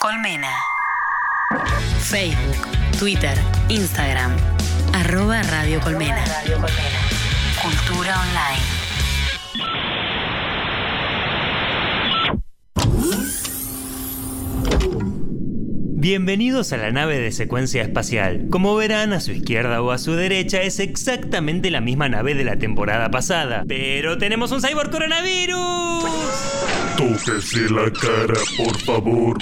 Colmena. 0.00 0.52
Facebook, 2.00 2.68
Twitter, 2.98 3.36
Instagram. 3.68 4.36
Arroba 4.92 5.42
Radio 5.42 5.80
Colmena. 5.80 6.24
Cultura 7.60 8.20
online. 8.20 8.78
Bienvenidos 16.00 16.72
a 16.72 16.76
la 16.76 16.92
nave 16.92 17.18
de 17.18 17.32
secuencia 17.32 17.82
espacial. 17.82 18.46
Como 18.50 18.76
verán, 18.76 19.12
a 19.12 19.20
su 19.20 19.32
izquierda 19.32 19.82
o 19.82 19.90
a 19.90 19.98
su 19.98 20.12
derecha 20.12 20.62
es 20.62 20.78
exactamente 20.78 21.72
la 21.72 21.80
misma 21.80 22.08
nave 22.08 22.34
de 22.34 22.44
la 22.44 22.56
temporada 22.56 23.10
pasada. 23.10 23.64
Pero 23.66 24.16
tenemos 24.16 24.52
un 24.52 24.62
cyborg 24.62 24.90
coronavirus. 24.90 26.04
Tóquese 26.96 27.68
la 27.70 27.90
cara, 27.92 28.40
por 28.56 28.78
favor. 28.80 29.38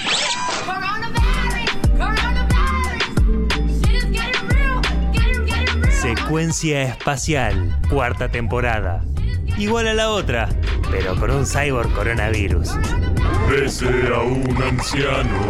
Secuencia 6.27 6.83
espacial, 6.83 7.79
cuarta 7.89 8.27
temporada. 8.29 9.01
Igual 9.57 9.87
a 9.87 9.93
la 9.93 10.09
otra, 10.09 10.49
pero 10.91 11.15
con 11.15 11.31
un 11.31 11.45
cyborg 11.45 11.89
coronavirus. 11.93 12.71
Bese 13.49 13.87
a 14.13 14.19
un 14.19 14.61
anciano. 14.61 15.47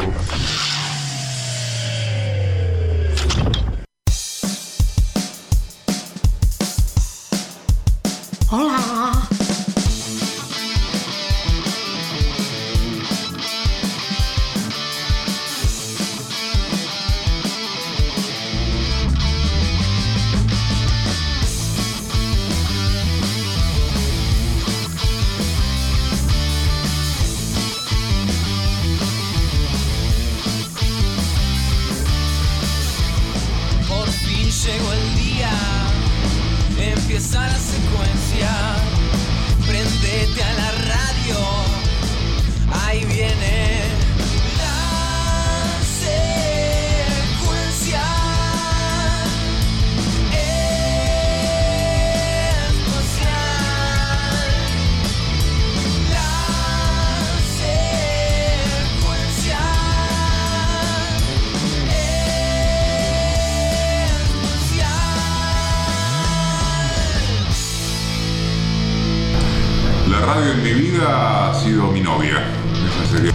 Ha 71.06 71.54
sido 71.54 71.88
mi 71.88 72.02
novia. 72.02 72.44
Esa 72.88 73.18
sería. 73.18 73.32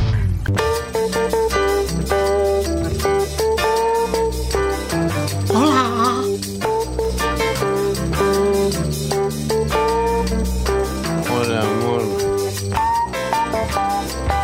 Hola, 11.31 11.60
amor. 11.60 12.03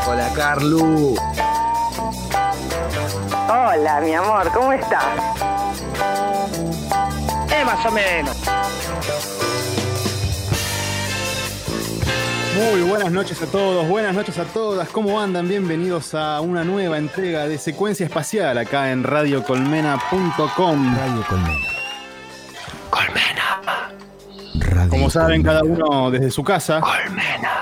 Hola, 0.06 0.32
Carlu. 0.34 1.16
Hola, 3.48 4.00
mi 4.00 4.14
amor, 4.14 4.50
¿cómo 4.52 4.72
estás? 4.72 5.04
Eh, 7.50 7.64
más 7.64 7.86
o 7.86 7.90
menos. 7.90 8.57
Muy 12.58 12.82
buenas 12.82 13.12
noches 13.12 13.40
a 13.40 13.46
todos, 13.46 13.86
buenas 13.86 14.12
noches 14.16 14.36
a 14.36 14.44
todas, 14.44 14.88
¿cómo 14.88 15.20
andan? 15.20 15.46
Bienvenidos 15.48 16.12
a 16.12 16.40
una 16.40 16.64
nueva 16.64 16.98
entrega 16.98 17.46
de 17.46 17.56
Secuencia 17.56 18.04
Espacial 18.04 18.58
acá 18.58 18.90
en 18.90 19.04
radiocolmena.com. 19.04 20.96
Radio 20.96 21.24
Colmena. 21.28 21.68
Colmena. 22.90 24.88
Como 24.88 25.08
saben, 25.08 25.44
cada 25.44 25.62
uno 25.62 26.10
desde 26.10 26.32
su 26.32 26.42
casa. 26.42 26.80
Colmena. 26.80 27.52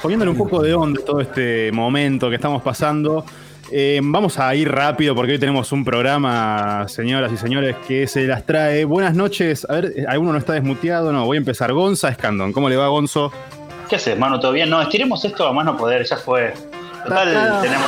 Poniéndole 0.00 0.30
un 0.30 0.36
poco 0.38 0.62
de 0.62 0.74
onda 0.74 1.00
todo 1.04 1.20
este 1.20 1.72
momento 1.72 2.28
que 2.28 2.36
estamos 2.36 2.62
pasando. 2.62 3.24
eh, 3.72 3.98
vamos 4.00 4.38
a 4.38 4.54
ir 4.54 4.70
rápido 4.70 5.16
porque 5.16 5.32
hoy 5.32 5.38
tenemos 5.40 5.72
un 5.72 5.84
programa, 5.84 6.86
señoras 6.88 7.32
y 7.32 7.36
señores, 7.36 7.74
que 7.88 8.06
se 8.06 8.28
las 8.28 8.46
trae. 8.46 8.84
Buenas 8.84 9.16
noches. 9.16 9.66
A 9.68 9.74
ver, 9.74 9.92
¿alguno 10.06 10.30
no 10.32 10.38
está 10.38 10.52
desmuteado? 10.52 11.12
No, 11.12 11.24
voy 11.24 11.36
a 11.36 11.38
empezar. 11.38 11.72
Gonza 11.72 12.10
Escandón. 12.10 12.52
¿Cómo 12.52 12.68
le 12.68 12.76
va, 12.76 12.86
Gonzo? 12.86 13.32
¿Qué 13.92 13.96
haces, 13.96 14.18
mano? 14.18 14.40
¿Todo 14.40 14.52
bien? 14.52 14.70
No, 14.70 14.80
estiremos 14.80 15.22
esto 15.22 15.46
a 15.46 15.52
mano 15.52 15.76
poder, 15.76 16.02
ya 16.06 16.16
fue. 16.16 16.54
Total, 17.04 17.60
tenemos. 17.60 17.86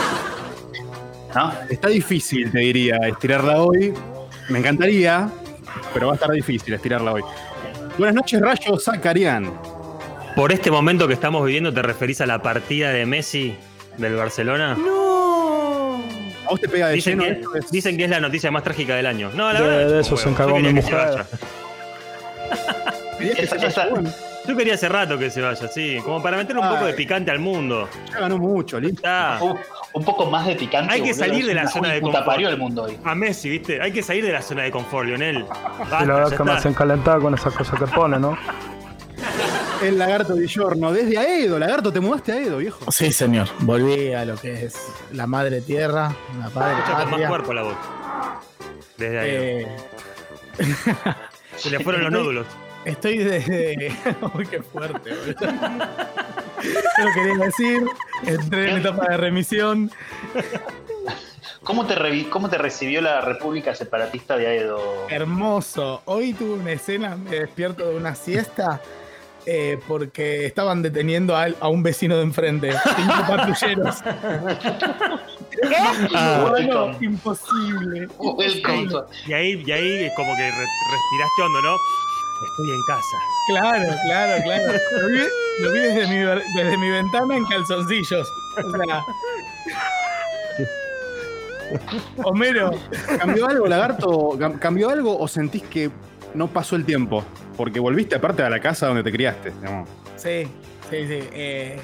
¿No? 1.35 1.51
Está 1.71 1.89
difícil, 1.89 2.53
te 2.53 2.59
diría, 2.59 2.97
estirarla 3.09 3.63
hoy. 3.63 3.95
Me 4.51 4.59
encantaría, 4.59 5.31
pero 5.95 6.09
va 6.09 6.13
a 6.13 6.17
estar 6.17 6.31
difícil 6.31 6.75
estirarla 6.75 7.13
hoy. 7.15 7.23
Buenas 7.97 8.17
noches, 8.17 8.39
Rayo 8.39 8.79
Zacarián. 8.79 9.51
Por 10.37 10.53
este 10.53 10.71
momento 10.71 11.09
que 11.09 11.15
estamos 11.15 11.43
viviendo, 11.47 11.73
¿te 11.73 11.81
referís 11.81 12.21
a 12.21 12.27
la 12.27 12.43
partida 12.43 12.91
de 12.91 13.07
Messi 13.07 13.57
del 13.97 14.15
Barcelona? 14.17 14.73
A 14.73 16.51
vos 16.51 16.61
te 16.61 16.69
pega 16.69 16.89
de 16.89 16.97
Dicen 16.97 17.19
lleno. 17.19 17.51
que, 17.51 17.61
es- 17.61 17.71
dicen 17.71 17.97
que 17.97 18.05
es 18.05 18.11
la 18.11 18.21
noticia 18.21 18.51
más 18.51 18.63
trágica 18.63 18.95
del 18.95 19.07
año. 19.07 19.31
No, 19.35 19.51
la 19.55 19.63
De- 19.63 19.67
verdad. 19.69 19.91
de 19.95 20.01
eso 20.03 20.19
se 20.19 20.29
encargó 20.29 20.57
mi 20.59 20.65
quería 20.65 20.83
que 20.83 20.87
se 20.87 20.93
mujer. 20.93 21.09
vaya. 21.09 21.27
Que 23.19 23.43
esa- 23.43 23.47
se 23.47 23.57
vaya, 23.57 23.69
esa- 23.69 23.87
bueno, 23.89 24.11
Yo 24.47 24.55
quería 24.57 24.75
hace 24.75 24.89
rato 24.89 25.19
que 25.19 25.31
se 25.31 25.41
vaya, 25.41 25.69
sí. 25.69 25.99
Como 26.05 26.23
para 26.23 26.37
meterle 26.37 26.61
un 26.61 26.69
Ay. 26.69 26.75
poco 26.75 26.87
de 26.87 26.93
picante 26.95 27.31
al 27.31 27.39
mundo. 27.39 27.89
ya 28.13 28.21
ganó 28.21 28.37
mucho, 28.39 28.79
listo. 28.79 28.97
Está. 28.99 29.39
Un, 29.41 29.59
un 29.95 30.05
poco 30.05 30.27
más 30.27 30.47
de 30.47 30.55
picante. 30.57 30.93
Hay 30.93 31.01
que 31.03 31.13
boludo, 31.13 31.25
salir 31.27 31.47
de 31.47 31.55
la 31.55 31.67
zona 31.69 31.89
de 31.93 32.01
confort. 32.03 32.27
parió 32.27 32.49
el 32.51 32.59
mundo 32.59 32.83
hoy. 32.83 32.99
A 33.05 33.15
Messi, 33.15 33.49
¿viste? 33.49 33.81
Hay 33.81 33.91
que 33.93 34.03
salir 34.03 34.25
de 34.27 34.33
la 34.33 34.43
zona 34.43 34.65
de 34.65 34.71
confort, 34.71 35.07
Lionel. 35.07 35.45
Basta, 35.45 36.03
Y 36.03 36.07
la 36.07 36.15
verdad 36.15 36.37
que 36.37 36.45
me 36.45 36.53
hacen 36.53 36.75
calentar 36.75 37.21
con 37.21 37.33
esas 37.35 37.55
cosas 37.55 37.79
que 37.79 37.87
pone, 37.87 38.19
¿no? 38.19 38.37
El 39.83 39.99
lagarto 39.99 40.35
de 40.35 40.47
Giorno, 40.47 40.93
desde 40.93 41.19
Aedo. 41.19 41.59
Lagarto, 41.59 41.93
te 41.93 42.01
mudaste 42.01 42.33
a 42.33 42.37
Aedo, 42.37 42.59
viejo. 42.59 42.91
Sí, 42.93 43.13
señor. 43.13 43.49
Volví 43.61 44.13
a 44.13 44.25
lo 44.25 44.37
que 44.37 44.67
es 44.67 44.77
la 45.13 45.27
madre 45.27 45.61
tierra, 45.63 46.15
la 46.39 46.49
padre 46.51 46.73
Escucha 46.75 46.91
con 46.93 46.97
más 47.03 47.11
patria. 47.11 47.29
cuerpo 47.29 47.53
la 47.55 47.63
voz. 47.63 47.75
Desde 48.97 49.19
ahí. 49.19 49.31
Eh, 49.31 49.77
Se 51.57 51.71
le 51.71 51.81
fueron 51.81 52.03
los 52.05 52.13
nódulos. 52.19 52.47
Estoy 52.85 53.19
desde. 53.19 53.93
Uy, 54.35 54.47
qué 54.47 54.63
fuerte, 54.63 55.11
boludo. 55.15 55.87
Yo 56.99 57.05
lo 57.05 57.13
quería 57.15 57.45
decir. 57.47 57.83
Entré 58.27 58.71
en 58.71 58.79
etapa 58.79 59.07
de 59.11 59.17
remisión. 59.17 59.91
¿Cómo 61.63 61.87
te, 61.87 61.95
revi- 61.97 62.29
¿Cómo 62.29 62.51
te 62.51 62.59
recibió 62.59 63.01
la 63.01 63.21
República 63.23 63.75
Separatista 63.75 64.37
de 64.37 64.47
Aedo? 64.49 64.81
Hermoso. 65.09 66.03
Hoy 66.05 66.35
tuve 66.35 66.55
una 66.61 66.73
escena, 66.73 67.17
me 67.17 67.37
despierto 67.41 67.89
de 67.89 67.97
una 67.97 68.15
siesta. 68.15 68.81
eh, 69.47 69.79
porque 69.87 70.47
estaban 70.47 70.81
deteniendo 70.83 71.37
a, 71.37 71.47
a 71.61 71.69
un 71.69 71.83
vecino 71.83 72.17
de 72.17 72.23
enfrente. 72.23 72.73
Cinco 72.97 73.15
patrulleros. 73.29 73.97
Ah, 76.15 76.47
Bueno, 76.51 76.87
welcome. 76.87 77.07
imposible. 77.07 78.09
Y 79.27 79.33
ahí, 79.33 79.63
y 79.67 79.71
ahí 79.73 80.11
como 80.17 80.35
que 80.37 80.43
re- 80.51 80.67
respiraste 80.93 81.43
hondo, 81.45 81.63
¿no? 81.63 81.77
Estoy 82.43 82.71
en 82.71 82.81
casa. 82.87 83.17
Claro, 83.49 83.95
claro, 84.05 84.43
claro. 84.43 84.73
Lo 85.01 85.07
vi, 85.09 85.19
lo 85.61 85.73
vi 85.73 85.79
desde, 85.79 86.07
mi, 86.09 86.17
desde 86.57 86.77
mi 86.79 86.91
ventana 86.91 87.37
en 87.37 87.45
calzoncillos. 87.47 88.29
O 88.65 88.71
sea. 88.71 89.05
Homero, 92.25 92.71
¿Cambió 93.19 93.49
algo, 93.49 93.67
Lagarto? 93.67 94.31
Cam- 94.39 94.59
¿Cambió 94.59 94.91
algo 94.91 95.19
o 95.19 95.27
sentís 95.27 95.63
que 95.65 95.91
no 96.35 96.47
pasó 96.49 96.77
el 96.77 96.85
tiempo? 96.85 97.25
Porque 97.57 97.81
volviste 97.81 98.17
aparte 98.17 98.43
a 98.43 98.51
la 98.51 98.61
casa 98.61 98.87
donde 98.87 99.03
te 99.03 99.13
criaste. 99.13 99.51
digamos. 99.51 99.89
sí, 100.17 100.45
sí, 100.91 101.07
sí. 101.07 101.29
eh, 101.33 101.79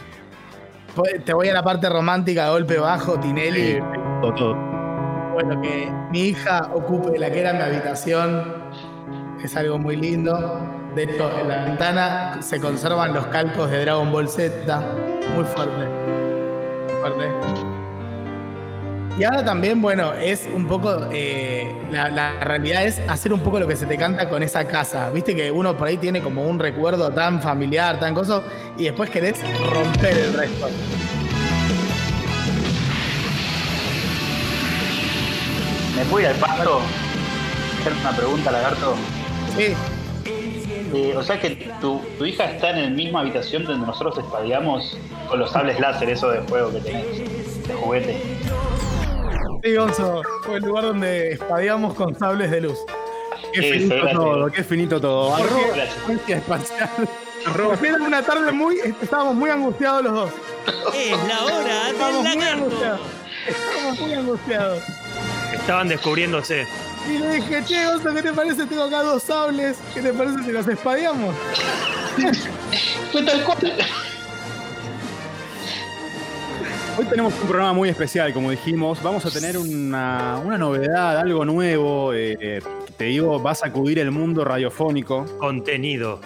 te 1.24 1.32
voy 1.32 1.48
a 1.48 1.54
la 1.54 1.62
parte 1.62 1.88
romántica, 1.88 2.50
golpe 2.50 2.78
bajo, 2.78 3.18
Tinelli. 3.18 3.80
Todo, 4.20 4.34
todo. 4.34 4.54
Bueno, 5.32 5.60
que 5.62 5.90
mi 6.10 6.26
hija 6.28 6.70
ocupe 6.74 7.18
la 7.18 7.30
que 7.30 7.40
era 7.40 7.52
mi 7.52 7.62
habitación 7.62 8.59
es 9.42 9.56
algo 9.56 9.78
muy 9.78 9.96
lindo. 9.96 10.60
De 10.94 11.04
hecho, 11.04 11.30
en 11.40 11.48
la 11.48 11.64
ventana 11.64 12.42
se 12.42 12.60
conservan 12.60 13.14
los 13.14 13.26
calcos 13.26 13.70
de 13.70 13.80
Dragon 13.80 14.10
Ball 14.10 14.28
Z. 14.28 14.80
Muy 15.34 15.44
fuerte. 15.44 15.88
Fuerte. 17.00 17.70
Y 19.18 19.24
ahora 19.24 19.44
también, 19.44 19.82
bueno, 19.82 20.14
es 20.14 20.48
un 20.54 20.66
poco, 20.66 21.08
eh, 21.12 21.70
la, 21.90 22.32
realidad 22.40 22.86
es 22.86 23.00
hacer 23.06 23.34
un 23.34 23.40
poco 23.40 23.60
lo 23.60 23.68
que 23.68 23.76
se 23.76 23.84
te 23.84 23.98
canta 23.98 24.28
con 24.30 24.42
esa 24.42 24.66
casa. 24.66 25.10
Viste 25.10 25.36
que 25.36 25.50
uno 25.50 25.76
por 25.76 25.88
ahí 25.88 25.98
tiene 25.98 26.22
como 26.22 26.48
un 26.48 26.58
recuerdo 26.58 27.10
tan 27.10 27.42
familiar, 27.42 28.00
tan 28.00 28.14
cosa, 28.14 28.42
y 28.78 28.84
después 28.84 29.10
querés 29.10 29.36
romper 29.70 30.16
el 30.16 30.32
resto. 30.32 30.68
¿Me 35.96 36.04
puedo 36.06 36.26
al 36.26 36.36
pasto? 36.36 36.80
Hacer 37.80 37.92
una 38.00 38.16
pregunta, 38.16 38.50
lagarto. 38.50 38.94
Sí, 39.60 39.74
Eh, 40.94 41.14
o 41.16 41.22
sea 41.22 41.38
que 41.38 41.70
tu, 41.80 42.00
tu 42.18 42.24
hija 42.24 42.46
está 42.50 42.70
en 42.70 42.82
la 42.82 42.90
misma 42.90 43.20
habitación 43.20 43.64
donde 43.64 43.86
nosotros 43.86 44.18
espadeamos 44.18 44.96
con 45.28 45.38
los 45.38 45.50
sables 45.52 45.78
láser, 45.78 46.08
eso 46.08 46.30
de 46.30 46.40
juego 46.40 46.72
que 46.72 46.80
tenés, 46.80 47.68
de 47.68 47.74
juguete. 47.74 48.22
sí, 49.62 49.74
Gonzo, 49.74 50.22
fue 50.44 50.56
el 50.56 50.62
lugar 50.64 50.84
donde 50.84 51.32
espadeamos 51.32 51.94
con 51.94 52.18
sables 52.18 52.50
de 52.50 52.62
luz. 52.62 52.78
Qué 53.52 53.62
finito 53.62 53.94
gracias. 53.96 54.14
todo, 54.14 54.46
qué 54.50 54.64
finito 54.64 55.00
todo. 55.00 55.34
Arroba 55.36 55.84
espacial. 56.26 56.90
Era 57.84 57.96
una 57.96 58.22
tarde 58.22 58.50
muy, 58.52 58.78
estábamos 59.02 59.34
muy 59.34 59.50
angustiados 59.50 60.04
los 60.04 60.12
dos. 60.12 60.30
Es 60.94 61.28
la 61.28 61.44
hora 61.44 61.90
Estábamos 61.90 62.24
del 62.24 62.36
muy 62.38 62.46
angustiados. 62.46 63.00
Estábamos 63.46 64.00
muy 64.00 64.14
angustiados. 64.14 64.82
Estaban 65.52 65.88
descubriéndose. 65.88 66.66
Y 67.08 67.18
le 67.18 67.34
dije, 67.36 67.64
che, 67.64 67.86
Gonzo, 67.86 68.14
¿qué 68.14 68.22
te 68.22 68.32
parece? 68.32 68.66
Tengo 68.66 68.84
acá 68.84 69.02
dos 69.02 69.22
sables. 69.22 69.78
¿Qué 69.94 70.02
te 70.02 70.12
parece 70.12 70.42
si 70.44 70.52
los 70.52 70.66
espadeamos? 70.68 71.34
Fue 73.12 73.22
tal 73.22 73.42
cual. 73.44 73.74
Hoy 76.98 77.04
tenemos 77.06 77.32
un 77.40 77.48
programa 77.48 77.72
muy 77.72 77.88
especial, 77.88 78.32
como 78.32 78.50
dijimos. 78.50 79.02
Vamos 79.02 79.24
a 79.24 79.30
tener 79.30 79.56
una, 79.56 80.38
una 80.44 80.58
novedad, 80.58 81.18
algo 81.18 81.44
nuevo. 81.44 82.12
eh, 82.12 82.36
eh, 82.40 82.60
te 82.96 83.04
digo, 83.04 83.42
va 83.42 83.52
a 83.52 83.54
sacudir 83.54 83.98
el 83.98 84.10
mundo 84.10 84.44
radiofónico. 84.44 85.24
Contenido. 85.38 86.20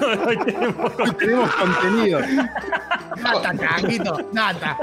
Hoy 0.26 0.38
tenemos 0.38 0.92
Hoy 0.98 1.10
tenemos 1.18 1.50
contenido. 1.54 2.20
Nata, 3.16 3.52
canguito, 3.56 4.28
nata. 4.32 4.78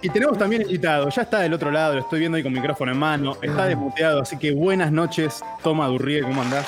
Y 0.00 0.08
tenemos 0.10 0.38
también 0.38 0.62
invitado. 0.62 1.08
Ya 1.08 1.22
está 1.22 1.40
del 1.40 1.52
otro 1.54 1.70
lado, 1.70 1.94
lo 1.94 2.00
estoy 2.00 2.20
viendo 2.20 2.36
ahí 2.36 2.42
con 2.42 2.52
micrófono 2.52 2.92
en 2.92 2.98
mano. 2.98 3.36
Está 3.42 3.66
desmuteado, 3.66 4.22
así 4.22 4.36
que 4.36 4.52
buenas 4.52 4.92
noches. 4.92 5.40
Toma 5.62 5.86
Durrigue, 5.88 6.22
¿cómo 6.22 6.42
andás? 6.42 6.66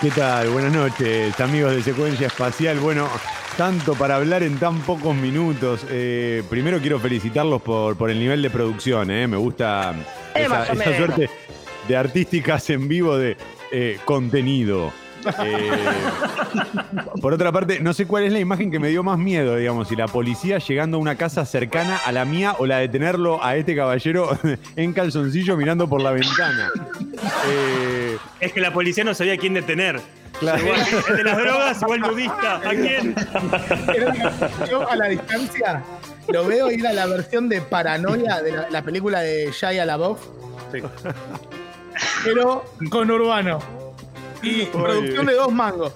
¿Qué 0.00 0.10
tal? 0.10 0.50
Buenas 0.50 0.72
noches, 0.74 1.40
amigos 1.40 1.74
de 1.74 1.82
Secuencia 1.82 2.26
Espacial. 2.26 2.78
Bueno, 2.78 3.08
tanto 3.56 3.94
para 3.94 4.16
hablar 4.16 4.42
en 4.42 4.58
tan 4.58 4.80
pocos 4.80 5.16
minutos. 5.16 5.86
Eh, 5.88 6.42
primero 6.50 6.78
quiero 6.80 6.98
felicitarlos 7.00 7.62
por, 7.62 7.96
por 7.96 8.10
el 8.10 8.20
nivel 8.20 8.42
de 8.42 8.50
producción. 8.50 9.10
eh. 9.10 9.26
Me 9.26 9.38
gusta 9.38 9.94
esa, 10.34 10.66
suerte 10.66 11.30
de 11.88 11.96
artísticas 11.96 12.68
en 12.68 12.88
vivo 12.88 13.16
de 13.16 13.38
eh, 13.72 13.98
contenido. 14.04 14.92
Eh, 15.44 15.70
por 17.20 17.32
otra 17.32 17.50
parte, 17.52 17.80
no 17.80 17.92
sé 17.92 18.06
cuál 18.06 18.24
es 18.24 18.32
la 18.32 18.38
imagen 18.38 18.70
que 18.70 18.78
me 18.78 18.88
dio 18.88 19.02
más 19.02 19.18
miedo, 19.18 19.56
digamos, 19.56 19.88
si 19.88 19.96
la 19.96 20.06
policía 20.08 20.58
llegando 20.58 20.96
a 20.96 21.00
una 21.00 21.16
casa 21.16 21.44
cercana 21.44 21.98
a 22.04 22.12
la 22.12 22.24
mía 22.24 22.54
o 22.58 22.66
la 22.66 22.78
de 22.78 22.88
tenerlo 22.88 23.42
a 23.44 23.56
este 23.56 23.74
caballero 23.76 24.36
en 24.76 24.92
calzoncillo 24.92 25.56
mirando 25.56 25.88
por 25.88 26.00
la 26.02 26.12
ventana. 26.12 26.70
Eh, 27.48 28.16
Es 28.40 28.52
que 28.52 28.60
la 28.60 28.72
policía 28.72 29.04
no 29.04 29.14
sabía 29.14 29.34
a 29.34 29.36
quién 29.36 29.54
detener. 29.54 30.00
Claro. 30.38 30.62
Igual, 30.62 30.80
el 31.10 31.16
de 31.16 31.24
las 31.24 31.38
drogas 31.38 31.82
o 31.82 31.94
el 31.94 32.00
nudista. 32.02 32.56
¿A 32.56 32.70
quién? 32.70 33.14
Yo 34.70 34.88
a 34.90 34.94
la 34.96 35.06
distancia 35.08 35.82
lo 36.28 36.44
veo 36.46 36.70
ir 36.70 36.86
a 36.86 36.92
la 36.92 37.06
versión 37.06 37.48
de 37.48 37.62
Paranoia 37.62 38.42
de 38.42 38.52
la, 38.52 38.68
la 38.68 38.82
película 38.82 39.20
de 39.20 39.50
Shia 39.52 39.86
LaBeouf. 39.86 40.20
Pero 42.24 42.64
con 42.90 43.10
Urbano. 43.10 43.58
Y 44.42 44.64
producción 44.66 45.26
de 45.26 45.34
dos 45.34 45.52
mangos. 45.52 45.92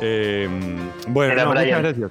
Eh, 0.00 0.48
bueno, 1.08 1.32
Era 1.32 1.44
no, 1.44 1.50
muchas 1.54 1.66
gracias. 1.82 2.10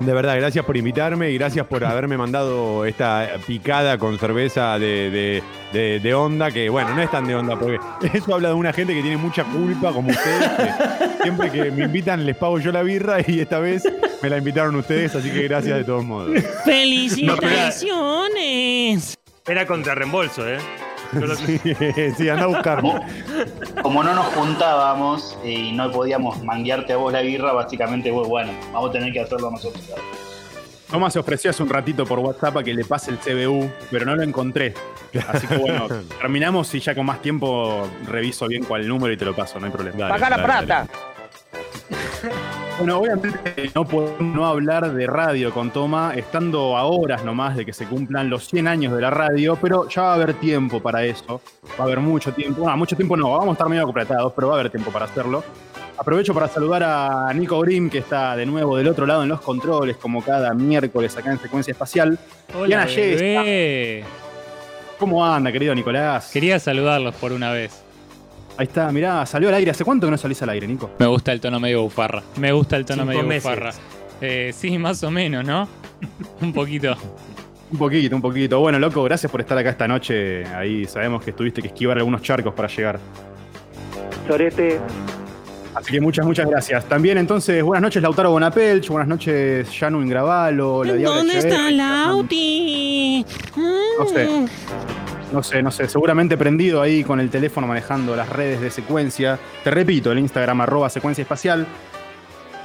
De 0.00 0.12
verdad, 0.14 0.34
gracias 0.36 0.64
por 0.64 0.76
invitarme 0.76 1.30
y 1.30 1.36
gracias 1.38 1.64
por 1.66 1.84
haberme 1.84 2.16
mandado 2.16 2.84
esta 2.86 3.28
picada 3.46 3.98
con 3.98 4.18
cerveza 4.18 4.76
de, 4.78 5.10
de- 5.10 5.42
de- 5.72 6.00
de 6.00 6.14
onda, 6.14 6.50
que 6.50 6.68
bueno, 6.70 6.92
no 6.94 7.00
es 7.02 7.10
tan 7.10 7.24
de 7.26 7.36
onda, 7.36 7.56
porque 7.56 7.78
eso 8.18 8.34
habla 8.34 8.48
de 8.48 8.54
una 8.54 8.72
gente 8.72 8.94
que 8.94 9.02
tiene 9.02 9.16
mucha 9.16 9.44
culpa, 9.44 9.92
como 9.92 10.10
ustedes, 10.10 10.48
que 10.48 10.72
siempre 11.22 11.50
que 11.52 11.70
me 11.70 11.84
invitan 11.84 12.26
les 12.26 12.36
pago 12.36 12.58
yo 12.58 12.72
la 12.72 12.82
birra 12.82 13.18
y 13.24 13.38
esta 13.40 13.60
vez 13.60 13.84
me 14.22 14.28
la 14.28 14.38
invitaron 14.38 14.74
ustedes, 14.74 15.14
así 15.14 15.30
que 15.30 15.42
gracias 15.44 15.78
de 15.78 15.84
todos 15.84 16.04
modos. 16.04 16.30
¡Felicitaciones! 16.64 19.16
Era 19.46 19.66
contra 19.66 19.94
reembolso, 19.94 20.48
¿eh? 20.48 20.58
Sí, 21.12 21.60
sí, 22.16 22.28
anda 22.28 22.44
a 22.44 22.46
buscarme. 22.46 22.90
Como, 22.90 23.82
como 23.82 24.04
no 24.04 24.14
nos 24.14 24.26
juntábamos 24.26 25.36
y 25.44 25.72
no 25.72 25.90
podíamos 25.90 26.42
manguearte 26.42 26.94
a 26.94 26.96
vos 26.96 27.12
la 27.12 27.20
birra, 27.20 27.52
básicamente, 27.52 28.10
vos, 28.10 28.28
bueno, 28.28 28.52
vamos 28.72 28.90
a 28.90 28.92
tener 28.92 29.12
que 29.12 29.20
hacerlo 29.20 29.50
nosotros. 29.50 29.82
Tomás 30.90 31.14
se 31.14 31.18
ofreció 31.18 31.50
hace 31.50 31.62
un 31.62 31.70
ratito 31.70 32.04
por 32.04 32.18
WhatsApp 32.18 32.58
a 32.58 32.62
que 32.62 32.74
le 32.74 32.84
pase 32.84 33.10
el 33.10 33.18
CBU, 33.18 33.70
pero 33.90 34.04
no 34.04 34.14
lo 34.14 34.22
encontré. 34.22 34.74
Así 35.28 35.46
que 35.46 35.56
bueno, 35.56 35.86
terminamos 36.20 36.74
y 36.74 36.80
ya 36.80 36.94
con 36.94 37.06
más 37.06 37.22
tiempo 37.22 37.88
reviso 38.06 38.46
bien 38.46 38.64
cuál 38.64 38.86
número 38.86 39.12
y 39.12 39.16
te 39.16 39.24
lo 39.24 39.34
paso, 39.34 39.58
no 39.58 39.66
hay 39.66 39.72
problema. 39.72 39.98
Dale, 39.98 40.12
Paga 40.12 40.30
la 40.30 40.36
dale, 40.46 40.66
dale. 40.66 40.88
Bueno, 42.78 42.98
obviamente 42.98 43.70
no 43.74 43.84
podemos 43.84 44.20
no 44.20 44.46
hablar 44.46 44.92
de 44.92 45.06
radio 45.06 45.52
con 45.52 45.70
Toma, 45.70 46.14
estando 46.16 46.76
a 46.76 46.84
horas 46.84 47.24
nomás 47.24 47.56
de 47.56 47.64
que 47.64 47.72
se 47.72 47.86
cumplan 47.86 48.28
los 48.28 48.48
100 48.48 48.66
años 48.66 48.94
de 48.94 49.00
la 49.00 49.10
radio, 49.10 49.56
pero 49.60 49.88
ya 49.88 50.02
va 50.02 50.10
a 50.12 50.14
haber 50.14 50.34
tiempo 50.34 50.80
para 50.80 51.04
eso. 51.04 51.40
Va 51.78 51.80
a 51.80 51.82
haber 51.84 52.00
mucho 52.00 52.32
tiempo. 52.32 52.68
No, 52.68 52.76
mucho 52.76 52.96
tiempo 52.96 53.16
no, 53.16 53.30
vamos 53.30 53.50
a 53.50 53.52
estar 53.52 53.68
medio 53.68 53.88
apretados, 53.88 54.32
pero 54.34 54.48
va 54.48 54.54
a 54.56 54.60
haber 54.60 54.72
tiempo 54.72 54.90
para 54.90 55.04
hacerlo. 55.04 55.44
Aprovecho 55.96 56.34
para 56.34 56.48
saludar 56.48 56.82
a 56.82 57.32
Nico 57.34 57.60
Grimm, 57.60 57.88
que 57.88 57.98
está 57.98 58.34
de 58.34 58.46
nuevo 58.46 58.76
del 58.76 58.88
otro 58.88 59.06
lado 59.06 59.22
en 59.22 59.28
los 59.28 59.40
controles, 59.40 59.96
como 59.98 60.22
cada 60.22 60.52
miércoles 60.52 61.16
acá 61.16 61.30
en 61.30 61.38
Secuencia 61.38 61.72
Espacial. 61.72 62.18
Y 62.66 62.72
Ana 62.72 62.86
Yesta. 62.86 63.22
bebé. 63.22 64.04
¿Cómo 64.98 65.24
anda, 65.24 65.52
querido 65.52 65.74
Nicolás? 65.74 66.30
Quería 66.32 66.58
saludarlos 66.58 67.14
por 67.14 67.32
una 67.32 67.52
vez. 67.52 67.84
Ahí 68.56 68.66
está, 68.66 68.92
mirá, 68.92 69.24
salió 69.26 69.48
al 69.48 69.54
aire. 69.56 69.70
¿Hace 69.70 69.84
cuánto 69.84 70.06
que 70.06 70.10
no 70.10 70.18
salís 70.18 70.40
al 70.42 70.50
aire, 70.50 70.66
Nico? 70.66 70.90
Me 70.98 71.06
gusta 71.06 71.32
el 71.32 71.40
tono 71.40 71.58
medio 71.58 71.82
bufarra. 71.82 72.22
Me 72.36 72.52
gusta 72.52 72.76
el 72.76 72.84
tono 72.84 73.02
Cinco 73.02 73.08
medio 73.14 73.22
meses. 73.24 73.42
bufarra. 73.44 73.70
Eh, 74.20 74.52
sí, 74.56 74.78
más 74.78 75.02
o 75.02 75.10
menos, 75.10 75.44
¿no? 75.44 75.68
Un 76.40 76.52
poquito. 76.52 76.94
Un 77.72 77.78
poquito, 77.78 78.14
un 78.14 78.22
poquito. 78.22 78.60
Bueno, 78.60 78.78
loco, 78.78 79.02
gracias 79.04 79.32
por 79.32 79.40
estar 79.40 79.56
acá 79.56 79.70
esta 79.70 79.88
noche. 79.88 80.44
Ahí 80.54 80.84
sabemos 80.84 81.24
que 81.24 81.32
tuviste 81.32 81.62
que 81.62 81.68
esquivar 81.68 81.96
algunos 81.96 82.20
charcos 82.20 82.52
para 82.52 82.68
llegar. 82.68 83.00
Sorete. 84.28 84.78
Así 85.74 85.90
que 85.92 86.00
muchas, 86.02 86.26
muchas 86.26 86.46
gracias. 86.48 86.84
También 86.86 87.16
entonces, 87.16 87.62
buenas 87.62 87.80
noches 87.82 88.02
Lautaro 88.02 88.30
Bonapelch, 88.30 88.88
buenas 88.88 89.08
noches 89.08 89.68
Janu 89.74 90.02
Ingravalo, 90.02 90.84
la 90.84 90.94
¿Dónde 90.96 91.38
está 91.38 91.70
Lauti? 91.70 93.24
No 93.98 94.06
sé. 94.06 94.28
No 95.32 95.42
sé, 95.42 95.62
no 95.62 95.70
sé, 95.70 95.88
seguramente 95.88 96.36
prendido 96.36 96.82
ahí 96.82 97.02
con 97.02 97.18
el 97.18 97.30
teléfono 97.30 97.66
manejando 97.66 98.14
las 98.14 98.28
redes 98.28 98.60
de 98.60 98.70
secuencia. 98.70 99.38
Te 99.64 99.70
repito, 99.70 100.12
el 100.12 100.18
Instagram 100.18 100.60
arroba 100.60 100.90
secuencia 100.90 101.22
espacial. 101.22 101.66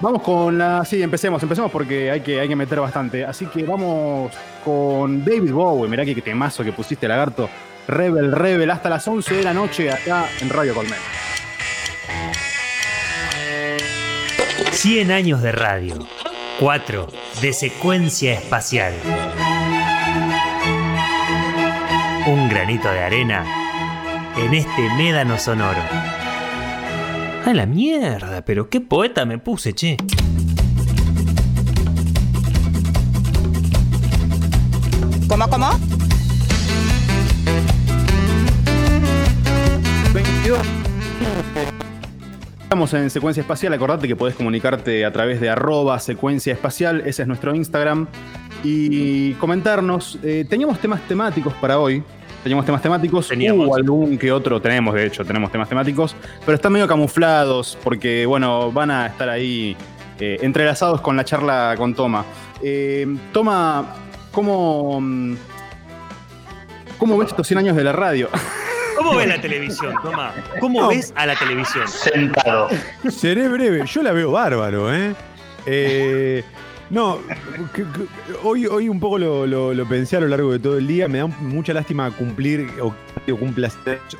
Vamos 0.02 0.22
con 0.22 0.58
la. 0.58 0.84
Sí, 0.86 1.02
empecemos, 1.02 1.42
empecemos 1.42 1.72
porque 1.72 2.12
hay 2.12 2.22
que, 2.22 2.40
hay 2.40 2.48
que 2.48 2.56
meter 2.56 2.80
bastante. 2.80 3.26
Así 3.26 3.46
que 3.48 3.64
vamos 3.64 4.32
con 4.64 5.24
David 5.24 5.52
Bowie. 5.52 5.90
Mirá 5.90 6.06
qué 6.06 6.14
temazo 6.16 6.64
que 6.64 6.74
pusiste, 6.74 7.08
lagarto. 7.08 7.50
Rebel, 7.88 8.34
Rebel, 8.34 8.70
hasta 8.70 8.90
las 8.90 9.08
11 9.08 9.36
de 9.36 9.44
la 9.44 9.54
noche 9.54 9.90
acá 9.90 10.28
en 10.42 10.50
Radio 10.50 10.76
Colmen. 10.76 11.00
100 14.72 15.12
años 15.12 15.42
de 15.42 15.52
radio. 15.54 15.96
4 16.60 17.08
de 17.42 17.54
secuencia 17.54 18.34
espacial. 18.34 18.94
Un 22.28 22.50
granito 22.50 22.92
de 22.92 23.00
arena 23.00 23.46
en 24.36 24.54
este 24.54 24.82
médano 24.98 25.40
sonoro. 25.40 25.80
A 27.46 27.54
la 27.54 27.66
mierda, 27.66 28.44
pero 28.44 28.70
qué 28.70 28.82
poeta 28.82 29.24
me 29.24 29.38
puse, 29.38 29.72
che. 29.72 29.96
¿Cómo, 35.30 35.48
cómo? 35.50 35.70
22. 40.14 40.60
Estamos 42.64 42.94
en 42.94 43.10
Secuencia 43.10 43.40
Espacial, 43.40 43.72
acordate 43.72 44.06
que 44.10 44.18
podés 44.18 44.36
comunicarte 44.36 45.06
a 45.06 45.14
través 45.14 45.40
de 45.40 45.50
arroba 45.50 45.98
secuencia 46.00 46.52
espacial, 46.52 47.04
ese 47.06 47.22
es 47.22 47.28
nuestro 47.30 47.56
Instagram, 47.56 48.08
y 48.66 49.32
comentarnos. 49.36 50.20
eh, 50.24 50.46
teníamos 50.50 50.78
temas 50.80 51.00
temáticos 51.08 51.54
para 51.54 51.80
hoy, 51.80 52.04
teníamos 52.48 52.66
temas 52.66 52.82
temáticos, 52.82 53.28
Teníamos. 53.28 53.68
hubo 53.68 53.76
algún 53.76 54.18
que 54.18 54.32
otro, 54.32 54.62
tenemos 54.62 54.96
de 54.96 55.06
hecho, 55.06 55.26
tenemos 55.26 55.52
temas 55.52 55.68
temáticos, 55.68 56.16
pero 56.46 56.56
están 56.56 56.72
medio 56.72 56.88
camuflados 56.88 57.78
porque, 57.84 58.26
bueno, 58.26 58.72
van 58.72 58.90
a 58.90 59.08
estar 59.08 59.28
ahí 59.30 59.76
eh, 60.20 60.38
entrelazados 60.42 61.02
con 61.02 61.18
la 61.18 61.26
charla 61.26 61.76
con 61.78 61.94
Toma. 61.94 62.24
Eh, 62.64 63.06
Toma, 63.34 63.96
¿cómo, 64.32 65.00
mm, 65.02 65.36
¿Cómo 66.98 67.18
ves 67.18 67.30
estos 67.30 67.46
100 67.46 67.60
años 67.60 67.76
de 67.76 67.84
la 67.84 67.92
radio? 67.92 68.30
¿Cómo 68.98 69.16
ves 69.18 69.28
la 69.36 69.40
televisión, 69.42 69.94
Toma? 70.02 70.34
¿Cómo 70.60 70.82
No. 70.84 70.88
ves 70.88 71.14
a 71.16 71.26
la 71.26 71.36
televisión? 71.36 71.88
Sentado. 71.88 72.70
Seré 73.10 73.48
breve, 73.50 73.86
yo 73.86 74.02
la 74.02 74.14
veo 74.14 74.32
bárbaro, 74.32 74.92
¿eh? 74.94 75.14
Eh, 75.66 76.44
no, 76.90 77.20
que- 77.74 77.84
que- 77.84 78.34
hoy, 78.44 78.66
hoy 78.66 78.88
un 78.90 79.00
poco 79.00 79.18
lo, 79.18 79.46
lo- 79.46 79.74
lo 79.74 79.88
pensé 79.88 80.18
a 80.18 80.20
lo 80.22 80.28
largo 80.28 80.52
de 80.52 80.60
todo 80.60 80.78
el 80.78 80.88
día. 80.88 81.08
Me 81.08 81.18
da 81.20 81.28
mucha 81.28 81.74
lástima 81.74 82.10
cumplir 82.12 82.68
o 82.82 82.94
que 83.26 83.34
cumpla 83.34 83.70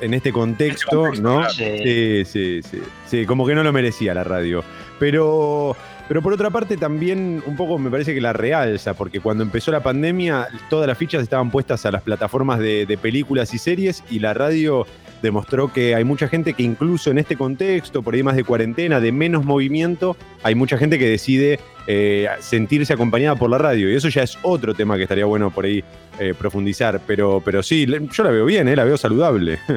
en 0.00 0.14
este 0.14 0.32
contexto, 0.32 1.12
¿no? 1.20 1.48
Sí. 1.50 1.64
Sí, 1.82 2.24
sí, 2.24 2.60
sí. 2.62 2.82
Sí, 3.06 3.26
como 3.26 3.46
que 3.46 3.54
no 3.54 3.62
lo 3.62 3.72
merecía 3.72 4.12
la 4.14 4.24
radio. 4.24 4.62
Pero, 4.98 5.76
pero 6.08 6.20
por 6.22 6.32
otra 6.32 6.50
parte 6.50 6.76
también 6.76 7.42
un 7.46 7.56
poco 7.56 7.78
me 7.78 7.90
parece 7.90 8.12
que 8.14 8.20
la 8.20 8.32
realza, 8.32 8.94
porque 8.94 9.20
cuando 9.20 9.44
empezó 9.44 9.70
la 9.70 9.82
pandemia 9.82 10.48
todas 10.68 10.86
las 10.86 10.98
fichas 10.98 11.22
estaban 11.22 11.50
puestas 11.50 11.86
a 11.86 11.90
las 11.92 12.02
plataformas 12.02 12.58
de, 12.58 12.84
de 12.84 12.98
películas 12.98 13.54
y 13.54 13.58
series 13.58 14.02
y 14.10 14.18
la 14.18 14.34
radio 14.34 14.86
demostró 15.22 15.72
que 15.72 15.94
hay 15.94 16.04
mucha 16.04 16.28
gente 16.28 16.54
que 16.54 16.62
incluso 16.62 17.10
en 17.10 17.18
este 17.18 17.36
contexto, 17.36 18.02
por 18.02 18.14
ahí 18.14 18.22
más 18.22 18.36
de 18.36 18.44
cuarentena, 18.44 19.00
de 19.00 19.12
menos 19.12 19.44
movimiento, 19.44 20.16
hay 20.42 20.54
mucha 20.54 20.78
gente 20.78 20.98
que 20.98 21.08
decide 21.08 21.58
eh, 21.86 22.28
sentirse 22.40 22.92
acompañada 22.92 23.36
por 23.36 23.50
la 23.50 23.58
radio. 23.58 23.90
Y 23.90 23.94
eso 23.96 24.08
ya 24.08 24.22
es 24.22 24.38
otro 24.42 24.74
tema 24.74 24.96
que 24.96 25.02
estaría 25.04 25.24
bueno 25.24 25.50
por 25.50 25.64
ahí 25.64 25.82
eh, 26.20 26.34
profundizar. 26.38 27.00
Pero, 27.06 27.42
pero 27.44 27.62
sí, 27.62 27.86
yo 28.12 28.24
la 28.24 28.30
veo 28.30 28.44
bien, 28.44 28.68
eh, 28.68 28.76
la 28.76 28.84
veo 28.84 28.96
saludable. 28.96 29.58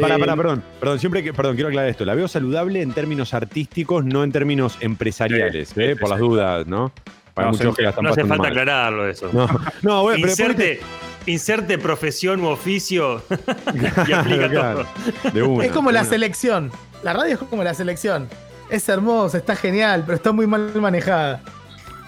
Para, 0.00 0.18
para, 0.18 0.36
perdón, 0.36 0.62
perdón, 0.78 0.98
siempre 0.98 1.22
que, 1.22 1.32
perdón, 1.32 1.54
quiero 1.54 1.68
aclarar 1.68 1.90
esto. 1.90 2.04
La 2.04 2.14
veo 2.14 2.28
saludable 2.28 2.82
en 2.82 2.92
términos 2.92 3.34
artísticos, 3.34 4.04
no 4.04 4.22
en 4.24 4.32
términos 4.32 4.76
empresariales, 4.80 5.70
Sí, 5.70 5.80
eh, 5.80 5.94
sí, 5.94 6.00
por 6.00 6.08
sí. 6.08 6.12
las 6.12 6.20
dudas, 6.20 6.66
¿no? 6.66 6.92
Para 7.34 7.46
No, 7.48 7.52
muchos 7.52 7.74
se 7.74 7.76
que 7.78 7.82
la 7.82 7.88
están 7.90 8.04
No 8.04 8.10
hace 8.10 8.20
falta 8.22 8.36
mal. 8.36 8.46
aclararlo 8.50 9.08
eso. 9.08 9.30
No, 9.32 9.48
no, 9.82 10.02
bueno, 10.02 10.18
pero 10.20 10.30
inserte, 10.30 10.80
inserte 11.28 11.78
profesión 11.78 12.40
u 12.42 12.48
oficio 12.48 13.22
y 14.06 14.12
aplica 14.12 14.48
Claro, 14.48 14.86
todo. 15.22 15.30
de 15.32 15.42
una, 15.42 15.64
es 15.64 15.72
como 15.72 15.90
de 15.90 15.94
la 15.94 16.00
una. 16.02 16.10
selección. 16.10 16.72
La 17.02 17.12
radio 17.12 17.34
es 17.34 17.38
como 17.40 17.62
la 17.62 17.74
selección. 17.74 18.28
Es 18.70 18.88
hermosa, 18.88 19.38
está 19.38 19.54
genial, 19.56 20.02
pero 20.04 20.16
está 20.16 20.32
muy 20.32 20.46
mal 20.46 20.72
manejada. 20.80 21.40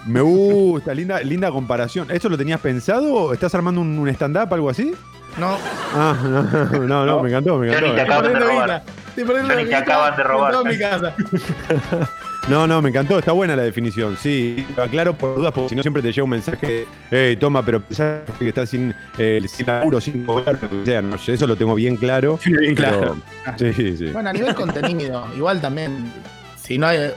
Me 0.05 0.21
gusta, 0.21 0.93
linda, 0.93 1.21
linda 1.21 1.49
comparación. 1.51 2.09
¿Esto 2.11 2.27
lo 2.29 2.37
tenías 2.37 2.59
pensado? 2.59 3.33
¿Estás 3.33 3.53
armando 3.55 3.81
un, 3.81 3.97
un 3.99 4.07
stand-up, 4.09 4.53
algo 4.53 4.69
así? 4.69 4.93
No, 5.37 5.57
Ah, 5.95 6.15
no, 6.23 6.87
no, 6.87 7.05
no, 7.05 7.23
me 7.23 7.29
encantó, 7.29 7.57
me 7.57 7.73
Johnny, 7.73 7.89
encantó. 7.91 7.95
te 7.95 8.01
eh. 8.01 8.03
acaban 8.03 8.33
de 8.33 8.39
robar. 8.39 8.83
Johnny, 9.15 9.65
te 9.65 9.75
acaban 9.75 10.17
de 10.17 10.23
robar. 10.23 10.65
mi 10.65 10.77
casa. 10.77 11.15
No, 12.49 12.65
no, 12.67 12.81
me 12.81 12.89
encantó, 12.89 13.19
está 13.19 13.31
buena 13.33 13.55
la 13.55 13.61
definición. 13.63 14.17
Sí, 14.17 14.65
lo 14.75 14.83
aclaro 14.83 15.13
por 15.13 15.35
dudas, 15.37 15.53
porque 15.53 15.69
si 15.69 15.75
no 15.75 15.83
siempre 15.83 16.01
te 16.01 16.11
llega 16.11 16.23
un 16.23 16.29
mensaje, 16.31 16.85
hey, 17.11 17.37
toma, 17.37 17.63
pero 17.63 17.81
pensás 17.81 18.21
que 18.37 18.49
estás 18.49 18.69
sin, 18.69 18.93
eh, 19.17 19.41
sin 19.47 19.67
laburo, 19.67 20.01
sin 20.01 20.25
cobrar, 20.25 20.57
lo 20.61 20.69
que 20.69 20.85
sea. 20.85 21.01
No, 21.01 21.15
eso 21.15 21.47
lo 21.47 21.55
tengo 21.55 21.75
bien 21.75 21.95
claro. 21.97 22.39
Sí, 22.41 22.51
bien 22.51 22.75
claro. 22.75 23.15
pero- 23.57 23.73
Sí, 23.73 23.95
sí. 23.95 24.07
Bueno, 24.07 24.29
a 24.29 24.33
nivel 24.33 24.53
contenido, 24.55 25.25
igual 25.37 25.61
también. 25.61 26.11
Si 26.57 26.77
no 26.77 26.87
hay, 26.87 27.11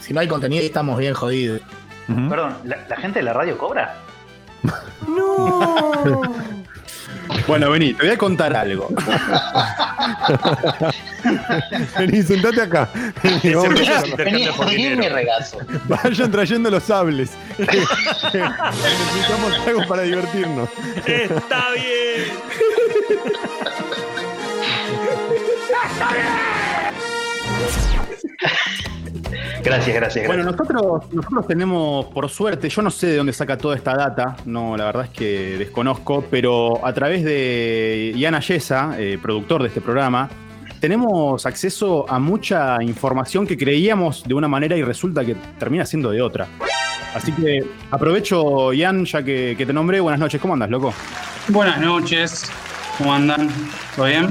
si 0.00 0.12
no 0.14 0.20
hay 0.20 0.28
contenido, 0.28 0.64
estamos 0.64 0.98
bien 0.98 1.14
jodidos. 1.14 1.60
Perdón, 2.28 2.56
¿la, 2.64 2.78
la 2.88 2.96
gente 2.96 3.20
de 3.20 3.24
la 3.24 3.32
radio 3.34 3.56
cobra? 3.58 3.94
Bueno, 7.46 7.70
vení, 7.70 7.94
te 7.94 8.02
voy 8.04 8.12
a 8.14 8.18
contar 8.18 8.54
algo. 8.56 8.88
Vení, 11.98 12.22
sentate 12.22 12.62
acá. 12.62 12.88
Vení, 13.22 13.54
vamos 13.54 13.80
a 13.80 13.82
Ese 13.82 13.92
hacerlo. 13.92 14.08
intercambio 14.08 14.44
Vení, 14.46 14.56
por 14.56 14.66
vení 14.66 14.76
dinero. 14.82 15.02
mi 15.02 15.08
regazo. 15.08 15.58
Vayan 15.88 16.30
trayendo 16.30 16.70
los 16.70 16.82
sables. 16.84 17.30
Necesitamos 17.58 19.52
algo 19.66 19.86
para 19.86 20.02
divertirnos. 20.02 20.68
Está 21.06 21.70
bien. 21.72 22.26
Gracias, 29.64 29.94
gracias, 29.94 30.26
Bueno, 30.26 30.42
gracias. 30.42 30.68
nosotros, 30.68 31.12
nosotros 31.12 31.46
tenemos, 31.46 32.06
por 32.06 32.28
suerte, 32.28 32.68
yo 32.68 32.82
no 32.82 32.90
sé 32.90 33.08
de 33.08 33.16
dónde 33.16 33.32
saca 33.32 33.56
toda 33.56 33.76
esta 33.76 33.94
data, 33.94 34.36
no, 34.44 34.76
la 34.76 34.86
verdad 34.86 35.04
es 35.04 35.10
que 35.10 35.56
desconozco, 35.58 36.24
pero 36.30 36.84
a 36.84 36.92
través 36.92 37.24
de 37.24 38.12
Ian 38.16 38.34
Ayesa, 38.34 38.96
eh, 38.98 39.18
productor 39.22 39.62
de 39.62 39.68
este 39.68 39.80
programa, 39.80 40.28
tenemos 40.80 41.46
acceso 41.46 42.06
a 42.08 42.18
mucha 42.18 42.82
información 42.82 43.46
que 43.46 43.56
creíamos 43.56 44.24
de 44.24 44.34
una 44.34 44.48
manera 44.48 44.76
y 44.76 44.82
resulta 44.82 45.24
que 45.24 45.36
termina 45.58 45.86
siendo 45.86 46.10
de 46.10 46.20
otra. 46.20 46.48
Así 47.14 47.30
que 47.30 47.60
aprovecho, 47.90 48.72
Ian, 48.72 49.04
ya 49.04 49.22
que, 49.22 49.54
que 49.56 49.64
te 49.64 49.72
nombré. 49.72 50.00
Buenas 50.00 50.18
noches, 50.18 50.40
¿cómo 50.40 50.54
andas, 50.54 50.70
loco? 50.70 50.92
Buenas 51.48 51.78
noches, 51.78 52.50
¿cómo 52.98 53.14
andan? 53.14 53.48
¿Todo 53.94 54.06
bien? 54.06 54.28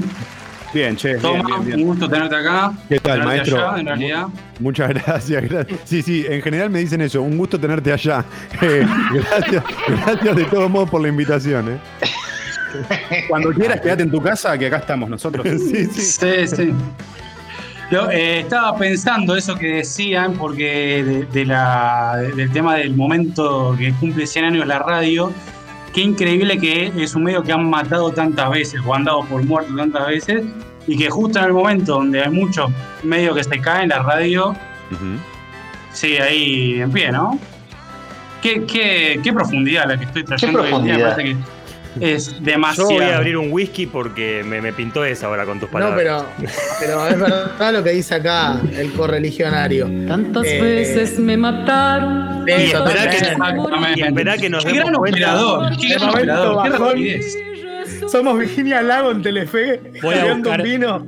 Bien, 0.72 0.96
che, 0.96 1.16
Toma, 1.16 1.42
bien, 1.58 1.64
bien. 1.66 1.80
un 1.80 1.86
gusto 1.88 2.08
tenerte 2.08 2.34
acá. 2.36 2.72
¿Qué 2.88 2.98
tal, 2.98 3.20
tenerte 3.20 3.26
maestro? 3.36 3.68
allá, 3.68 3.80
en 3.80 3.86
realidad. 3.86 4.26
Muchas 4.58 4.88
gracias, 4.88 5.42
gracias. 5.50 5.80
Sí, 5.84 6.00
sí, 6.02 6.24
en 6.28 6.40
general 6.40 6.70
me 6.70 6.78
dicen 6.78 7.00
eso. 7.02 7.20
Un 7.22 7.36
gusto 7.36 7.58
tenerte 7.60 7.92
allá. 7.92 8.24
Eh, 8.62 8.86
gracias, 9.12 9.64
gracias 9.88 10.36
de 10.36 10.44
todos 10.44 10.70
modos 10.70 10.88
por 10.88 11.02
la 11.02 11.08
invitación. 11.08 11.72
¿eh? 11.72 11.78
Cuando 13.28 13.50
quieras, 13.52 13.80
quédate 13.80 14.02
en 14.04 14.10
tu 14.10 14.20
casa, 14.22 14.56
que 14.56 14.66
acá 14.66 14.78
estamos 14.78 15.10
nosotros. 15.10 15.46
Sí, 15.46 15.86
sí. 15.86 16.00
Sí, 16.00 16.46
sí. 16.56 16.72
Yo, 17.90 18.10
eh, 18.10 18.40
estaba 18.40 18.74
pensando 18.78 19.36
eso 19.36 19.54
que 19.56 19.66
decían, 19.66 20.32
porque 20.38 21.04
de, 21.04 21.24
de 21.26 21.44
la, 21.44 22.16
de- 22.18 22.32
del 22.32 22.50
tema 22.50 22.76
del 22.76 22.96
momento 22.96 23.76
que 23.78 23.92
cumple 23.92 24.26
100 24.26 24.44
años 24.46 24.66
la 24.66 24.78
radio, 24.78 25.30
qué 25.92 26.00
increíble 26.00 26.58
que 26.58 26.92
es 26.96 27.14
un 27.14 27.24
medio 27.24 27.42
que 27.42 27.52
han 27.52 27.68
matado 27.68 28.10
tantas 28.12 28.50
veces 28.50 28.80
o 28.84 28.94
han 28.94 29.04
dado 29.04 29.24
por 29.24 29.44
muerto 29.44 29.74
tantas 29.76 30.06
veces, 30.06 30.44
y 30.86 30.96
que 30.96 31.08
justo 31.10 31.38
en 31.38 31.44
el 31.46 31.52
momento 31.52 31.94
donde 31.94 32.22
hay 32.22 32.30
muchos 32.30 32.70
medios 33.02 33.36
que 33.36 33.44
se 33.44 33.60
caen, 33.60 33.90
la 33.90 34.02
radio 34.02 34.50
Ujú. 34.90 35.16
sigue 35.92 36.20
ahí 36.22 36.80
en 36.80 36.90
pie, 36.90 37.12
¿no? 37.12 37.38
Qué, 38.42 38.64
qué, 38.64 39.20
qué 39.22 39.32
profundidad 39.32 39.86
la 39.88 39.96
que 39.96 40.04
estoy 40.04 40.24
trayendo 40.24 40.62
hoy 40.62 40.72
en 40.72 40.82
día, 40.82 40.94
me 40.94 41.00
profundidad? 41.00 41.16
parece 41.16 41.34
que 41.34 41.61
es 42.00 42.32
Yo 42.34 42.40
demasiado. 42.40 42.90
voy 42.90 43.04
a 43.04 43.16
abrir 43.16 43.36
un 43.36 43.52
whisky 43.52 43.86
porque 43.86 44.42
me, 44.44 44.60
me 44.60 44.72
pintó 44.72 45.04
esa 45.04 45.26
ahora 45.26 45.44
con 45.44 45.58
tus 45.60 45.68
No, 45.68 45.72
palabras. 45.72 46.24
pero, 46.38 46.50
pero 46.80 47.06
es 47.08 47.18
verdad 47.20 47.72
lo 47.72 47.84
que 47.84 47.90
dice 47.90 48.14
acá 48.14 48.60
el 48.76 48.92
correligionario. 48.92 49.90
Tantas 50.08 50.44
Eh, 50.46 50.60
veces 50.60 51.18
me 51.18 51.36
mataron. 51.36 52.44
Y 52.48 52.50
esperá 52.52 53.08
que, 53.10 53.16
Exactamente. 53.18 54.00
y 54.00 54.02
esperá 54.02 54.36
que 54.38 54.50
nos 54.50 54.64
Qué 54.64 54.72
gran 54.72 54.94
cuenta. 54.94 55.16
operador, 55.16 55.70
qué 55.80 55.88
De 55.88 55.94
gran 55.94 56.06
momento 56.08 56.32
operador, 56.32 56.62
qué 56.64 56.70
bajón. 56.70 56.88
rapidez. 56.88 57.38
Somos 58.10 58.38
Virginia 58.38 58.82
Lago 58.82 59.10
en 59.12 59.22
Telefe. 59.22 59.80
Voy 60.02 60.14
a, 60.16 60.34
buscar, 60.34 60.62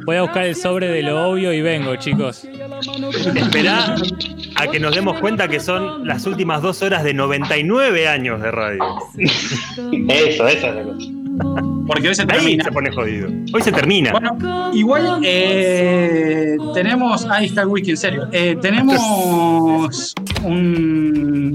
voy 0.06 0.16
a 0.16 0.22
buscar 0.22 0.44
el 0.44 0.54
sobre 0.54 0.88
de 0.88 1.02
lo 1.02 1.28
obvio 1.28 1.52
y 1.52 1.60
vengo, 1.60 1.96
chicos. 1.96 2.44
Esperá 3.34 3.96
a 4.56 4.66
que 4.70 4.78
nos 4.80 4.94
demos 4.94 5.18
cuenta 5.20 5.48
que 5.48 5.60
son 5.60 6.06
las 6.06 6.26
últimas 6.26 6.62
dos 6.62 6.82
horas 6.82 7.02
de 7.04 7.14
99 7.14 8.08
años 8.08 8.40
de 8.40 8.50
radio. 8.50 8.82
Eso, 9.18 10.46
esa 10.48 10.68
es 10.68 10.74
la 10.74 10.82
cosa. 10.84 11.10
Porque 11.86 12.08
hoy 12.08 12.14
se 12.14 12.22
Ahí 12.22 12.28
termina. 12.28 12.64
se 12.64 12.72
pone 12.72 12.90
jodido. 12.92 13.28
Hoy 13.52 13.60
se 13.62 13.72
termina. 13.72 14.12
Bueno, 14.12 14.70
igual 14.72 15.20
eh, 15.24 16.56
tenemos. 16.72 17.26
Ahí 17.26 17.46
está 17.46 17.62
el 17.62 17.68
wiki, 17.68 17.90
en 17.90 17.96
serio. 17.96 18.28
Eh, 18.32 18.56
tenemos 18.62 20.14
un. 20.44 21.52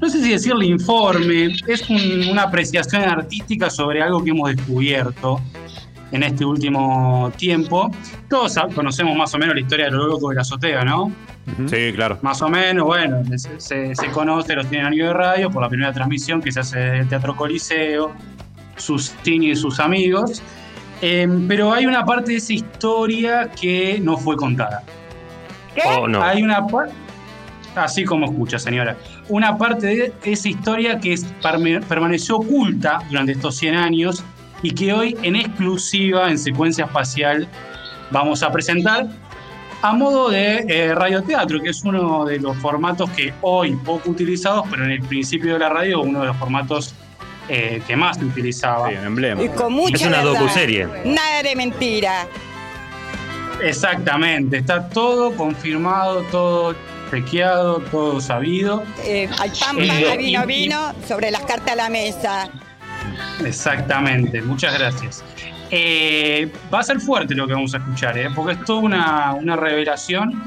No 0.00 0.08
sé 0.10 0.22
si 0.22 0.30
decirle 0.30 0.66
informe, 0.66 1.54
es 1.66 1.88
un- 1.88 2.28
una 2.30 2.42
apreciación 2.42 3.02
artística 3.02 3.70
sobre 3.70 4.02
algo 4.02 4.22
que 4.22 4.30
hemos 4.30 4.54
descubierto 4.54 5.40
en 6.12 6.22
este 6.22 6.44
último 6.44 7.32
tiempo. 7.36 7.90
Todos 8.28 8.54
conocemos 8.74 9.16
más 9.16 9.34
o 9.34 9.38
menos 9.38 9.54
la 9.54 9.60
historia 9.62 9.86
de 9.86 9.92
lo 9.92 10.06
loco 10.06 10.28
de 10.28 10.34
la 10.36 10.42
azotea, 10.42 10.84
¿no? 10.84 11.10
Sí, 11.68 11.92
claro. 11.94 12.18
Más 12.22 12.40
o 12.42 12.48
menos, 12.48 12.84
bueno, 12.86 13.22
se, 13.36 13.60
se- 13.60 13.94
se 13.94 14.06
conoce 14.10 14.54
los 14.54 14.66
100 14.68 14.86
años 14.86 15.08
de 15.08 15.12
radio 15.14 15.50
por 15.50 15.62
la 15.62 15.68
primera 15.68 15.92
transmisión 15.92 16.40
que 16.40 16.50
se 16.50 16.60
hace 16.60 16.78
del 16.78 17.08
Teatro 17.08 17.36
Coliseo, 17.36 18.12
Sustini 18.76 19.50
y 19.50 19.56
sus 19.56 19.78
amigos. 19.80 20.42
Eh, 21.02 21.28
pero 21.48 21.72
hay 21.72 21.86
una 21.86 22.04
parte 22.04 22.32
de 22.32 22.38
esa 22.38 22.52
historia 22.54 23.50
que 23.50 23.98
no 24.02 24.16
fue 24.16 24.36
contada. 24.36 24.82
Oh, 25.84 26.06
no. 26.08 26.22
Hay 26.22 26.42
una 26.42 26.66
parte, 26.66 26.94
así 27.74 28.04
como 28.04 28.26
escucha, 28.26 28.58
señora, 28.58 28.96
una 29.28 29.58
parte 29.58 29.86
de 29.86 30.12
esa 30.24 30.48
historia 30.48 30.98
que 30.98 31.12
es- 31.14 31.26
permaneció 31.88 32.36
oculta 32.36 33.00
durante 33.10 33.32
estos 33.32 33.56
100 33.56 33.74
años 33.74 34.24
y 34.62 34.70
que 34.70 34.92
hoy 34.94 35.16
en 35.22 35.36
exclusiva 35.36 36.30
en 36.30 36.38
secuencia 36.38 36.84
espacial 36.86 37.48
vamos 38.10 38.42
a 38.42 38.50
presentar 38.52 39.08
a 39.84 39.92
modo 39.92 40.30
de 40.30 40.64
eh, 40.66 40.94
radioteatro, 40.94 41.60
que 41.60 41.68
es 41.68 41.84
uno 41.84 42.24
de 42.24 42.38
los 42.38 42.56
formatos 42.56 43.10
que 43.10 43.34
hoy 43.42 43.76
poco 43.84 44.08
utilizados, 44.10 44.64
pero 44.70 44.82
en 44.84 44.92
el 44.92 45.02
principio 45.02 45.52
de 45.52 45.58
la 45.58 45.68
radio 45.68 46.00
uno 46.00 46.20
de 46.22 46.28
los 46.28 46.36
formatos 46.38 46.94
eh, 47.50 47.82
que 47.86 47.94
más 47.94 48.16
se 48.16 48.24
utilizaba. 48.24 48.88
Sí, 48.88 48.94
un 48.98 49.04
emblema. 49.04 49.42
Y 49.42 49.48
con 49.50 49.74
mucha 49.74 49.96
Es 49.96 50.02
una 50.06 50.22
verdad. 50.24 50.40
docuserie. 50.40 50.88
Nada 51.04 51.42
de 51.42 51.54
mentira. 51.54 52.26
Exactamente, 53.62 54.56
está 54.56 54.88
todo 54.88 55.32
confirmado, 55.36 56.22
todo 56.30 56.74
chequeado, 57.10 57.80
todo 57.90 58.22
sabido. 58.22 58.82
Eh, 59.04 59.28
al 59.38 59.50
pan, 59.50 59.78
Eh, 59.82 59.86
pan, 60.08 60.16
vino, 60.18 60.46
vino, 60.46 60.92
sobre 61.06 61.30
las 61.30 61.42
cartas 61.42 61.72
a 61.72 61.76
la 61.76 61.90
mesa. 61.90 62.48
Exactamente, 63.44 64.40
muchas 64.40 64.78
gracias. 64.78 65.22
Eh, 65.76 66.52
va 66.72 66.78
a 66.80 66.82
ser 66.84 67.00
fuerte 67.00 67.34
lo 67.34 67.48
que 67.48 67.52
vamos 67.54 67.74
a 67.74 67.78
escuchar, 67.78 68.16
¿eh? 68.16 68.28
porque 68.32 68.52
es 68.52 68.64
toda 68.64 68.78
una, 68.80 69.32
una 69.34 69.56
revelación. 69.56 70.40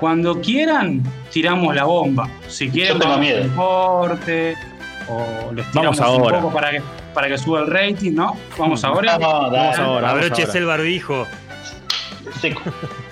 Cuando 0.00 0.40
quieran, 0.40 1.02
tiramos 1.30 1.74
la 1.74 1.84
bomba. 1.84 2.26
Si 2.48 2.70
quieren, 2.70 2.94
Yo 2.94 2.98
tengo 3.00 3.12
vamos 3.12 3.26
miedo. 3.26 3.54
corte 3.54 4.54
o 5.08 5.52
les 5.52 5.70
tiramos 5.70 5.98
Vamos 5.98 6.00
ahora. 6.00 6.36
un 6.38 6.42
poco 6.44 6.54
para 6.54 6.70
que, 6.70 6.82
para 7.12 7.28
que 7.28 7.36
suba 7.38 7.60
el 7.60 7.66
rating, 7.66 8.12
¿no? 8.14 8.34
Vamos 8.58 8.82
ahora. 8.82 9.18
No, 9.18 9.50
dale. 9.50 9.56
Vamos 9.58 9.78
ahora. 9.78 10.06
vamos 10.08 10.24
Abroches 10.24 10.54
el 10.54 10.64
barbijo. 10.64 11.26
Seco. 12.40 12.62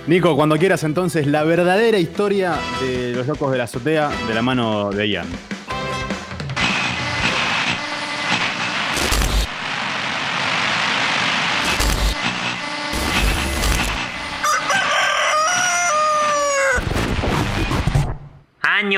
Nico, 0.07 0.35
cuando 0.35 0.57
quieras 0.57 0.83
entonces 0.83 1.27
la 1.27 1.45
verdadera 1.45 1.99
historia 1.99 2.55
de 2.81 3.13
los 3.15 3.27
locos 3.27 3.53
de 3.53 3.59
la 3.59 3.65
azotea 3.65 4.09
de 4.27 4.35
la 4.35 4.41
mano 4.43 4.91
de 4.91 5.09
Ian. 5.11 5.27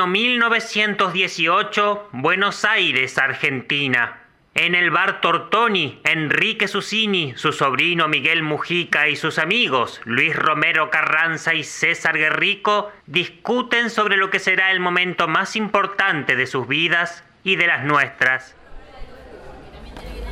Año 0.02 0.11
1918, 0.11 2.09
Buenos 2.11 2.64
Aires, 2.64 3.18
Argentina. 3.18 4.18
En 4.52 4.75
el 4.75 4.90
bar 4.90 5.21
Tortoni, 5.21 6.00
Enrique 6.02 6.66
Susini, 6.66 7.35
su 7.37 7.52
sobrino 7.52 8.09
Miguel 8.09 8.42
Mujica 8.42 9.09
y 9.09 9.14
sus 9.14 9.38
amigos 9.38 10.00
Luis 10.04 10.35
Romero 10.35 10.90
Carranza 10.90 11.54
y 11.54 11.62
César 11.62 12.18
Guerrico 12.18 12.90
discuten 13.06 13.90
sobre 13.90 14.16
lo 14.16 14.28
que 14.28 14.40
será 14.40 14.73
el 14.73 14.80
momento 14.80 15.28
más 15.28 15.54
importante 15.54 16.35
de 16.35 16.49
sus 16.49 16.66
vidas 16.66 17.23
y 17.44 17.54
de 17.54 17.68
las 17.68 17.85
nuestras. 17.85 18.56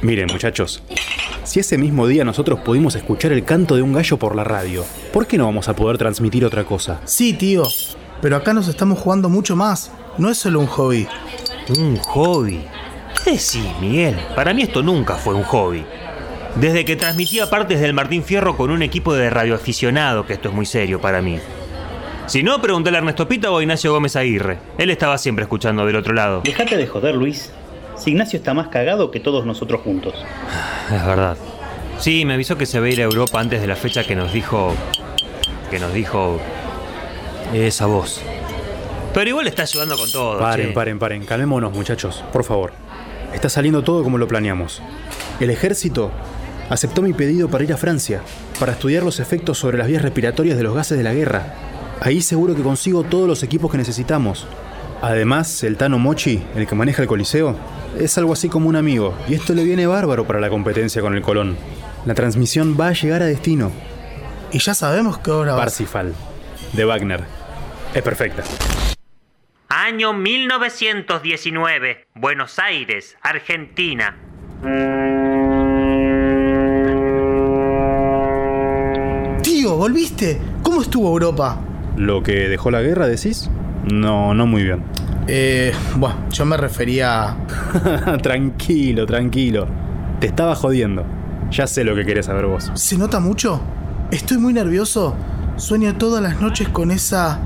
Miren, 0.03 0.27
muchachos, 0.33 0.83
si 1.45 1.61
ese 1.61 1.79
mismo 1.79 2.09
día 2.09 2.25
nosotros 2.25 2.59
pudimos 2.59 2.97
escuchar 2.97 3.31
el 3.31 3.45
canto 3.45 3.77
de 3.77 3.83
un 3.83 3.93
gallo 3.93 4.17
por 4.17 4.35
la 4.35 4.43
radio, 4.43 4.85
¿por 5.13 5.29
qué 5.29 5.39
no 5.39 5.45
vamos 5.45 5.69
a 5.69 5.77
poder 5.77 5.97
transmitir 5.97 6.45
otra 6.45 6.65
cosa? 6.65 7.01
Sí, 7.05 7.35
tío. 7.35 7.63
Pero 8.23 8.37
acá 8.37 8.53
nos 8.53 8.69
estamos 8.69 8.99
jugando 8.99 9.29
mucho 9.29 9.57
más. 9.57 9.91
No 10.19 10.31
es 10.31 10.39
solo 10.39 10.61
un 10.61 10.67
hobby. 10.67 11.07
Un 11.79 11.97
hobby. 11.99 12.65
¿Qué 13.25 13.33
decís, 13.33 13.65
Miguel? 13.81 14.17
Para 14.35 14.53
mí 14.53 14.63
esto 14.63 14.83
nunca 14.83 15.15
fue 15.15 15.35
un 15.35 15.45
hobby. 15.45 15.85
Desde 16.57 16.85
que 16.85 16.97
transmitía 16.97 17.49
partes 17.49 17.81
del 17.81 17.95
Martín 17.95 18.25
Fierro 18.25 18.57
con 18.57 18.71
un 18.71 18.83
equipo 18.83 19.15
de 19.15 19.31
radioaficionado, 19.31 20.27
que 20.27 20.33
esto 20.35 20.49
es 20.49 20.55
muy 20.55 20.67
serio 20.67 21.01
para 21.01 21.23
mí. 21.23 21.39
Si 22.27 22.43
no, 22.43 22.61
pregúntale 22.61 22.97
a 22.97 23.01
Ernesto 23.01 23.27
Pita 23.27 23.51
o 23.51 23.59
a 23.59 23.63
Ignacio 23.63 23.93
Gómez 23.93 24.17
Aguirre. 24.17 24.59
Él 24.79 24.91
estaba 24.91 25.19
siempre 25.19 25.45
escuchando 25.45 25.87
del 25.87 25.97
otro 25.97 26.13
lado. 26.15 26.43
Dejate 26.45 26.77
de 26.77 26.87
joder, 26.87 27.15
Luis. 27.15 27.53
Si 27.97 28.11
Ignacio 28.11 28.39
está 28.39 28.55
más 28.55 28.69
cagado 28.69 29.11
que 29.11 29.21
todos 29.21 29.45
nosotros 29.47 29.81
juntos. 29.83 30.15
Es 30.93 31.05
verdad. 31.07 31.37
Sí, 31.99 32.25
me 32.25 32.35
avisó 32.35 32.57
que 32.57 32.67
se 32.67 32.81
va 32.81 32.87
a 32.87 32.89
ir 32.89 33.01
a 33.01 33.05
Europa 33.05 33.41
antes 33.41 33.61
de 33.61 33.67
la 33.67 33.77
fecha 33.77 34.05
que 34.05 34.17
nos 34.17 34.33
dijo. 34.33 34.75
que 35.71 35.79
nos 35.79 35.93
dijo. 35.93 36.41
Esa 37.53 37.87
voz. 37.87 38.21
Pero 39.13 39.29
igual 39.29 39.49
está 39.49 39.63
ayudando 39.63 39.97
con 39.97 40.11
todo. 40.11 40.39
Paren, 40.39 40.69
che. 40.69 40.73
paren, 40.73 40.99
paren. 40.99 41.25
Calmémonos, 41.25 41.73
muchachos, 41.73 42.25
por 42.33 42.45
favor. 42.45 42.73
Está 43.35 43.49
saliendo 43.49 43.83
todo 43.83 44.03
como 44.03 44.19
lo 44.19 44.29
planeamos. 44.29 44.83
El 45.41 45.51
ejército 45.51 46.11
aceptó 46.69 47.03
mi 47.03 47.13
pedido 47.13 47.49
para 47.49 47.65
ir 47.65 47.73
a 47.73 47.77
Francia, 47.77 48.23
para 48.59 48.73
estudiar 48.73 49.03
los 49.03 49.21
efectos 49.21 49.59
sobre 49.59 49.79
las 49.79 49.89
vías 49.89 50.03
respiratorias 50.03 50.57
de 50.57 50.63
los 50.63 50.75
gases 50.75 50.97
de 50.97 51.05
la 51.05 51.13
guerra. 51.13 51.55
Ahí 52.01 52.23
seguro 52.23 52.55
que 52.55 52.63
consigo 52.63 53.03
todos 53.03 53.29
los 53.29 53.43
equipos 53.43 53.71
que 53.71 53.79
necesitamos. 53.79 54.47
Además, 55.03 55.63
el 55.65 55.77
Tano 55.77 55.99
Mochi, 55.99 56.43
el 56.55 56.67
que 56.67 56.75
maneja 56.75 57.03
el 57.03 57.09
Coliseo, 57.09 57.57
es 57.99 58.17
algo 58.19 58.33
así 58.33 58.49
como 58.49 58.69
un 58.69 58.77
amigo, 58.77 59.15
y 59.29 59.35
esto 59.35 59.55
le 59.55 59.65
viene 59.65 59.87
bárbaro 59.87 60.27
para 60.27 60.41
la 60.41 60.51
competencia 60.51 61.03
con 61.03 61.15
el 61.15 61.23
Colón. 61.23 61.57
La 62.07 62.15
transmisión 62.15 62.77
va 62.79 62.89
a 62.89 62.93
llegar 62.93 63.23
a 63.23 63.27
destino. 63.27 63.73
Y 64.53 64.59
ya 64.59 64.75
sabemos 64.75 65.19
qué 65.19 65.31
hora 65.31 65.53
va. 65.53 65.59
Parsifal, 65.59 66.15
de 66.73 66.85
Wagner. 66.85 67.40
Es 67.93 68.03
perfecta. 68.03 68.45
Año 69.69 70.13
1919. 70.13 72.07
Buenos 72.15 72.59
Aires, 72.61 73.17
Argentina. 73.21 74.17
Tío, 79.43 79.77
¿volviste? 79.77 80.41
¿Cómo 80.63 80.83
estuvo 80.83 81.09
Europa? 81.09 81.61
¿Lo 81.97 82.23
que 82.23 82.49
dejó 82.49 82.71
la 82.71 82.81
guerra, 82.81 83.09
decís? 83.09 83.51
No, 83.93 84.35
no 84.35 84.47
muy 84.47 84.63
bien. 84.63 84.85
Eh, 85.27 85.73
bueno, 85.97 86.29
yo 86.31 86.45
me 86.45 86.57
refería 86.57 87.31
a... 87.31 88.19
tranquilo, 88.23 89.05
tranquilo. 89.05 89.67
Te 90.21 90.29
estaba 90.29 90.55
jodiendo. 90.55 91.05
Ya 91.51 91.67
sé 91.67 91.83
lo 91.83 91.97
que 91.97 92.05
querés 92.05 92.27
saber 92.27 92.47
vos. 92.47 92.71
¿Se 92.75 92.97
nota 92.97 93.19
mucho? 93.19 93.61
Estoy 94.13 94.39
muy 94.39 94.53
nervioso. 94.53 95.17
Sueño 95.57 95.97
todas 95.97 96.23
las 96.23 96.41
noches 96.41 96.69
con 96.69 96.93
esa... 96.93 97.41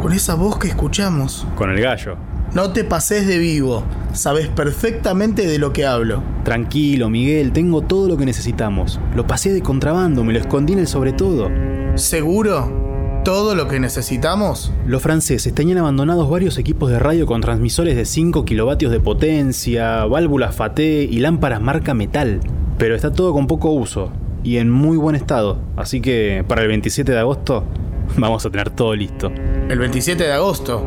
con 0.00 0.12
esa 0.12 0.34
voz 0.34 0.58
que 0.58 0.68
escuchamos. 0.68 1.46
Con 1.56 1.70
el 1.70 1.80
gallo. 1.80 2.16
No 2.54 2.72
te 2.72 2.84
pases 2.84 3.26
de 3.26 3.38
vivo. 3.38 3.82
Sabes 4.12 4.48
perfectamente 4.48 5.46
de 5.46 5.58
lo 5.58 5.72
que 5.72 5.84
hablo. 5.84 6.22
Tranquilo, 6.44 7.10
Miguel, 7.10 7.52
tengo 7.52 7.82
todo 7.82 8.08
lo 8.08 8.16
que 8.16 8.24
necesitamos. 8.24 9.00
Lo 9.14 9.26
pasé 9.26 9.52
de 9.52 9.62
contrabando, 9.62 10.24
me 10.24 10.32
lo 10.32 10.38
escondí 10.38 10.72
en 10.72 10.78
el 10.78 10.86
sobre 10.86 11.12
todo. 11.12 11.50
¿Seguro? 11.96 13.22
¿Todo 13.24 13.56
lo 13.56 13.66
que 13.66 13.80
necesitamos? 13.80 14.72
Los 14.86 15.02
franceses 15.02 15.52
tenían 15.52 15.78
abandonados 15.78 16.30
varios 16.30 16.58
equipos 16.58 16.90
de 16.90 17.00
radio 17.00 17.26
con 17.26 17.40
transmisores 17.40 17.96
de 17.96 18.04
5 18.04 18.44
kilovatios 18.44 18.92
de 18.92 19.00
potencia, 19.00 20.04
válvulas 20.04 20.54
Faté 20.54 21.02
y 21.02 21.18
lámparas 21.18 21.60
marca 21.60 21.92
metal. 21.92 22.40
Pero 22.78 22.94
está 22.94 23.12
todo 23.12 23.32
con 23.32 23.48
poco 23.48 23.70
uso 23.70 24.12
y 24.44 24.58
en 24.58 24.70
muy 24.70 24.96
buen 24.96 25.16
estado. 25.16 25.58
Así 25.76 26.00
que 26.00 26.44
para 26.46 26.62
el 26.62 26.68
27 26.68 27.10
de 27.10 27.18
agosto 27.18 27.64
vamos 28.16 28.46
a 28.46 28.50
tener 28.50 28.70
todo 28.70 28.94
listo. 28.94 29.32
El 29.68 29.78
27 29.78 30.24
de 30.24 30.32
agosto 30.32 30.86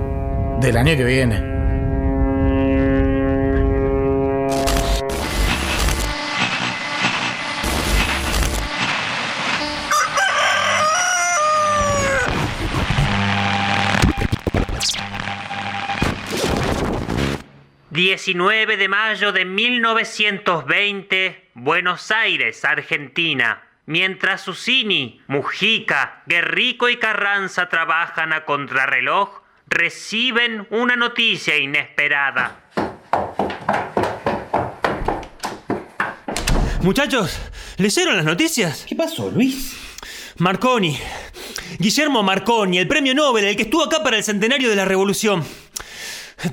del 0.59 0.77
año 0.77 0.95
que 0.95 1.03
viene. 1.03 1.59
...19 17.91 18.77
de 18.77 18.87
mayo 18.87 19.31
de 19.33 19.45
1920... 19.45 21.49
...Buenos 21.53 22.11
Aires, 22.11 22.63
Argentina... 22.63 23.68
Mientras 23.89 24.41
Susini, 24.41 25.19
Mujica, 25.25 26.21
Guerrico 26.27 26.89
y 26.89 26.97
Carranza 26.97 27.69
trabajan 27.69 28.33
a 28.33 28.45
contrarreloj, 28.45 29.41
reciben 29.65 30.67
una 30.69 30.95
noticia 30.95 31.57
inesperada. 31.57 32.65
Muchachos, 36.83 37.41
¿leyeron 37.77 38.17
las 38.17 38.25
noticias? 38.25 38.85
¿Qué 38.87 38.95
pasó, 38.95 39.31
Luis? 39.31 39.75
Marconi. 40.37 40.95
Guillermo 41.79 42.21
Marconi, 42.21 42.77
el 42.77 42.87
premio 42.87 43.15
Nobel, 43.15 43.45
el 43.45 43.55
que 43.55 43.63
estuvo 43.63 43.85
acá 43.85 44.03
para 44.03 44.17
el 44.17 44.23
centenario 44.23 44.69
de 44.69 44.75
la 44.75 44.85
Revolución. 44.85 45.43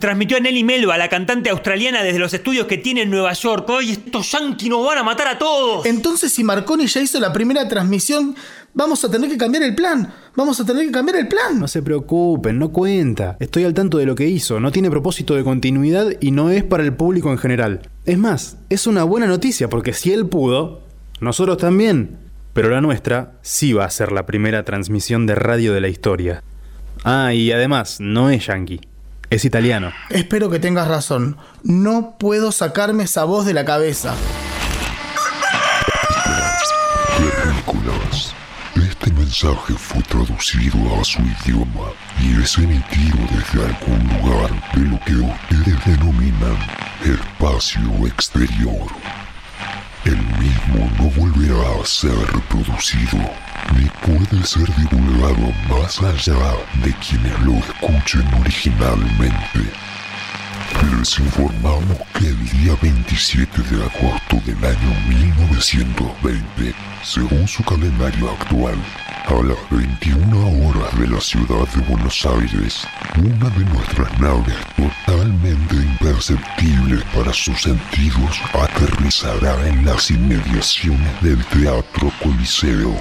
Transmitió 0.01 0.37
a 0.37 0.41
Nelly 0.41 0.65
Melba, 0.65 0.99
la 0.99 1.09
cantante 1.09 1.49
australiana, 1.49 2.03
desde 2.03 2.19
los 2.19 2.35
estudios 2.35 2.67
que 2.67 2.77
tiene 2.77 3.03
en 3.03 3.11
Nueva 3.11 3.33
York. 3.33 3.69
¡Ay, 3.71 3.93
estos 3.93 4.33
yanquis 4.33 4.69
nos 4.69 4.85
van 4.85 4.99
a 4.99 5.05
matar 5.05 5.29
a 5.29 5.39
todos! 5.39 5.87
Entonces, 5.87 6.33
si 6.33 6.43
Marconi 6.43 6.87
ya 6.87 7.01
hizo 7.01 7.21
la 7.21 7.33
primera 7.33 7.69
transmisión, 7.69 8.35
vamos 8.75 9.05
a 9.05 9.11
tener 9.11 9.31
que 9.31 9.37
cambiar 9.37 9.63
el 9.63 9.77
plan. 9.77 10.13
Vamos 10.35 10.59
a 10.59 10.67
tener 10.67 10.87
que 10.87 10.93
cambiar 10.93 11.19
el 11.19 11.29
plan. 11.29 11.61
No 11.61 11.69
se 11.69 11.83
preocupen, 11.83 12.59
no 12.59 12.71
cuenta. 12.71 13.37
Estoy 13.39 13.63
al 13.63 13.75
tanto 13.75 13.99
de 13.99 14.07
lo 14.07 14.17
que 14.17 14.27
hizo, 14.27 14.59
no 14.59 14.73
tiene 14.73 14.91
propósito 14.91 15.37
de 15.37 15.45
continuidad 15.45 16.09
y 16.21 16.33
no 16.33 16.51
es 16.51 16.65
para 16.65 16.83
el 16.83 16.93
público 16.93 17.31
en 17.31 17.39
general. 17.39 17.89
Es 18.05 18.19
más, 18.19 18.57
es 18.69 18.89
una 18.89 19.05
buena 19.05 19.29
noticia 19.29 19.71
porque 19.71 19.93
si 19.93 20.13
él 20.13 20.27
pudo, 20.27 20.83
nosotros 21.21 21.59
también. 21.59 22.19
Pero 22.53 22.71
la 22.71 22.81
nuestra 22.81 23.35
sí 23.43 23.73
va 23.73 23.85
a 23.85 23.91
ser 23.91 24.13
la 24.13 24.27
primera 24.27 24.65
transmisión 24.65 25.27
de 25.27 25.35
radio 25.35 25.73
de 25.75 25.81
la 25.81 25.89
historia. 25.89 26.43
Ah, 27.05 27.33
y 27.35 27.53
además, 27.53 27.99
no 28.01 28.31
es 28.31 28.47
yankee, 28.47 28.81
es 29.31 29.45
italiano. 29.45 29.93
Espero 30.11 30.51
que 30.51 30.59
tengas 30.59 30.89
razón. 30.89 31.37
No 31.63 32.17
puedo 32.19 32.53
sacarme 32.53 33.05
esa 33.05 33.25
voz 33.25 33.47
de 33.47 33.55
la 33.55 33.65
cabeza. 33.65 34.15
Terrícolas. 37.17 38.35
Este 38.77 39.11
mensaje 39.13 39.75
fue 39.75 40.03
traducido 40.03 41.01
a 41.01 41.05
su 41.05 41.21
idioma 41.23 41.93
y 42.21 42.43
es 42.43 42.57
emitido 42.59 43.19
desde 43.31 43.67
algún 43.67 44.21
lugar 44.21 44.51
de 44.75 44.81
lo 44.83 45.01
que 45.05 45.15
ustedes 45.15 45.85
denominan 45.85 46.59
espacio 47.05 48.07
exterior. 48.07 48.87
El 50.05 50.17
no 50.99 51.11
volverá 51.11 51.81
a 51.81 51.85
ser 51.85 52.17
reproducido 52.33 53.19
ni 53.75 53.87
puede 54.05 54.45
ser 54.47 54.67
divulgado 54.77 55.53
más 55.69 56.01
allá 56.03 56.57
de 56.85 56.93
quienes 56.95 57.39
lo 57.41 57.55
escuchen 57.55 58.27
originalmente. 58.41 59.96
Les 60.75 61.19
informamos 61.19 61.99
que 62.19 62.27
el 62.27 62.49
día 62.51 62.77
27 62.83 63.63
de 63.63 63.85
agosto 63.85 64.37
del 64.45 64.65
año 64.65 64.91
1920, 65.09 66.75
según 67.03 67.47
su 67.47 67.65
calendario 67.65 68.31
actual, 68.31 68.77
a 69.27 69.35
las 69.43 69.71
21 69.71 70.69
horas 70.69 70.99
de 70.99 71.09
la 71.09 71.21
ciudad 71.21 71.67
de 71.75 71.83
Buenos 71.89 72.27
Aires, 72.27 72.87
una 73.19 73.51
de 73.51 73.65
nuestras 73.67 74.21
naves 74.21 74.57
totalmente 74.77 75.75
imperceptibles 75.77 77.03
para 77.15 77.33
sus 77.33 77.63
sentidos 77.63 78.41
aterrizará 78.53 79.69
en 79.69 79.85
las 79.85 80.11
inmediaciones 80.11 81.23
del 81.23 81.45
Teatro 81.47 82.13
Coliseo. 82.23 82.95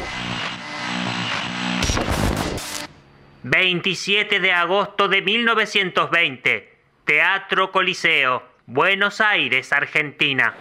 27 3.43 4.39
de 4.39 4.51
agosto 4.51 5.07
de 5.07 5.21
1920. 5.21 6.74
Teatro 7.05 7.71
Coliseo. 7.71 8.41
Buenos 8.65 9.21
Aires, 9.21 9.71
Argentina. 9.71 10.55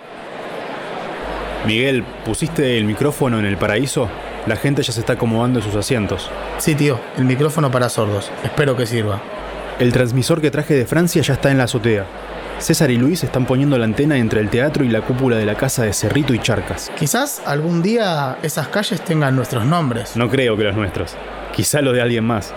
Miguel, 1.66 2.04
¿pusiste 2.26 2.76
el 2.76 2.84
micrófono 2.84 3.38
en 3.38 3.46
el 3.46 3.56
paraíso? 3.56 4.10
La 4.44 4.56
gente 4.56 4.82
ya 4.82 4.92
se 4.92 5.00
está 5.00 5.14
acomodando 5.14 5.60
en 5.60 5.64
sus 5.64 5.74
asientos. 5.74 6.30
Sí, 6.58 6.74
tío, 6.74 7.00
el 7.16 7.24
micrófono 7.24 7.70
para 7.70 7.88
sordos. 7.88 8.30
Espero 8.44 8.76
que 8.76 8.84
sirva. 8.84 9.22
El 9.78 9.94
transmisor 9.94 10.42
que 10.42 10.50
traje 10.50 10.74
de 10.74 10.84
Francia 10.84 11.22
ya 11.22 11.32
está 11.32 11.50
en 11.50 11.56
la 11.56 11.64
azotea. 11.64 12.04
César 12.58 12.90
y 12.90 12.98
Luis 12.98 13.24
están 13.24 13.46
poniendo 13.46 13.78
la 13.78 13.86
antena 13.86 14.18
entre 14.18 14.40
el 14.40 14.50
teatro 14.50 14.84
y 14.84 14.88
la 14.90 15.00
cúpula 15.00 15.36
de 15.36 15.46
la 15.46 15.54
casa 15.54 15.84
de 15.84 15.94
Cerrito 15.94 16.34
y 16.34 16.40
Charcas. 16.40 16.92
Quizás 16.98 17.40
algún 17.46 17.80
día 17.80 18.36
esas 18.42 18.68
calles 18.68 19.00
tengan 19.00 19.34
nuestros 19.34 19.64
nombres. 19.64 20.14
No 20.14 20.28
creo 20.28 20.58
que 20.58 20.64
los 20.64 20.76
nuestros. 20.76 21.16
Quizá 21.54 21.80
los 21.80 21.94
de 21.94 22.02
alguien 22.02 22.24
más. 22.24 22.52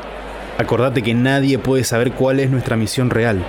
Acordate 0.58 1.02
que 1.02 1.14
nadie 1.14 1.58
puede 1.58 1.86
saber 1.86 2.12
cuál 2.12 2.42
es 2.42 2.50
nuestra 2.50 2.76
misión 2.76 3.10
real. 3.10 3.46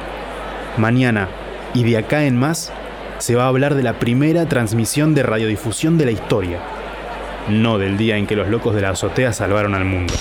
Mañana 0.79 1.29
y 1.75 1.85
de 1.85 1.99
acá 1.99 2.25
en 2.25 2.37
más 2.37 2.73
se 3.19 3.35
va 3.35 3.45
a 3.45 3.49
hablar 3.49 3.75
de 3.75 3.83
la 3.83 3.99
primera 3.99 4.47
transmisión 4.47 5.15
de 5.15 5.25
radiodifusión 5.25 5.99
de 5.99 6.05
la 6.05 6.13
historia. 6.13 6.61
No 7.49 7.79
del 7.79 7.97
día 7.97 8.17
en 8.17 8.27
que 8.27 8.37
los 8.37 8.49
locos 8.49 8.75
de 8.75 8.83
la 8.83 8.91
azotea 8.91 9.33
salvaron 9.33 9.75
al 9.75 9.85
mundo. 9.85 10.15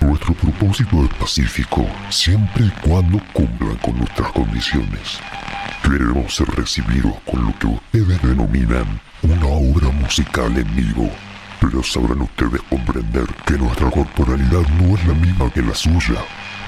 Nuestro 0.00 0.34
propósito 0.34 1.04
es 1.04 1.14
pacífico, 1.14 1.86
siempre 2.10 2.66
y 2.66 2.70
cuando 2.86 3.18
cumplan 3.32 3.76
con 3.76 3.96
nuestras 3.98 4.30
condiciones. 4.32 5.20
Queremos 5.82 6.34
ser 6.34 6.48
recibidos 6.48 7.14
con 7.24 7.44
lo 7.44 7.58
que 7.58 7.66
ustedes 7.66 8.22
denominan 8.22 9.00
una 9.22 9.46
obra 9.46 9.88
musical 9.90 10.56
en 10.56 10.76
vivo. 10.76 11.10
Pero 11.60 11.82
sabrán 11.82 12.20
ustedes 12.20 12.60
comprender 12.68 13.24
que 13.46 13.54
nuestra 13.54 13.90
corporalidad 13.90 14.68
no 14.80 14.96
es 14.96 15.06
la 15.06 15.14
misma 15.14 15.50
que 15.50 15.62
la 15.62 15.74
suya. 15.74 16.20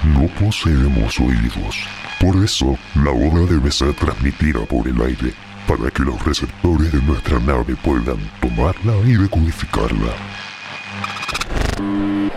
No 0.05 0.27
poseemos 0.39 1.19
oídos. 1.19 1.77
Por 2.21 2.43
eso, 2.43 2.77
la 2.95 3.11
obra 3.11 3.47
debe 3.53 3.71
ser 3.71 3.95
transmitida 3.95 4.61
por 4.67 4.87
el 4.87 5.01
aire, 5.01 5.33
para 5.67 5.91
que 5.91 6.03
los 6.03 6.25
receptores 6.25 6.93
de 6.93 7.03
nuestra 7.03 7.39
nave 7.41 7.77
puedan 7.77 8.19
tomarla 8.41 8.95
y 9.05 9.15
decodificarla. 9.15 10.13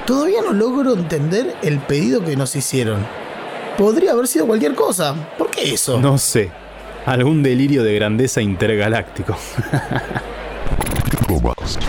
Todavía 0.06 0.42
no 0.42 0.54
logro 0.54 0.94
entender 0.94 1.56
el 1.62 1.80
pedido 1.80 2.24
que 2.24 2.36
nos 2.36 2.56
hicieron. 2.56 3.06
Podría 3.78 4.12
haber 4.12 4.28
sido 4.28 4.48
cualquier 4.48 4.76
cosa. 4.76 5.16
¿Por 5.38 5.50
qué 5.50 5.74
eso? 5.74 6.00
No 6.00 6.18
sé. 6.18 6.52
Algún 7.06 7.42
delirio 7.42 7.84
de 7.84 7.96
grandeza 7.96 8.42
intergaláctico. 8.42 9.38
Tomás, 11.28 11.80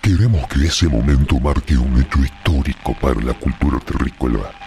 queremos 0.00 0.46
que 0.48 0.66
ese 0.66 0.88
momento 0.88 1.38
marque 1.40 1.76
un 1.76 2.00
hecho 2.00 2.20
histórico 2.20 2.94
para 3.00 3.20
la 3.20 3.34
cultura 3.34 3.78
terrícola. 3.80 4.65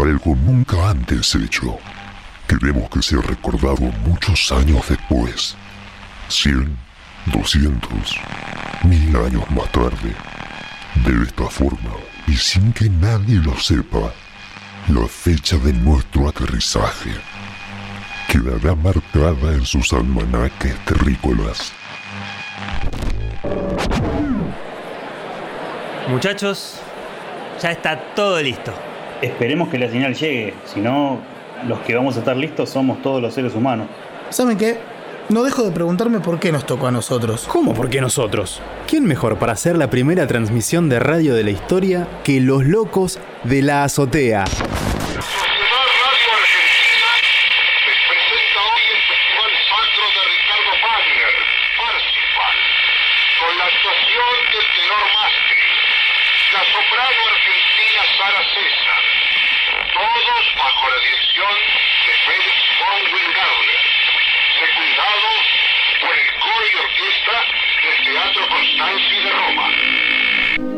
Algo 0.00 0.36
nunca 0.36 0.90
antes 0.90 1.34
hecho. 1.34 1.76
Queremos 2.46 2.88
que 2.88 3.02
sea 3.02 3.20
recordado 3.20 3.80
muchos 4.06 4.52
años 4.52 4.88
después. 4.88 5.56
100, 6.28 6.78
200, 7.26 8.16
mil 8.84 9.16
años 9.16 9.50
más 9.50 9.70
tarde. 9.72 10.14
De 11.04 11.24
esta 11.24 11.48
forma, 11.48 11.90
y 12.28 12.36
sin 12.36 12.72
que 12.72 12.88
nadie 12.88 13.40
lo 13.40 13.58
sepa, 13.58 14.12
la 14.86 15.06
fecha 15.08 15.56
de 15.56 15.72
nuestro 15.72 16.28
aterrizaje 16.28 17.10
quedará 18.28 18.76
marcada 18.76 19.52
en 19.52 19.66
sus 19.66 19.92
almanaques 19.92 20.76
terrícolas. 20.84 21.72
Muchachos, 26.08 26.80
ya 27.60 27.72
está 27.72 27.98
todo 28.14 28.40
listo. 28.40 28.87
Esperemos 29.22 29.68
que 29.68 29.78
la 29.78 29.90
señal 29.90 30.14
llegue, 30.14 30.54
si 30.64 30.80
no, 30.80 31.18
los 31.66 31.80
que 31.80 31.94
vamos 31.94 32.16
a 32.16 32.20
estar 32.20 32.36
listos 32.36 32.70
somos 32.70 33.02
todos 33.02 33.20
los 33.20 33.34
seres 33.34 33.54
humanos. 33.54 33.88
¿Saben 34.30 34.56
qué? 34.56 34.78
No 35.28 35.42
dejo 35.42 35.62
de 35.64 35.72
preguntarme 35.72 36.20
por 36.20 36.38
qué 36.38 36.52
nos 36.52 36.64
tocó 36.64 36.86
a 36.86 36.90
nosotros. 36.90 37.46
¿Cómo 37.48 37.74
por 37.74 37.90
qué 37.90 38.00
nosotros? 38.00 38.62
¿Quién 38.86 39.04
mejor 39.04 39.38
para 39.38 39.52
hacer 39.52 39.76
la 39.76 39.90
primera 39.90 40.26
transmisión 40.26 40.88
de 40.88 41.00
radio 41.00 41.34
de 41.34 41.44
la 41.44 41.50
historia 41.50 42.08
que 42.24 42.40
los 42.40 42.64
locos 42.64 43.18
de 43.44 43.62
la 43.62 43.84
azotea? 43.84 44.44
con 53.38 53.56
la 53.56 53.64
actuación 53.64 54.34
del 54.52 54.66
tenor 54.74 55.04
Mastri, 55.14 55.62
la 56.52 56.62
soprano 56.72 57.27
todos 59.98 60.54
bajo 60.54 60.88
la 60.88 60.98
dirección 61.00 61.54
de 62.06 62.12
Félix 62.24 62.56
von 62.78 63.02
Wingardner, 63.14 63.82
secundados 64.60 65.40
por 66.00 66.14
el 66.16 66.28
coro 66.38 66.66
y 66.66 66.76
orquesta 66.76 67.36
del 67.82 68.04
Teatro 68.04 68.48
Constanzi 68.48 69.16
de 69.16 69.30
Roma. 69.30 70.77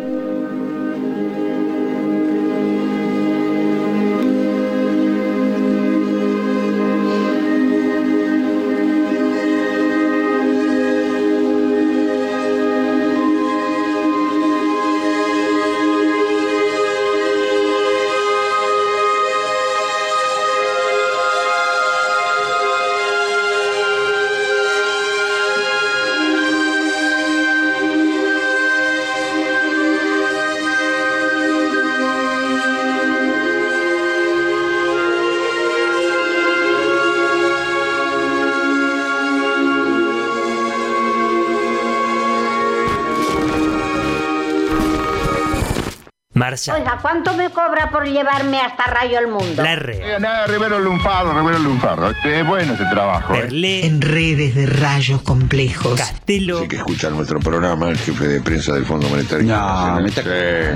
Oiga, 46.75 46.99
¿cuánto 47.01 47.35
me 47.35 47.51
cobra 47.51 47.91
por 47.91 48.07
llevarme 48.07 48.61
hasta 48.61 48.85
Rayo 48.85 49.19
el 49.19 49.29
Mundo? 49.29 49.63
La 49.63 49.73
R. 49.73 50.17
Eh, 50.17 50.21
nada, 50.21 50.47
Rivero 50.47 50.79
Lunfardo, 50.79 51.33
Rivero 51.33 51.59
Lunfardo. 51.59 52.11
Es 52.25 52.47
bueno 52.47 52.75
ese 52.75 52.85
trabajo. 52.87 53.35
¿eh? 53.35 53.43
Perlé. 53.43 53.87
En 53.87 54.01
redes 54.01 54.55
de 54.55 54.67
rayos 54.67 55.23
complejos. 55.23 55.99
Castelo. 55.99 56.61
Hay 56.61 56.69
que 56.69 56.77
escuchar 56.77 57.13
nuestro 57.13 57.39
programa, 57.41 57.89
el 57.89 57.99
jefe 57.99 58.27
de 58.27 58.41
prensa 58.41 58.75
del 58.75 58.85
Fondo 58.85 59.09
Monetario 59.09 59.47
No. 59.47 59.99
Sí. 60.09 60.21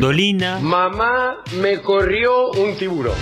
Dolina. 0.00 0.58
Mamá 0.60 1.38
me 1.60 1.80
corrió 1.80 2.50
un 2.52 2.76
tiburón. 2.76 3.14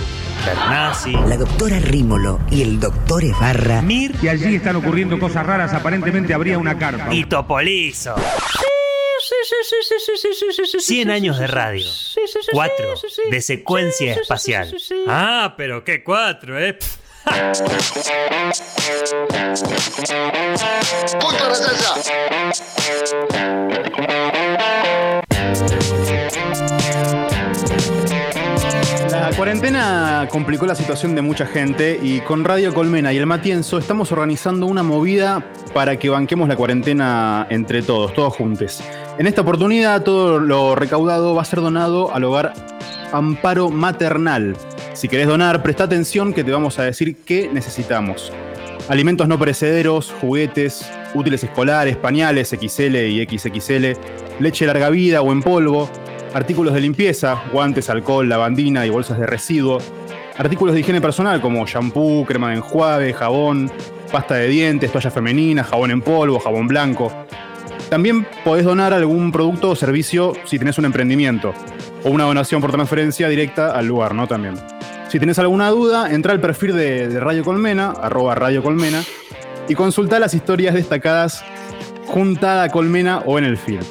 Bernasi. 0.45 1.13
La 1.27 1.37
doctora 1.37 1.79
Rímolo 1.79 2.39
y 2.51 2.61
el 2.61 2.79
doctor 2.79 3.23
Esbarra. 3.23 3.81
Mir. 3.81 4.13
Y 4.21 4.27
allí 4.27 4.55
están 4.55 4.75
ocurriendo 4.75 5.17
cosas 5.19 5.45
raras, 5.45 5.73
aparentemente 5.73 6.33
habría 6.33 6.57
una 6.57 6.77
carpa. 6.77 7.13
Y 7.13 7.25
Topolizo. 7.25 8.15
100 10.79 11.09
años 11.11 11.39
de 11.39 11.47
radio. 11.47 11.87
4 12.51 12.93
de 13.29 13.41
secuencia 13.41 14.13
espacial. 14.13 14.75
Ah, 15.07 15.53
pero 15.57 15.83
qué 15.83 16.03
4, 16.03 16.59
¿eh? 16.59 16.77
La 29.09 29.31
cuarentena 29.37 30.27
complicó 30.29 30.65
la 30.65 30.75
situación 30.75 31.15
de 31.15 31.21
mucha 31.21 31.45
gente 31.45 31.99
y 32.01 32.19
con 32.21 32.43
Radio 32.43 32.73
Colmena 32.73 33.13
y 33.13 33.17
el 33.17 33.25
Matienzo 33.25 33.77
estamos 33.77 34.11
organizando 34.11 34.65
una 34.65 34.83
movida 34.83 35.45
para 35.73 35.97
que 35.97 36.09
banquemos 36.09 36.49
la 36.49 36.55
cuarentena 36.55 37.47
entre 37.49 37.81
todos, 37.81 38.13
todos 38.13 38.35
juntos. 38.35 38.83
En 39.19 39.27
esta 39.27 39.41
oportunidad 39.41 40.01
todo 40.01 40.39
lo 40.39 40.73
recaudado 40.73 41.35
va 41.35 41.43
a 41.43 41.45
ser 41.45 41.61
donado 41.61 42.13
al 42.15 42.23
hogar 42.23 42.53
Amparo 43.11 43.69
Maternal, 43.69 44.55
Si 44.93 45.07
querés 45.07 45.27
donar, 45.27 45.61
presta 45.61 45.83
atención 45.83 46.33
que 46.33 46.43
te 46.43 46.51
vamos 46.51 46.79
a 46.79 46.83
decir 46.83 47.17
qué 47.23 47.47
necesitamos. 47.53 48.31
Alimentos 48.89 49.27
no 49.27 49.37
perecederos, 49.37 50.11
juguetes, 50.19 50.89
útiles 51.13 51.43
escolares, 51.43 51.95
pañales 51.95 52.49
XL 52.49 52.95
y 52.95 53.23
XXL, 53.23 53.93
leche 54.39 54.65
larga 54.65 54.89
vida 54.89 55.21
o 55.21 55.31
en 55.31 55.43
polvo, 55.43 55.89
artículos 56.33 56.73
de 56.73 56.81
limpieza, 56.81 57.39
guantes, 57.51 57.91
alcohol, 57.91 58.27
lavandina 58.27 58.83
y 58.85 58.89
bolsas 58.89 59.19
de 59.19 59.27
residuo, 59.27 59.77
artículos 60.37 60.73
de 60.73 60.81
higiene 60.81 61.01
personal 61.01 61.39
como 61.39 61.67
shampoo, 61.67 62.25
crema 62.25 62.49
de 62.49 62.55
enjuague, 62.55 63.13
jabón, 63.13 63.71
pasta 64.11 64.35
de 64.35 64.47
dientes, 64.47 64.91
toalla 64.91 65.11
femenina, 65.11 65.63
jabón 65.63 65.91
en 65.91 66.01
polvo, 66.01 66.39
jabón 66.39 66.67
blanco. 66.67 67.11
También 67.93 68.25
podés 68.43 68.65
donar 68.65 68.91
algún 68.91 69.31
producto 69.31 69.69
o 69.69 69.75
servicio 69.75 70.33
si 70.45 70.57
tenés 70.57 70.79
un 70.79 70.85
emprendimiento, 70.85 71.53
o 72.03 72.09
una 72.09 72.23
donación 72.23 72.59
por 72.59 72.71
transferencia 72.71 73.29
directa 73.29 73.69
al 73.77 73.85
lugar, 73.85 74.15
¿no? 74.15 74.25
También. 74.25 74.55
Si 75.09 75.19
tenés 75.19 75.37
alguna 75.37 75.69
duda, 75.69 76.11
entra 76.11 76.31
al 76.31 76.41
perfil 76.41 76.75
de, 76.75 77.19
Radio 77.19 77.43
Colmena, 77.43 77.91
arroba 77.91 78.33
Radio 78.33 78.63
Colmena, 78.63 79.03
y 79.69 79.75
consulta 79.75 80.17
las 80.17 80.33
historias 80.33 80.73
destacadas 80.73 81.45
juntada 82.07 82.63
a 82.63 82.69
Colmena 82.69 83.19
o 83.27 83.37
en 83.37 83.43
el 83.43 83.59
feed. 83.59 83.81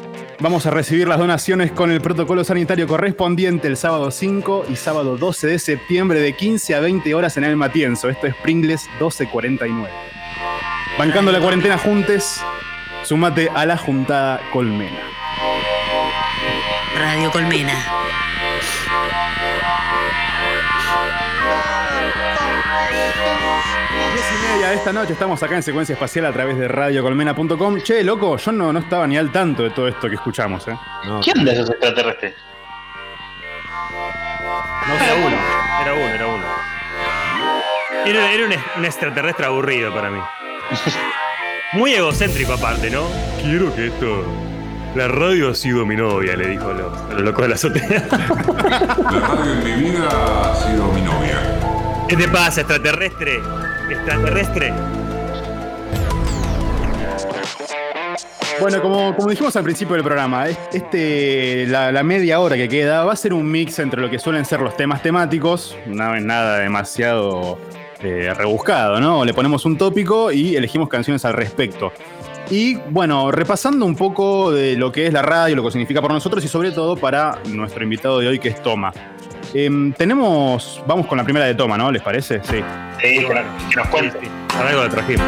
Vamos 0.41 0.67
a 0.67 0.73
recibir 0.73 1.07
las 1.07 1.21
donaciones 1.21 1.71
con 1.71 1.93
el 1.93 2.01
protocolo 2.01 2.43
sanitario 2.43 2.89
correspondiente 2.89 3.69
el 3.69 3.77
sábado 3.77 4.11
5 4.11 4.65
y 4.69 4.75
sábado 4.75 5.17
12 5.17 5.47
de 5.47 5.59
septiembre 5.61 6.19
de 6.19 6.35
15 6.35 6.75
a 6.75 6.81
20 6.81 7.15
horas 7.15 7.37
en 7.37 7.45
el 7.45 7.55
Matienzo. 7.55 8.09
Esto 8.09 8.27
es 8.27 8.35
Pringles 8.35 8.89
1249. 8.99 9.89
Bancando 10.99 11.31
la 11.31 11.39
cuarentena 11.41 11.79
juntes, 11.79 12.43
sumate 13.05 13.51
a 13.55 13.67
la 13.67 13.77
juntada 13.77 14.41
Colmena. 14.53 15.01
Radio 16.99 17.31
Colmena. 17.31 17.75
Diez 24.13 24.25
y 24.33 24.53
media 24.53 24.69
de 24.69 24.75
esta 24.77 24.93
noche 24.93 25.13
estamos 25.15 25.43
acá 25.43 25.57
en 25.57 25.63
secuencia 25.63 25.95
espacial 25.95 26.27
a 26.27 26.33
través 26.33 26.59
de 26.59 26.69
radiocolmena.com. 26.69 27.81
Che, 27.81 28.05
loco, 28.05 28.37
yo 28.37 28.53
no, 28.53 28.73
no 28.73 28.79
estaba 28.79 29.07
ni 29.07 29.17
al 29.17 29.31
tanto 29.33 29.63
de 29.63 29.71
todo 29.71 29.89
esto 29.89 30.09
que 30.09 30.15
escuchamos, 30.17 30.67
¿eh? 30.69 30.77
¿Quién 31.23 31.45
de 31.45 31.53
esos 31.53 31.71
extraterrestres? 31.71 32.35
Era 35.01 35.15
uno, 35.15 35.37
era 35.81 35.95
uno, 35.95 36.15
era 36.15 36.27
uno. 36.27 36.45
Era, 38.05 38.33
era 38.33 38.47
un, 38.47 38.53
un 38.79 38.85
extraterrestre 38.85 39.47
aburrido 39.47 39.95
para 39.95 40.11
mí. 40.11 40.21
Muy 41.75 41.95
egocéntrico 41.95 42.53
aparte, 42.53 42.91
¿no? 42.91 43.03
Quiero 43.43 43.75
que 43.75 43.87
esto... 43.89 44.25
La 44.95 45.09
radio 45.09 45.49
ha 45.51 45.55
sido 45.55 45.87
mi 45.87 45.97
novia, 45.97 46.37
le 46.37 46.49
dijo 46.49 46.69
a 46.69 46.75
los, 46.75 46.99
a 46.99 47.15
los 47.15 47.23
locos 47.23 47.43
de 47.45 47.49
la 47.49 47.55
azotea. 47.55 48.09
La 48.11 49.21
radio 49.21 49.53
en 49.55 49.65
mi 49.65 49.89
vida 49.91 50.07
ha 50.11 50.55
sido 50.55 50.93
mi 50.93 51.01
novia. 51.01 51.39
¿Qué 52.09 52.15
te 52.17 52.29
pasa, 52.29 52.61
extraterrestre? 52.61 53.41
¿Extraterrestre? 53.91 54.75
Bueno, 58.61 58.83
como, 58.83 59.17
como 59.17 59.31
dijimos 59.31 59.57
al 59.57 59.65
principio 59.65 59.95
del 59.95 60.05
programa, 60.05 60.47
es- 60.49 60.59
este, 60.75 61.67
la, 61.69 61.91
la 61.91 62.03
media 62.03 62.39
hora 62.41 62.55
que 62.57 62.69
queda 62.69 63.03
va 63.05 63.15
a 63.15 63.17
ser 63.17 63.33
un 63.33 63.51
mix 63.51 63.79
entre 63.79 63.99
lo 64.03 64.11
que 64.11 64.19
suelen 64.19 64.45
ser 64.45 64.61
los 64.61 64.77
temas 64.77 65.03
temáticos, 65.03 65.75
no 65.87 66.15
es 66.15 66.23
nada 66.23 66.59
demasiado 66.59 67.59
eh, 68.03 68.35
rebuscado, 68.35 69.01
¿no? 69.01 69.25
Le 69.25 69.35
ponemos 69.35 69.65
un 69.65 69.77
tópico 69.77 70.33
y 70.33 70.57
elegimos 70.57 70.89
canciones 70.89 71.25
al 71.25 71.35
respecto. 71.35 71.93
Y 72.51 72.75
bueno, 72.91 73.31
repasando 73.31 73.87
un 73.87 73.97
poco 73.97 74.51
de 74.51 74.77
lo 74.77 74.93
que 74.93 75.07
es 75.07 75.13
la 75.13 75.23
radio, 75.23 75.57
lo 75.57 75.65
que 75.65 75.71
significa 75.71 76.03
para 76.03 76.15
nosotros 76.15 76.45
y 76.45 76.49
sobre 76.49 76.71
todo 76.73 76.97
para 76.97 77.39
nuestro 77.47 77.83
invitado 77.83 78.19
de 78.19 78.29
hoy 78.29 78.39
que 78.39 78.49
es 78.49 78.63
Toma. 78.63 78.93
Em, 79.55 79.93
tenemos, 79.93 80.83
vamos 80.87 81.07
con 81.07 81.19
la 81.19 81.25
primera 81.25 81.47
de 81.47 81.55
Toma, 81.55 81.77
¿no? 81.79 81.91
¿Les 81.91 82.03
parece? 82.03 82.41
Sí. 82.45 82.63
Sí, 83.01 83.21
nos, 83.21 83.71
que 83.71 83.77
nos 83.77 83.89
cuente. 83.89 84.19
Para 84.49 84.69
algo 84.71 84.83
lo 84.83 84.91
trajimos. 84.91 85.27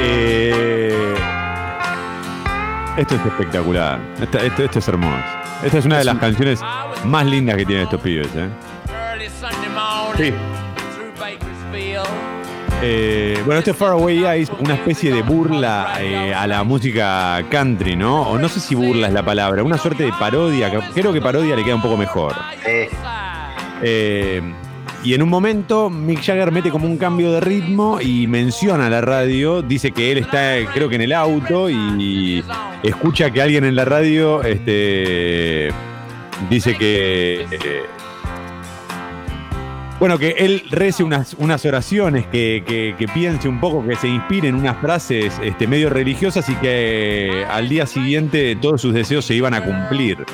Eh, 0.00 1.14
esto 2.96 3.14
es 3.14 3.26
espectacular. 3.26 4.00
Esto 4.20 4.78
es 4.78 4.88
hermoso. 4.88 5.35
Esta 5.62 5.78
es 5.78 5.84
una 5.84 5.98
de 5.98 6.04
las 6.04 6.18
canciones 6.18 6.60
más 7.04 7.26
lindas 7.26 7.56
que 7.56 7.64
tienen 7.64 7.84
estos 7.84 8.00
pibes. 8.00 8.28
¿eh? 8.34 8.48
Sí. 10.16 10.32
Eh, 12.82 13.40
bueno, 13.46 13.58
este 13.58 13.72
Far 13.72 13.92
Away 13.92 14.24
Eyes, 14.24 14.50
una 14.60 14.74
especie 14.74 15.12
de 15.12 15.22
burla 15.22 15.96
eh, 15.98 16.34
a 16.34 16.46
la 16.46 16.62
música 16.62 17.42
country, 17.50 17.96
¿no? 17.96 18.22
O 18.22 18.38
no 18.38 18.48
sé 18.48 18.60
si 18.60 18.74
burla 18.74 19.08
es 19.08 19.14
la 19.14 19.24
palabra, 19.24 19.62
una 19.62 19.78
suerte 19.78 20.04
de 20.04 20.12
parodia, 20.12 20.70
que 20.70 20.78
creo 20.92 21.12
que 21.12 21.22
parodia 21.22 21.56
le 21.56 21.64
queda 21.64 21.76
un 21.76 21.82
poco 21.82 21.96
mejor. 21.96 22.34
Eh, 23.82 24.42
y 25.06 25.14
en 25.14 25.22
un 25.22 25.28
momento 25.28 25.88
Mick 25.88 26.20
Jagger 26.20 26.50
mete 26.50 26.68
como 26.68 26.88
un 26.88 26.96
cambio 26.96 27.30
de 27.30 27.40
ritmo 27.40 28.00
y 28.00 28.26
menciona 28.26 28.90
la 28.90 29.00
radio, 29.00 29.62
dice 29.62 29.92
que 29.92 30.10
él 30.10 30.18
está 30.18 30.56
creo 30.74 30.88
que 30.88 30.96
en 30.96 31.02
el 31.02 31.12
auto 31.12 31.70
y 31.70 32.42
escucha 32.82 33.30
que 33.30 33.40
alguien 33.40 33.64
en 33.64 33.76
la 33.76 33.84
radio 33.84 34.42
este, 34.42 35.68
dice 36.50 36.76
que... 36.76 37.46
eh, 37.52 38.05
bueno, 39.98 40.18
que 40.18 40.30
él 40.38 40.62
rece 40.70 41.02
unas, 41.02 41.34
unas 41.38 41.64
oraciones, 41.64 42.26
que, 42.26 42.62
que- 42.66 42.94
que 42.98 43.08
piense 43.08 43.48
un 43.48 43.60
poco, 43.60 43.86
que 43.86 43.96
se 43.96 44.08
inspire 44.08 44.48
en 44.48 44.54
unas 44.54 44.76
frases 44.78 45.38
este, 45.42 45.66
medio 45.66 45.88
religiosas 45.90 46.48
y 46.48 46.54
que 46.56 47.46
al 47.50 47.68
día 47.68 47.86
siguiente 47.86 48.56
todos 48.60 48.80
sus 48.82 48.92
deseos 48.92 49.24
se 49.24 49.34
iban 49.34 49.54
a 49.54 49.62
cumplir. 49.64 50.24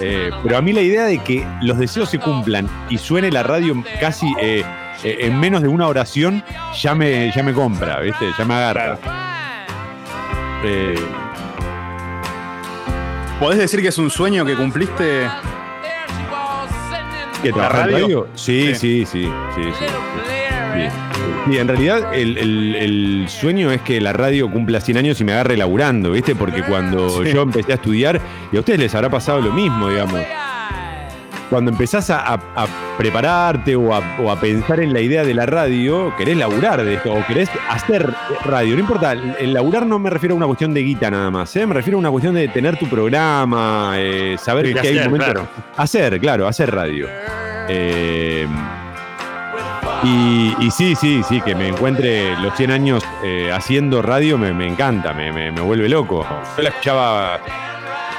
Eh, 0.00 0.30
pero 0.42 0.56
a 0.56 0.62
mí 0.62 0.72
la 0.72 0.80
idea 0.80 1.04
de 1.04 1.18
que 1.18 1.46
los 1.62 1.78
deseos 1.78 2.10
se 2.10 2.18
cumplan 2.18 2.68
y 2.90 2.98
suene 2.98 3.30
la 3.30 3.44
radio 3.44 3.80
casi 4.00 4.26
eh, 4.40 4.64
eh, 5.04 5.16
en 5.20 5.38
menos 5.38 5.62
de 5.62 5.68
una 5.68 5.86
oración 5.86 6.42
ya 6.80 6.96
me, 6.96 7.30
ya 7.30 7.44
me 7.44 7.52
compra, 7.52 8.00
¿viste? 8.00 8.26
Ya 8.36 8.44
me 8.44 8.54
agarra. 8.54 8.98
¿Podés 13.38 13.58
decir 13.58 13.80
que 13.82 13.88
es 13.88 13.98
un 13.98 14.10
sueño 14.10 14.44
que 14.44 14.54
cumpliste? 14.54 15.28
¿Que 17.52 17.58
¿La 17.58 17.68
radio? 17.68 17.98
radio? 17.98 18.28
Sí, 18.34 18.74
sí, 18.74 19.04
sí, 19.06 19.06
sí, 19.06 19.62
sí. 19.78 19.84
Sí. 19.84 20.88
Sí, 21.50 21.58
en 21.58 21.68
realidad 21.68 22.14
el, 22.14 22.38
el- 22.38 22.74
el 22.74 23.24
sueño 23.28 23.70
es 23.70 23.80
que 23.82 24.00
la 24.00 24.12
radio 24.14 24.50
cumpla 24.50 24.80
100 24.80 24.96
años 24.96 25.20
y 25.20 25.24
me 25.24 25.32
agarre 25.32 25.56
laburando, 25.56 26.10
¿viste? 26.10 26.34
Porque 26.34 26.62
cuando 26.62 27.22
Sí. 27.22 27.32
yo 27.32 27.42
empecé 27.42 27.72
a 27.72 27.74
estudiar, 27.76 28.20
y 28.50 28.56
a 28.56 28.60
ustedes 28.60 28.78
les 28.80 28.94
habrá 28.94 29.10
pasado 29.10 29.40
lo 29.42 29.52
mismo, 29.52 29.90
digamos. 29.90 30.20
Cuando 31.54 31.70
empezás 31.70 32.10
a, 32.10 32.18
a- 32.34 32.40
a 32.56 32.66
prepararte 32.98 33.76
o 33.76 33.94
a, 33.94 34.00
o 34.20 34.28
a 34.32 34.40
pensar 34.40 34.80
en 34.80 34.92
la 34.92 35.00
idea 35.00 35.22
de 35.22 35.34
la 35.34 35.46
radio, 35.46 36.12
querés 36.18 36.36
laburar 36.36 36.82
de 36.84 36.94
esto, 36.94 37.12
o 37.14 37.24
querés 37.26 37.48
hacer 37.70 38.12
radio. 38.44 38.74
No 38.74 38.80
importa, 38.80 39.12
el, 39.12 39.52
laburar 39.54 39.86
no 39.86 40.00
me 40.00 40.10
refiero 40.10 40.34
a 40.34 40.36
una 40.36 40.46
cuestión 40.46 40.74
de 40.74 40.82
guita 40.82 41.12
nada 41.12 41.30
más, 41.30 41.54
¿eh? 41.54 41.64
me 41.64 41.74
refiero 41.74 41.96
a 41.96 42.00
una 42.00 42.10
cuestión 42.10 42.34
de 42.34 42.48
tener 42.48 42.76
tu 42.76 42.88
programa, 42.88 43.92
eh, 43.98 44.36
saber 44.36 44.72
que 44.72 44.80
hay 44.80 44.98
hacer, 44.98 45.04
momentos. 45.10 45.30
claro. 45.32 45.48
Hacer, 45.76 46.18
claro, 46.20 46.48
hacer 46.48 46.74
radio. 46.74 47.06
Eh, 47.68 48.48
y, 50.02 50.54
y 50.60 50.70
sí, 50.72 50.94
sí, 50.96 51.22
sí, 51.28 51.40
que 51.40 51.54
me 51.54 51.68
encuentre 51.68 52.36
los 52.38 52.54
100 52.56 52.70
años 52.72 53.04
eh, 53.22 53.50
haciendo 53.54 54.02
radio 54.02 54.36
me, 54.36 54.52
me 54.52 54.66
encanta, 54.66 55.14
me, 55.14 55.32
me- 55.32 55.50
me 55.52 55.60
vuelve 55.60 55.88
loco. 55.88 56.26
Yo 56.56 56.62
la 56.64 56.68
escuchaba 56.70 57.38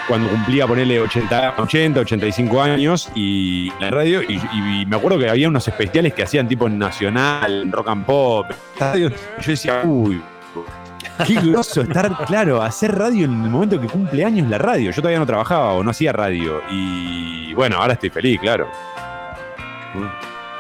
cuando 0.08 0.30
cumplía, 0.30 0.68
ponerle 0.68 1.00
80, 1.00 1.56
80, 1.58 2.00
85 2.02 2.62
años 2.62 3.10
y 3.16 3.72
la 3.80 3.90
radio, 3.90 4.22
y, 4.22 4.86
me 4.86 4.96
acuerdo 4.96 5.18
que 5.20 5.30
había 5.30 5.48
unos 5.48 5.68
especiales 5.68 6.14
que 6.14 6.24
hacían 6.24 6.48
tipo 6.48 6.70
Nacional, 6.70 7.72
Rock 7.72 7.90
and 7.90 8.06
Pop. 8.06 8.48
y 8.96 9.02
yo 9.02 9.10
decía, 9.46 9.82
uy, 9.84 10.22
qué 11.26 11.36
groso 11.36 11.82
estar, 11.82 12.26
claro, 12.26 12.62
hacer 12.62 12.96
radio 12.96 13.26
en 13.26 13.44
el 13.44 13.50
momento 13.50 13.80
que 13.80 13.88
cumple 13.88 14.26
años 14.26 14.50
la 14.50 14.58
radio. 14.58 14.92
Yo 14.92 15.02
todavía 15.02 15.20
no 15.20 15.26
trabajaba 15.26 15.74
o 15.74 15.84
no 15.84 15.92
hacía 15.92 16.12
radio. 16.12 16.62
Y 16.70 17.54
bueno, 17.54 17.78
ahora 17.78 17.94
estoy 17.94 18.10
feliz, 18.10 18.40
claro. 18.40 18.70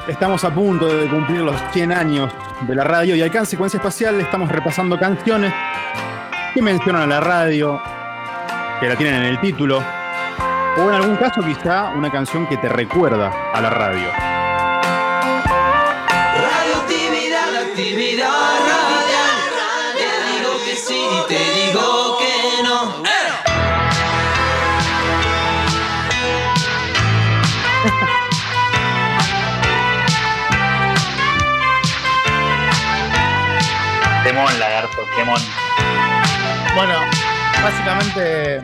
Estamos 0.07 0.43
a 0.43 0.53
punto 0.53 0.87
de 0.87 1.07
cumplir 1.07 1.41
los 1.41 1.59
100 1.73 1.91
años 1.91 2.31
de 2.61 2.75
la 2.75 2.83
radio 2.83 3.15
y 3.15 3.21
acá 3.21 3.39
en 3.39 3.45
Secuencia 3.45 3.77
Espacial 3.77 4.19
estamos 4.21 4.49
repasando 4.51 4.99
canciones 4.99 5.51
que 6.53 6.61
mencionan 6.61 7.03
a 7.03 7.07
la 7.07 7.19
radio, 7.19 7.81
que 8.79 8.89
la 8.89 8.95
tienen 8.95 9.21
en 9.21 9.27
el 9.27 9.39
título, 9.39 9.81
o 10.77 10.81
en 10.81 10.95
algún 10.95 11.15
caso 11.15 11.41
quizá 11.41 11.91
una 11.95 12.11
canción 12.11 12.45
que 12.47 12.57
te 12.57 12.67
recuerda 12.67 13.31
a 13.53 13.61
la 13.61 13.69
radio. 13.69 14.09
Radioactividad, 16.35 17.55
actividad 17.69 18.27
radial. 18.67 19.35
Te 19.95 20.07
digo 20.33 20.51
que 20.65 20.75
sí, 20.75 21.07
te 21.29 21.39
digo 21.39 22.17
que 22.17 22.63
no. 22.63 23.03
Temón, 34.23 34.59
lagarto, 34.59 35.01
temón. 35.15 35.41
Bueno, 36.75 36.99
básicamente 37.65 38.61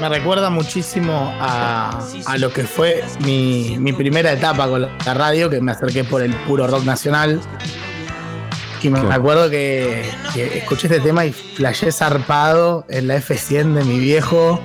me 0.00 0.08
recuerda 0.08 0.48
muchísimo 0.48 1.30
a, 1.40 1.90
a 2.24 2.38
lo 2.38 2.50
que 2.54 2.64
fue 2.64 3.04
mi, 3.22 3.76
mi 3.78 3.92
primera 3.92 4.32
etapa 4.32 4.66
con 4.66 4.80
la, 4.80 5.14
radio, 5.14 5.50
que 5.50 5.60
me 5.60 5.72
acerqué 5.72 6.02
por 6.02 6.22
el 6.22 6.34
puro 6.46 6.66
rock 6.66 6.84
nacional. 6.84 7.38
Y 8.82 8.88
me, 8.88 9.00
acuerdo 9.12 9.50
que, 9.50 10.10
que 10.32 10.56
escuché 10.56 10.86
este 10.86 11.00
tema 11.00 11.26
y 11.26 11.32
flashé 11.32 11.92
zarpado 11.92 12.86
en 12.88 13.08
la 13.08 13.16
F100 13.16 13.74
de 13.74 13.84
mi 13.84 13.98
viejo. 13.98 14.58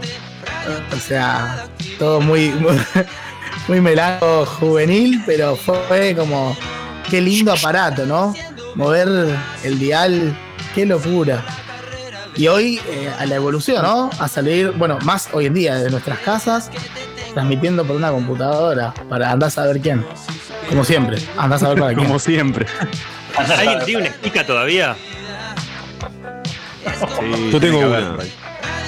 O 0.96 1.00
sea, 1.06 1.68
todo 2.00 2.22
muy, 2.22 2.52
muy, 2.52 2.78
muy 3.68 3.82
melanco 3.82 4.46
juvenil, 4.46 5.22
pero 5.26 5.58
fue 5.58 6.16
como, 6.16 6.56
qué 7.10 7.20
lindo 7.20 7.52
aparato, 7.52 8.06
¿no? 8.06 8.34
Mover 8.76 9.38
el 9.66 9.80
dial, 9.80 10.34
qué 10.74 10.86
locura. 10.86 11.44
Y 12.36 12.48
hoy 12.48 12.80
eh, 12.88 13.12
a 13.18 13.26
la 13.26 13.36
evolución, 13.36 13.82
¿no? 13.84 14.10
A 14.20 14.28
salir, 14.28 14.72
bueno, 14.72 14.98
más 15.04 15.30
hoy 15.32 15.46
en 15.46 15.54
día 15.54 15.76
de 15.76 15.90
nuestras 15.90 16.20
casas, 16.20 16.70
transmitiendo 17.34 17.86
por 17.86 17.96
una 17.96 18.12
computadora 18.12 18.94
para 19.10 19.32
andar 19.32 19.48
a 19.48 19.52
saber 19.52 19.80
quién. 19.80 20.06
Como 20.70 20.84
siempre, 20.84 21.18
andar 21.38 21.58
a 21.58 21.60
saber 21.60 21.80
para 21.80 21.94
quién. 21.96 22.08
Como 22.08 22.20
siempre. 22.20 22.66
¿Alguien 23.38 23.80
tiene 23.86 24.02
una 24.02 24.10
estica 24.10 24.46
todavía? 24.46 24.96
Sí, 27.20 27.50
Yo 27.52 27.60
tengo 27.60 27.80
una. 27.80 28.16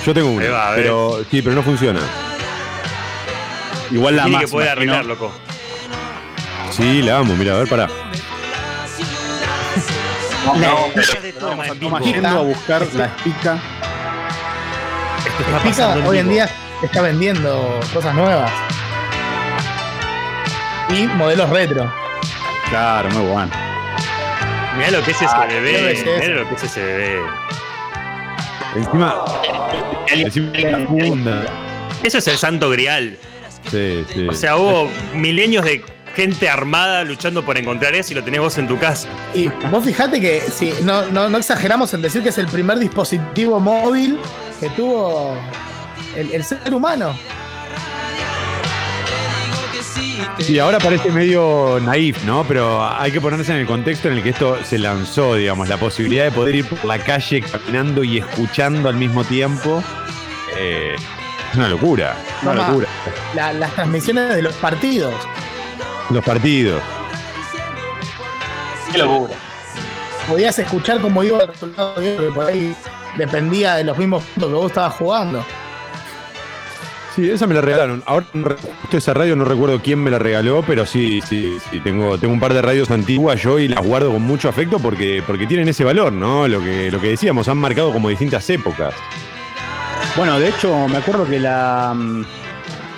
Yo 0.06 0.14
tengo 0.14 0.30
una. 0.32 0.50
Va, 0.50 0.72
pero, 0.76 1.24
sí, 1.30 1.42
pero 1.42 1.56
no 1.56 1.64
funciona. 1.64 2.00
Igual 3.92 4.16
la 4.18 4.24
Tiene 4.24 4.38
más. 4.38 4.46
que 4.46 4.52
poder 4.52 4.70
arreglar, 4.70 5.06
loco. 5.06 5.32
Sí, 6.72 7.02
la 7.02 7.18
amo. 7.20 7.36
Mira, 7.36 7.56
a 7.56 7.60
ver, 7.60 7.68
pará. 7.70 7.88
Estamos 10.56 12.02
yendo 12.02 12.28
a 12.28 12.42
buscar 12.42 12.88
la 12.94 13.06
espica. 13.06 13.58
Pica 15.64 15.96
hoy 16.08 16.20
en 16.20 16.30
día 16.30 16.50
está 16.82 17.02
vendiendo 17.02 17.80
cosas 17.94 18.14
nuevas. 18.16 18.52
Y 20.90 21.06
modelos 21.08 21.50
retro. 21.50 21.92
Claro, 22.70 23.10
muy 23.10 23.24
bueno. 23.32 23.52
Mirá 24.78 24.92
lo 24.92 25.04
que 25.04 25.12
es 25.12 25.18
ese 25.22 25.26
Ah, 25.30 25.46
bebé. 25.48 26.04
Mirá 26.22 26.36
lo 26.42 26.50
que 26.50 26.56
es 26.56 26.64
ese 26.64 26.84
bebé. 26.84 27.22
Encima. 28.76 29.16
Encima 30.08 30.52
la 30.58 30.88
funda. 30.88 31.46
Eso 32.04 32.20
es 32.20 32.28
el 32.28 32.38
santo 32.38 32.70
grial. 32.70 33.18
Sí, 33.70 34.06
sí. 34.14 34.28
O 34.28 34.34
sea, 34.34 34.56
hubo 34.58 34.90
milenios 35.14 35.66
de 35.66 35.84
gente 36.18 36.50
armada 36.50 37.04
luchando 37.06 37.46
por 37.46 37.58
encontrar 37.58 37.94
eso 37.96 38.12
y 38.12 38.16
lo 38.16 38.24
tenés 38.24 38.42
vos 38.42 38.58
en 38.58 38.68
tu 38.68 38.78
casa. 38.80 39.08
Y 39.36 39.48
vos 39.72 39.86
fijate 39.86 40.20
que 40.20 40.42
si 40.42 40.74
no, 40.84 41.04
no, 41.12 41.30
no 41.30 41.38
exageramos 41.38 41.94
en 41.94 42.02
decir 42.02 42.24
que 42.24 42.30
es 42.30 42.38
el 42.40 42.48
primer 42.48 42.80
dispositivo 42.80 43.60
móvil 43.60 44.20
que 44.60 44.68
tuvo 44.72 45.36
el, 46.16 46.32
el 46.34 46.44
ser 46.44 46.74
humano. 46.74 47.16
Sí, 50.40 50.60
ahora 50.60 50.80
parece 50.80 51.12
medio 51.12 51.80
naif, 51.82 52.24
¿no? 52.26 52.44
Pero 52.48 52.84
hay 52.88 53.12
que 53.12 53.20
ponerse 53.22 53.52
en 53.54 53.60
el 53.60 53.66
contexto 53.68 54.08
en 54.08 54.16
el 54.18 54.24
que 54.24 54.30
esto 54.30 54.58
se 54.64 54.78
lanzó, 54.78 55.36
digamos, 55.36 55.68
la 55.68 55.78
posibilidad 55.78 56.26
de 56.26 56.32
poder 56.32 56.56
ir 56.56 56.66
por 56.66 56.84
la 56.86 57.00
calle 57.00 57.42
caminando 57.42 58.04
y 58.04 58.18
escuchando 58.20 58.90
al 58.90 58.96
mismo 58.96 59.24
tiempo. 59.24 59.84
eh, 60.60 60.96
es 61.52 61.56
una 61.58 61.70
locura, 61.70 62.16
una 62.42 62.54
Mamá, 62.54 62.68
locura. 62.70 62.88
la- 63.36 63.54
las 63.54 63.74
transmisiones 63.74 64.36
de 64.36 64.42
los 64.42 64.54
partidos. 64.56 65.14
Los 66.10 66.24
partidos. 66.24 66.82
Qué 68.92 68.98
locura. 69.00 69.34
Podías 70.28 70.60
escuchar 70.60 71.00
cómo 71.00 71.24
iba 71.24 71.42
el 71.42 71.48
resultado, 71.48 71.96
que 71.96 72.32
por 72.34 72.46
ahí 72.46 72.76
dependía 73.18 73.76
de 73.76 73.84
los 73.84 73.98
mismos 73.98 74.24
puntos 74.24 74.50
que 74.50 74.56
vos 74.56 74.68
estabas 74.68 74.94
jugando. 74.96 75.46
Sí, 77.16 77.30
esa 77.30 77.48
me 77.48 77.56
la 77.56 77.62
regalaron. 77.62 78.04
Ahora 78.06 78.28
justo 78.82 78.98
esa 78.98 79.14
radio 79.14 79.36
no 79.36 79.44
recuerdo 79.44 79.82
quién 79.82 80.04
me 80.04 80.12
la 80.12 80.20
regaló, 80.20 80.64
pero 80.68 80.86
sí, 80.86 81.20
sí, 81.28 81.58
sí. 81.72 81.80
Tengo, 81.80 82.18
tengo 82.20 82.34
un 82.34 82.40
par 82.40 82.54
de 82.54 82.62
radios 82.62 82.92
antiguas 82.92 83.42
yo 83.42 83.58
y 83.58 83.68
las 83.68 83.84
guardo 83.84 84.12
con 84.12 84.22
mucho 84.22 84.50
afecto 84.50 84.78
porque, 84.78 85.24
porque 85.26 85.48
tienen 85.48 85.68
ese 85.68 85.84
valor, 85.84 86.14
¿no? 86.14 86.48
Lo 86.48 86.62
que, 86.62 86.92
lo 86.92 87.02
que 87.02 87.10
decíamos, 87.10 87.48
han 87.48 87.58
marcado 87.58 87.92
como 87.92 88.10
distintas 88.10 88.48
épocas. 88.50 88.94
Bueno, 90.16 90.40
de 90.40 90.50
hecho, 90.50 90.88
me 90.88 90.98
acuerdo 90.98 91.26
que 91.26 91.40
la. 91.40 91.96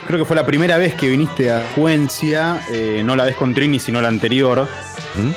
Mm, 0.10 0.12
Creo 0.12 0.19
que 0.19 0.26
fue 0.26 0.36
la 0.36 0.45
primera 0.45 0.78
vez 0.78 0.95
que 0.95 1.08
viniste 1.08 1.52
a 1.52 1.63
Juencia, 1.76 2.62
eh, 2.72 3.02
no 3.06 3.15
la 3.15 3.26
vez 3.26 3.36
con 3.36 3.54
Trini, 3.54 3.80
sino 3.80 4.02
la 4.02 4.08
anterior. 4.08 4.67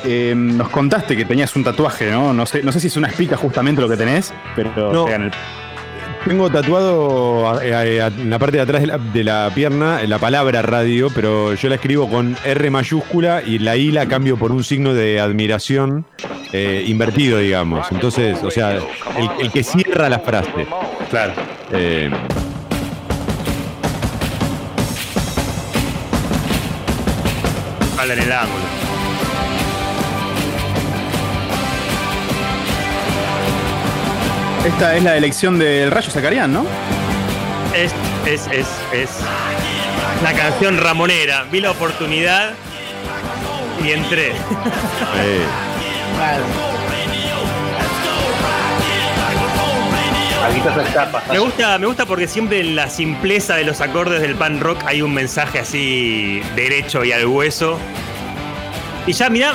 Eh, 0.04 0.32
nos 0.36 0.68
contaste 0.70 1.16
que 1.16 1.24
tenías 1.24 1.54
un 1.56 1.64
tatuaje, 1.64 2.10
¿no? 2.10 2.32
No 2.32 2.46
sé, 2.46 2.62
no 2.62 2.72
sé 2.72 2.80
si 2.80 2.86
es 2.86 2.96
una 2.96 3.08
espica 3.08 3.36
justamente 3.36 3.80
lo 3.82 3.88
que 3.88 3.96
tenés, 3.96 4.32
pero 4.56 4.92
No. 4.92 5.08
el- 5.08 5.30
Tengo 6.24 6.48
tatuado 6.50 7.50
a- 7.58 7.64
en 7.84 8.30
la 8.30 8.38
parte 8.38 8.56
de 8.58 8.62
atrás 8.62 8.80
de 8.82 8.86
la, 8.86 8.98
de 8.98 9.24
la 9.24 9.50
pierna 9.52 10.00
la 10.06 10.18
palabra 10.20 10.62
radio, 10.62 11.08
pero 11.12 11.54
yo 11.54 11.68
la 11.68 11.74
escribo 11.74 12.08
con 12.08 12.36
R 12.44 12.70
mayúscula 12.70 13.42
y 13.44 13.58
la 13.58 13.76
I 13.76 13.90
la 13.90 14.06
cambio 14.06 14.36
por 14.36 14.52
un 14.52 14.62
signo 14.62 14.94
de 14.94 15.18
admiración 15.18 16.06
eh, 16.52 16.84
invertido, 16.86 17.38
digamos. 17.38 17.90
Entonces, 17.90 18.38
o 18.44 18.52
sea, 18.52 18.70
el, 18.76 18.84
el 19.40 19.50
que 19.50 19.64
cierra 19.64 20.08
la 20.08 20.20
frase. 20.20 20.64
Claro. 21.10 21.32
Eh, 21.72 22.08
En 28.02 28.18
el 28.18 28.32
ángulo. 28.32 28.64
Esta 34.66 34.96
es 34.96 35.02
la 35.04 35.16
elección 35.16 35.56
del 35.56 35.92
Rayo 35.92 36.10
Zacarián, 36.10 36.52
¿no? 36.52 36.66
Es, 37.76 37.94
es, 38.26 38.48
es, 38.48 38.66
es 38.92 39.10
la 40.24 40.32
canción 40.32 40.78
ramonera. 40.78 41.44
Vi 41.52 41.60
la 41.60 41.70
oportunidad 41.70 42.54
y 43.84 43.92
entré. 43.92 44.32
Me 51.32 51.38
gusta, 51.38 51.78
me 51.78 51.86
gusta 51.86 52.06
porque 52.06 52.26
siempre 52.28 52.60
en 52.60 52.76
la 52.76 52.88
simpleza 52.90 53.54
de 53.56 53.64
los 53.64 53.80
acordes 53.80 54.20
del 54.20 54.34
pan 54.34 54.60
rock 54.60 54.82
hay 54.86 55.02
un 55.02 55.12
mensaje 55.14 55.58
así 55.60 56.40
derecho 56.56 57.04
y 57.04 57.12
al 57.12 57.26
hueso. 57.26 57.78
Y 59.06 59.12
ya, 59.12 59.28
mirá, 59.30 59.54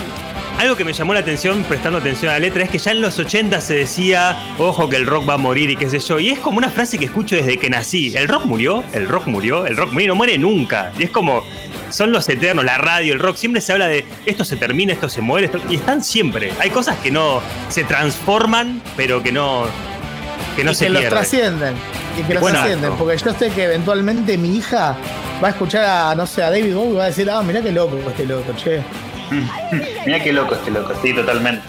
algo 0.59 0.75
que 0.75 0.83
me 0.83 0.91
llamó 0.93 1.13
la 1.13 1.19
atención 1.21 1.63
prestando 1.63 1.99
atención 1.99 2.29
a 2.29 2.33
la 2.33 2.39
letra 2.39 2.63
es 2.63 2.69
que 2.69 2.77
ya 2.79 2.91
en 2.91 3.01
los 3.01 3.17
80 3.19 3.61
se 3.61 3.75
decía, 3.75 4.37
ojo 4.57 4.89
que 4.89 4.95
el 4.97 5.05
rock 5.05 5.27
va 5.29 5.35
a 5.35 5.37
morir 5.37 5.69
y 5.69 5.75
qué 5.75 5.89
sé 5.89 5.99
yo. 5.99 6.19
Y 6.19 6.29
es 6.29 6.39
como 6.39 6.57
una 6.57 6.69
frase 6.69 6.97
que 6.97 7.05
escucho 7.05 7.35
desde 7.35 7.57
que 7.57 7.69
nací. 7.69 8.13
El 8.15 8.27
rock 8.27 8.45
murió, 8.45 8.83
el 8.93 9.07
rock 9.07 9.27
murió, 9.27 9.65
el 9.65 9.77
rock 9.77 9.91
murió 9.93 10.07
no 10.09 10.15
muere 10.15 10.37
nunca. 10.37 10.91
Y 10.97 11.03
es 11.03 11.11
como, 11.11 11.43
son 11.89 12.11
los 12.11 12.27
eternos, 12.27 12.65
la 12.65 12.77
radio, 12.77 13.13
el 13.13 13.19
rock. 13.19 13.37
Siempre 13.37 13.61
se 13.61 13.71
habla 13.73 13.87
de 13.87 14.03
esto 14.25 14.43
se 14.43 14.57
termina, 14.57 14.93
esto 14.93 15.07
se 15.09 15.21
muere, 15.21 15.45
esto- 15.45 15.61
y 15.69 15.75
están 15.75 16.03
siempre. 16.03 16.51
Hay 16.59 16.69
cosas 16.71 16.97
que 16.97 17.11
no 17.11 17.41
se 17.69 17.83
transforman, 17.85 18.81
pero 18.97 19.21
que 19.23 19.31
no, 19.31 19.65
que 20.57 20.63
no 20.65 20.71
y 20.71 20.75
se 20.75 20.85
que 20.87 20.91
los 20.91 21.05
trascienden. 21.05 21.73
Y 22.19 22.23
que 22.23 22.33
los 22.33 22.41
Bueno, 22.41 22.57
trascienden. 22.57 22.89
no. 22.89 22.97
Porque 22.97 23.17
yo 23.17 23.33
sé 23.33 23.49
que 23.51 23.63
eventualmente 23.63 24.37
mi 24.37 24.57
hija 24.57 24.95
va 25.41 25.47
a 25.47 25.51
escuchar 25.51 25.85
a, 25.85 26.15
no 26.15 26.25
sé, 26.27 26.43
a 26.43 26.49
David 26.51 26.73
Bowie 26.75 26.91
y 26.91 26.95
va 26.95 27.03
a 27.03 27.07
decir, 27.07 27.29
ah, 27.29 27.41
mirá 27.43 27.61
qué 27.61 27.71
loco 27.71 27.97
este 28.09 28.25
loco, 28.25 28.51
che. 28.57 28.81
Mira 30.05 30.19
qué 30.23 30.31
loco 30.33 30.55
este 30.55 30.71
loco, 30.71 30.93
sí, 31.01 31.13
totalmente. 31.13 31.61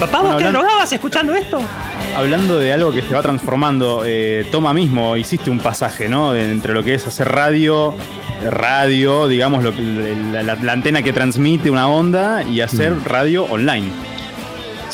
Papá, 0.00 0.18
Bueno, 0.18 0.34
¿vos 0.34 0.38
te 0.38 0.44
hablando- 0.46 0.58
drogabas 0.60 0.92
escuchando 0.92 1.34
esto? 1.34 1.60
Hablando 2.16 2.58
de 2.58 2.72
algo 2.72 2.92
que 2.92 3.02
se 3.02 3.14
va 3.14 3.22
transformando, 3.22 4.02
eh, 4.04 4.46
Toma 4.52 4.72
mismo 4.74 5.16
hiciste 5.16 5.50
un 5.50 5.58
pasaje, 5.60 6.08
¿no? 6.08 6.32
De- 6.32 6.50
entre 6.50 6.74
lo 6.74 6.82
que 6.82 6.94
es 6.94 7.06
hacer 7.06 7.28
radio, 7.30 7.94
radio, 8.50 9.28
digamos, 9.28 9.62
lo 9.62 9.74
que- 9.74 10.16
la, 10.32 10.42
la- 10.42 10.56
la 10.56 10.72
antena 10.72 11.02
que 11.02 11.12
transmite 11.12 11.70
una 11.70 11.88
onda 11.88 12.42
y 12.42 12.60
hacer 12.60 12.92
Mm. 12.92 13.04
radio 13.04 13.44
online. 13.44 13.90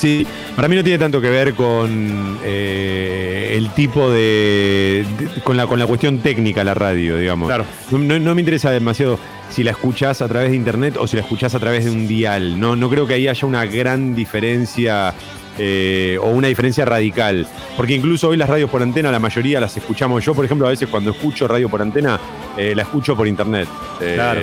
Sí, 0.00 0.26
para 0.56 0.66
mí 0.66 0.76
no 0.76 0.82
tiene 0.82 0.98
tanto 0.98 1.20
que 1.20 1.28
ver 1.28 1.52
con 1.52 2.38
eh, 2.42 3.52
el 3.56 3.68
tipo 3.75 4.08
de, 4.10 5.04
de- 5.18 5.40
con 5.42 5.58
la 5.58 5.66
con 5.66 5.79
la 5.79 5.87
cuestión 5.87 6.20
técnica 6.20 6.64
la 6.64 6.72
radio, 6.72 7.18
digamos. 7.18 7.48
Claro. 7.48 7.66
No, 7.90 8.35
me 8.35 8.40
interesa 8.40 8.70
demasiado 8.70 9.18
si 9.50 9.62
la 9.62 9.72
escuchás 9.72 10.22
a 10.22 10.29
través 10.29 10.50
de 10.50 10.56
internet 10.56 10.96
o 10.98 11.06
si 11.06 11.16
la 11.16 11.22
escuchás 11.22 11.54
a 11.54 11.58
través 11.60 11.85
de 11.85 11.90
un 11.90 12.08
dial. 12.08 12.58
No, 12.58 12.77
no 12.77 12.88
creo 12.88 13.06
que 13.06 13.12
ahí 13.14 13.29
haya 13.29 13.46
una 13.46 13.66
gran 13.66 14.14
diferencia 14.14 15.12
eh, 15.58 16.16
o 16.22 16.31
una 16.31 16.48
diferencia 16.48 16.87
radical. 16.87 17.46
Porque 17.77 17.94
incluso 17.94 18.29
hoy 18.29 18.38
las 18.38 18.48
radios 18.48 18.70
por 18.70 18.81
antena, 18.83 19.10
la 19.12 19.18
mayoría 19.18 19.60
las 19.60 19.77
escuchamos. 19.77 20.25
Yo, 20.25 20.35
por 20.35 20.46
ejemplo, 20.46 20.66
a 20.66 20.70
veces 20.70 20.88
cuando 20.88 21.10
escucho 21.10 21.46
radio 21.46 21.68
por 21.68 21.83
antena, 21.83 22.18
eh, 22.56 22.72
la 22.75 22.83
escucho 22.83 23.14
por 23.14 23.29
internet. 23.29 23.68
Claro. 23.98 24.40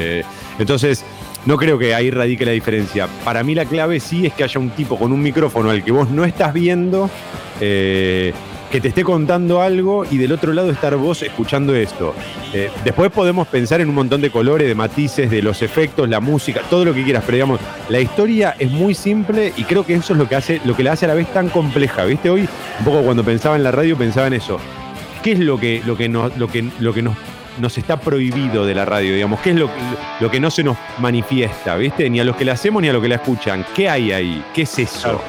Entonces, 0.59 1.03
no 1.45 1.57
creo 1.57 1.77
que 1.77 1.93
ahí 1.93 2.11
radique 2.11 2.45
la 2.45 2.51
diferencia. 2.51 3.07
Para 3.23 3.43
mí 3.43 3.55
la 3.55 3.65
clave 3.65 3.99
sí 3.99 4.25
es 4.25 4.33
que 4.33 4.43
haya 4.43 4.59
un 4.59 4.69
tipo 4.71 4.97
con 4.97 5.11
un 5.11 5.21
micrófono 5.21 5.69
al 5.69 5.83
que 5.83 5.91
vos 5.91 6.09
no 6.09 6.25
estás 6.25 6.53
viendo, 6.53 7.09
eh, 7.61 8.33
que 8.71 8.81
te 8.81 8.89
esté 8.89 9.03
contando 9.03 9.61
algo 9.61 10.05
y 10.09 10.17
del 10.17 10.33
otro 10.33 10.51
lado 10.51 10.71
estar 10.71 10.95
vos 10.97 11.21
escuchando 11.21 11.73
esto. 11.75 12.13
Eh, 12.53 12.69
después 12.83 13.11
podemos 13.11 13.47
pensar 13.47 13.79
en 13.79 13.89
un 13.89 13.95
montón 13.95 14.21
de 14.21 14.29
colores, 14.29 14.67
de 14.67 14.75
matices, 14.75 15.31
de 15.31 15.41
los 15.41 15.61
efectos, 15.61 16.09
la 16.09 16.19
música, 16.19 16.61
todo 16.69 16.83
lo 16.83 16.93
que 16.93 17.03
quieras, 17.03 17.23
pero 17.25 17.35
digamos, 17.35 17.59
la 17.89 18.01
historia 18.01 18.55
es 18.59 18.69
muy 18.69 18.93
simple 18.93 19.53
y 19.55 19.63
creo 19.63 19.85
que 19.85 19.93
eso 19.93 20.13
es 20.13 20.19
lo 20.19 20.27
que 20.27 20.35
hace, 20.35 20.61
lo 20.65 20.75
que 20.75 20.83
la 20.83 20.93
hace 20.93 21.05
a 21.05 21.09
la 21.09 21.13
vez 21.13 21.31
tan 21.31 21.49
compleja. 21.49 22.03
¿Viste? 22.03 22.29
Hoy, 22.29 22.41
un 22.79 22.85
poco 22.85 23.01
cuando 23.03 23.23
pensaba 23.23 23.55
en 23.55 23.63
la 23.63 23.71
radio, 23.71 23.97
pensaba 23.97 24.27
en 24.27 24.33
eso. 24.33 24.59
¿qué 25.27 25.33
es 25.33 25.39
lo 25.39 25.59
que, 25.59 25.81
lo 25.85 25.97
que, 25.97 26.07
lo 26.07 26.47
que, 26.47 26.69
lo 26.79 26.93
que 26.93 27.01
nos, 27.01 27.17
nos 27.59 27.77
está 27.77 27.97
prohibido 27.99 28.65
de 28.65 28.75
la 28.75 28.85
radio? 28.85 29.13
Digamos, 29.13 29.39
¿qué 29.41 29.51
es 29.51 29.55
lo, 29.55 29.69
lo 30.19 30.31
que 30.31 30.39
no 30.39 30.49
se 30.51 30.63
nos 30.63 30.77
manifiesta? 30.99 31.75
¿Viste? 31.75 32.09
Ni 32.09 32.19
a 32.19 32.23
los 32.23 32.35
que 32.35 32.45
la 32.45 32.53
hacemos 32.53 32.81
ni 32.81 32.89
a 32.89 32.93
los 32.93 33.01
que 33.01 33.09
la 33.09 33.15
escuchan. 33.15 33.65
¿Qué 33.75 33.89
hay 33.89 34.11
ahí? 34.11 34.43
¿Qué 34.53 34.63
es 34.63 34.79
eso? 34.79 35.21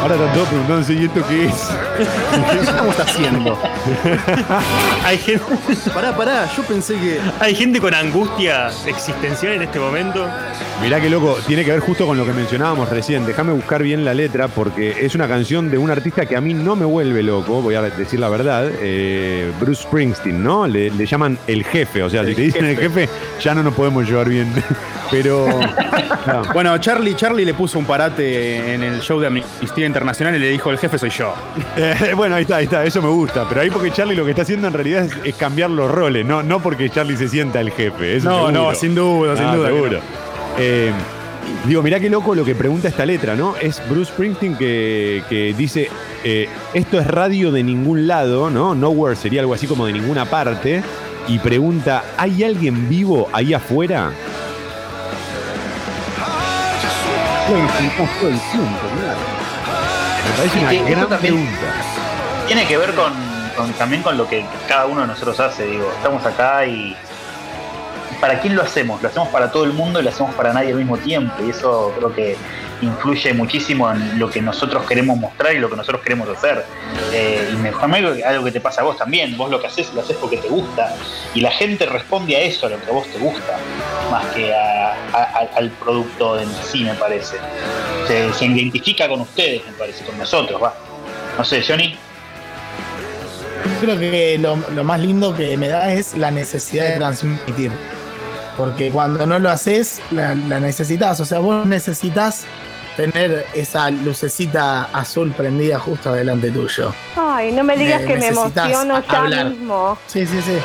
Ahora 0.00 0.14
están 0.14 0.34
todos 0.34 0.48
preguntándose, 0.48 0.94
¿y 0.94 1.04
esto 1.04 1.26
qué 1.28 1.46
es? 1.46 1.85
¿Qué 2.52 2.58
estamos 2.58 2.98
haciendo? 3.00 3.58
Hay 5.04 5.18
gente. 5.18 5.44
Pará, 5.94 6.16
pará, 6.16 6.48
yo 6.56 6.62
pensé 6.62 6.94
que. 6.94 7.20
Hay 7.40 7.54
gente 7.54 7.80
con 7.80 7.94
angustia 7.94 8.68
existencial 8.86 9.54
en 9.54 9.62
este 9.62 9.78
momento. 9.78 10.26
Mirá 10.82 11.00
que 11.00 11.08
loco, 11.08 11.38
tiene 11.46 11.64
que 11.64 11.70
ver 11.70 11.80
justo 11.80 12.06
con 12.06 12.18
lo 12.18 12.26
que 12.26 12.32
mencionábamos 12.32 12.88
recién. 12.90 13.24
Déjame 13.24 13.52
buscar 13.52 13.82
bien 13.82 14.04
la 14.04 14.12
letra 14.14 14.48
porque 14.48 14.96
es 15.00 15.14
una 15.14 15.26
canción 15.26 15.70
de 15.70 15.78
un 15.78 15.90
artista 15.90 16.26
que 16.26 16.36
a 16.36 16.40
mí 16.40 16.52
no 16.54 16.76
me 16.76 16.84
vuelve 16.84 17.22
loco, 17.22 17.62
voy 17.62 17.74
a 17.76 17.82
decir 17.82 18.20
la 18.20 18.28
verdad. 18.28 18.70
eh, 18.80 19.50
Bruce 19.58 19.82
Springsteen, 19.84 20.42
¿no? 20.42 20.66
Le, 20.66 20.90
le 20.90 21.06
llaman 21.06 21.38
el 21.46 21.64
jefe, 21.64 22.02
o 22.02 22.10
sea, 22.10 22.24
si 22.24 22.34
te 22.34 22.42
dicen 22.42 22.64
el 22.66 22.76
jefe, 22.76 23.08
ya 23.40 23.54
no 23.54 23.62
nos 23.62 23.74
podemos 23.74 24.06
llevar 24.06 24.28
bien. 24.28 24.52
Pero. 25.10 25.46
no. 26.26 26.42
Bueno, 26.52 26.76
Charlie, 26.78 27.14
Charlie 27.14 27.44
le 27.44 27.54
puso 27.54 27.78
un 27.78 27.84
parate 27.84 28.74
en 28.74 28.82
el 28.82 29.00
show 29.00 29.20
de 29.20 29.28
Amnistía 29.28 29.86
Internacional 29.86 30.34
y 30.34 30.40
le 30.40 30.48
dijo: 30.48 30.70
El 30.70 30.78
jefe 30.78 30.98
soy 30.98 31.10
yo. 31.10 31.32
Eh, 31.92 32.14
bueno, 32.16 32.34
ahí 32.36 32.42
está, 32.42 32.56
ahí 32.56 32.64
está, 32.64 32.84
eso 32.84 33.00
me 33.02 33.08
gusta. 33.08 33.46
Pero 33.48 33.60
ahí 33.60 33.70
porque 33.70 33.90
Charlie 33.90 34.14
lo 34.16 34.24
que 34.24 34.30
está 34.30 34.42
haciendo 34.42 34.66
en 34.68 34.72
realidad 34.74 35.04
es, 35.04 35.12
es 35.24 35.34
cambiar 35.34 35.70
los 35.70 35.90
roles, 35.90 36.24
no, 36.26 36.42
no 36.42 36.60
porque 36.60 36.90
Charlie 36.90 37.16
se 37.16 37.28
sienta 37.28 37.60
el 37.60 37.70
jefe. 37.70 38.16
eso 38.16 38.28
No, 38.28 38.46
seguro. 38.46 38.52
no, 38.52 38.74
sin 38.74 38.94
duda, 38.94 39.36
sin 39.36 39.46
Ah, 39.46 39.56
duda 39.56 39.68
Seguro. 39.68 40.00
Eh, 40.58 40.92
digo, 41.66 41.82
mirá 41.82 42.00
qué 42.00 42.08
loco 42.10 42.34
lo 42.34 42.44
que 42.44 42.54
pregunta 42.54 42.88
esta 42.88 43.04
letra, 43.06 43.36
¿no? 43.36 43.54
Es 43.60 43.82
Bruce 43.88 44.10
Springsteen 44.12 44.56
que, 44.56 45.22
que 45.28 45.54
dice: 45.56 45.88
eh, 46.24 46.48
Esto 46.74 46.98
es 46.98 47.06
radio 47.06 47.52
de 47.52 47.62
ningún 47.62 48.06
lado, 48.06 48.50
¿no? 48.50 48.74
Nowhere 48.74 49.16
sería 49.16 49.40
algo 49.42 49.54
así 49.54 49.66
como 49.66 49.86
de 49.86 49.92
ninguna 49.92 50.24
parte. 50.24 50.82
Y 51.28 51.38
pregunta: 51.40 52.04
¿hay 52.16 52.42
alguien 52.44 52.88
vivo 52.88 53.28
ahí 53.32 53.52
afuera? 53.54 54.12
Me 57.48 57.60
parece 60.36 60.58
una 60.58 60.70
Sí, 60.70 60.76
que 60.78 60.82
eso 60.92 60.96
gran 60.96 61.08
también- 61.08 61.34
pregunta. 61.34 61.74
Tiene 62.46 62.66
que 62.66 62.76
ver 62.78 62.94
con, 62.94 63.12
con- 63.56 63.72
también 63.72 64.02
con 64.02 64.16
lo 64.16 64.28
que 64.28 64.44
cada 64.68 64.86
uno 64.86 65.00
de 65.02 65.06
nosotros 65.08 65.38
hace, 65.40 65.64
digo, 65.66 65.90
estamos 65.96 66.24
acá 66.24 66.64
y 66.66 66.96
¿para 68.20 68.40
quién 68.40 68.54
lo 68.54 68.62
hacemos? 68.62 69.02
Lo 69.02 69.08
hacemos 69.08 69.28
para 69.28 69.50
todo 69.50 69.64
el 69.64 69.72
mundo 69.72 70.00
y 70.00 70.02
lo 70.04 70.10
hacemos 70.10 70.34
para 70.34 70.52
nadie 70.52 70.70
al 70.70 70.76
mismo 70.78 70.96
tiempo 70.98 71.34
y 71.44 71.50
eso 71.50 71.92
creo 71.96 72.14
que 72.14 72.36
influye 72.82 73.32
muchísimo 73.32 73.90
en 73.90 74.18
lo 74.18 74.28
que 74.30 74.42
nosotros 74.42 74.84
queremos 74.86 75.16
mostrar 75.16 75.54
y 75.54 75.58
lo 75.58 75.70
que 75.70 75.76
nosotros 75.76 76.02
queremos 76.02 76.28
hacer. 76.28 76.64
Eh, 77.12 77.48
y 77.52 77.56
mejor 77.56 77.90
algo 78.26 78.44
que 78.44 78.52
te 78.52 78.60
pasa 78.60 78.82
a 78.82 78.84
vos 78.84 78.96
también, 78.98 79.36
vos 79.36 79.50
lo 79.50 79.60
que 79.60 79.66
haces 79.66 79.92
lo 79.94 80.02
haces 80.02 80.16
porque 80.16 80.36
te 80.38 80.48
gusta 80.48 80.94
y 81.34 81.40
la 81.40 81.50
gente 81.50 81.86
responde 81.86 82.36
a 82.36 82.40
eso, 82.40 82.66
a 82.66 82.70
lo 82.70 82.80
que 82.80 82.90
a 82.90 82.92
vos 82.92 83.06
te 83.08 83.18
gusta, 83.18 83.58
más 84.10 84.26
que 84.34 84.52
a- 84.54 84.94
al 85.56 85.70
producto 85.70 86.38
en 86.38 86.48
sí, 86.70 86.84
me 86.84 86.94
parece. 86.94 87.36
Se, 88.06 88.44
identifica 88.46 89.08
con 89.08 89.20
ustedes, 89.22 89.64
me 89.66 89.72
parece, 89.72 90.04
con 90.04 90.18
nosotros, 90.18 90.62
va. 90.62 90.74
No 91.38 91.44
sé, 91.44 91.62
Johnny. 91.66 91.96
Creo 93.80 93.98
que 93.98 94.38
lo 94.38 94.84
más 94.84 95.00
lindo 95.00 95.34
que 95.34 95.56
me 95.56 95.68
da 95.68 95.92
es 95.92 96.16
la 96.16 96.30
necesidad 96.30 96.88
de 96.88 96.96
transmitir. 96.96 97.72
Porque 98.56 98.90
cuando 98.90 99.26
no 99.26 99.38
lo 99.38 99.50
haces, 99.50 100.00
la, 100.10 100.34
la 100.34 100.60
necesitas. 100.60 101.20
O 101.20 101.24
sea, 101.24 101.38
vos 101.40 101.66
necesitas 101.66 102.44
tener 102.96 103.46
esa 103.54 103.90
lucecita 103.90 104.84
azul 104.92 105.32
prendida 105.32 105.78
justo 105.78 106.12
delante 106.12 106.50
tuyo. 106.50 106.94
Ay, 107.16 107.52
no 107.52 107.62
me 107.62 107.76
digas 107.76 108.00
que 108.02 108.16
me 108.16 108.28
emociono 108.28 109.02
ya 109.06 109.18
hablar. 109.18 109.50
mismo. 109.50 109.98
Sí, 110.06 110.24
sí, 110.26 110.40
sí. 110.40 110.56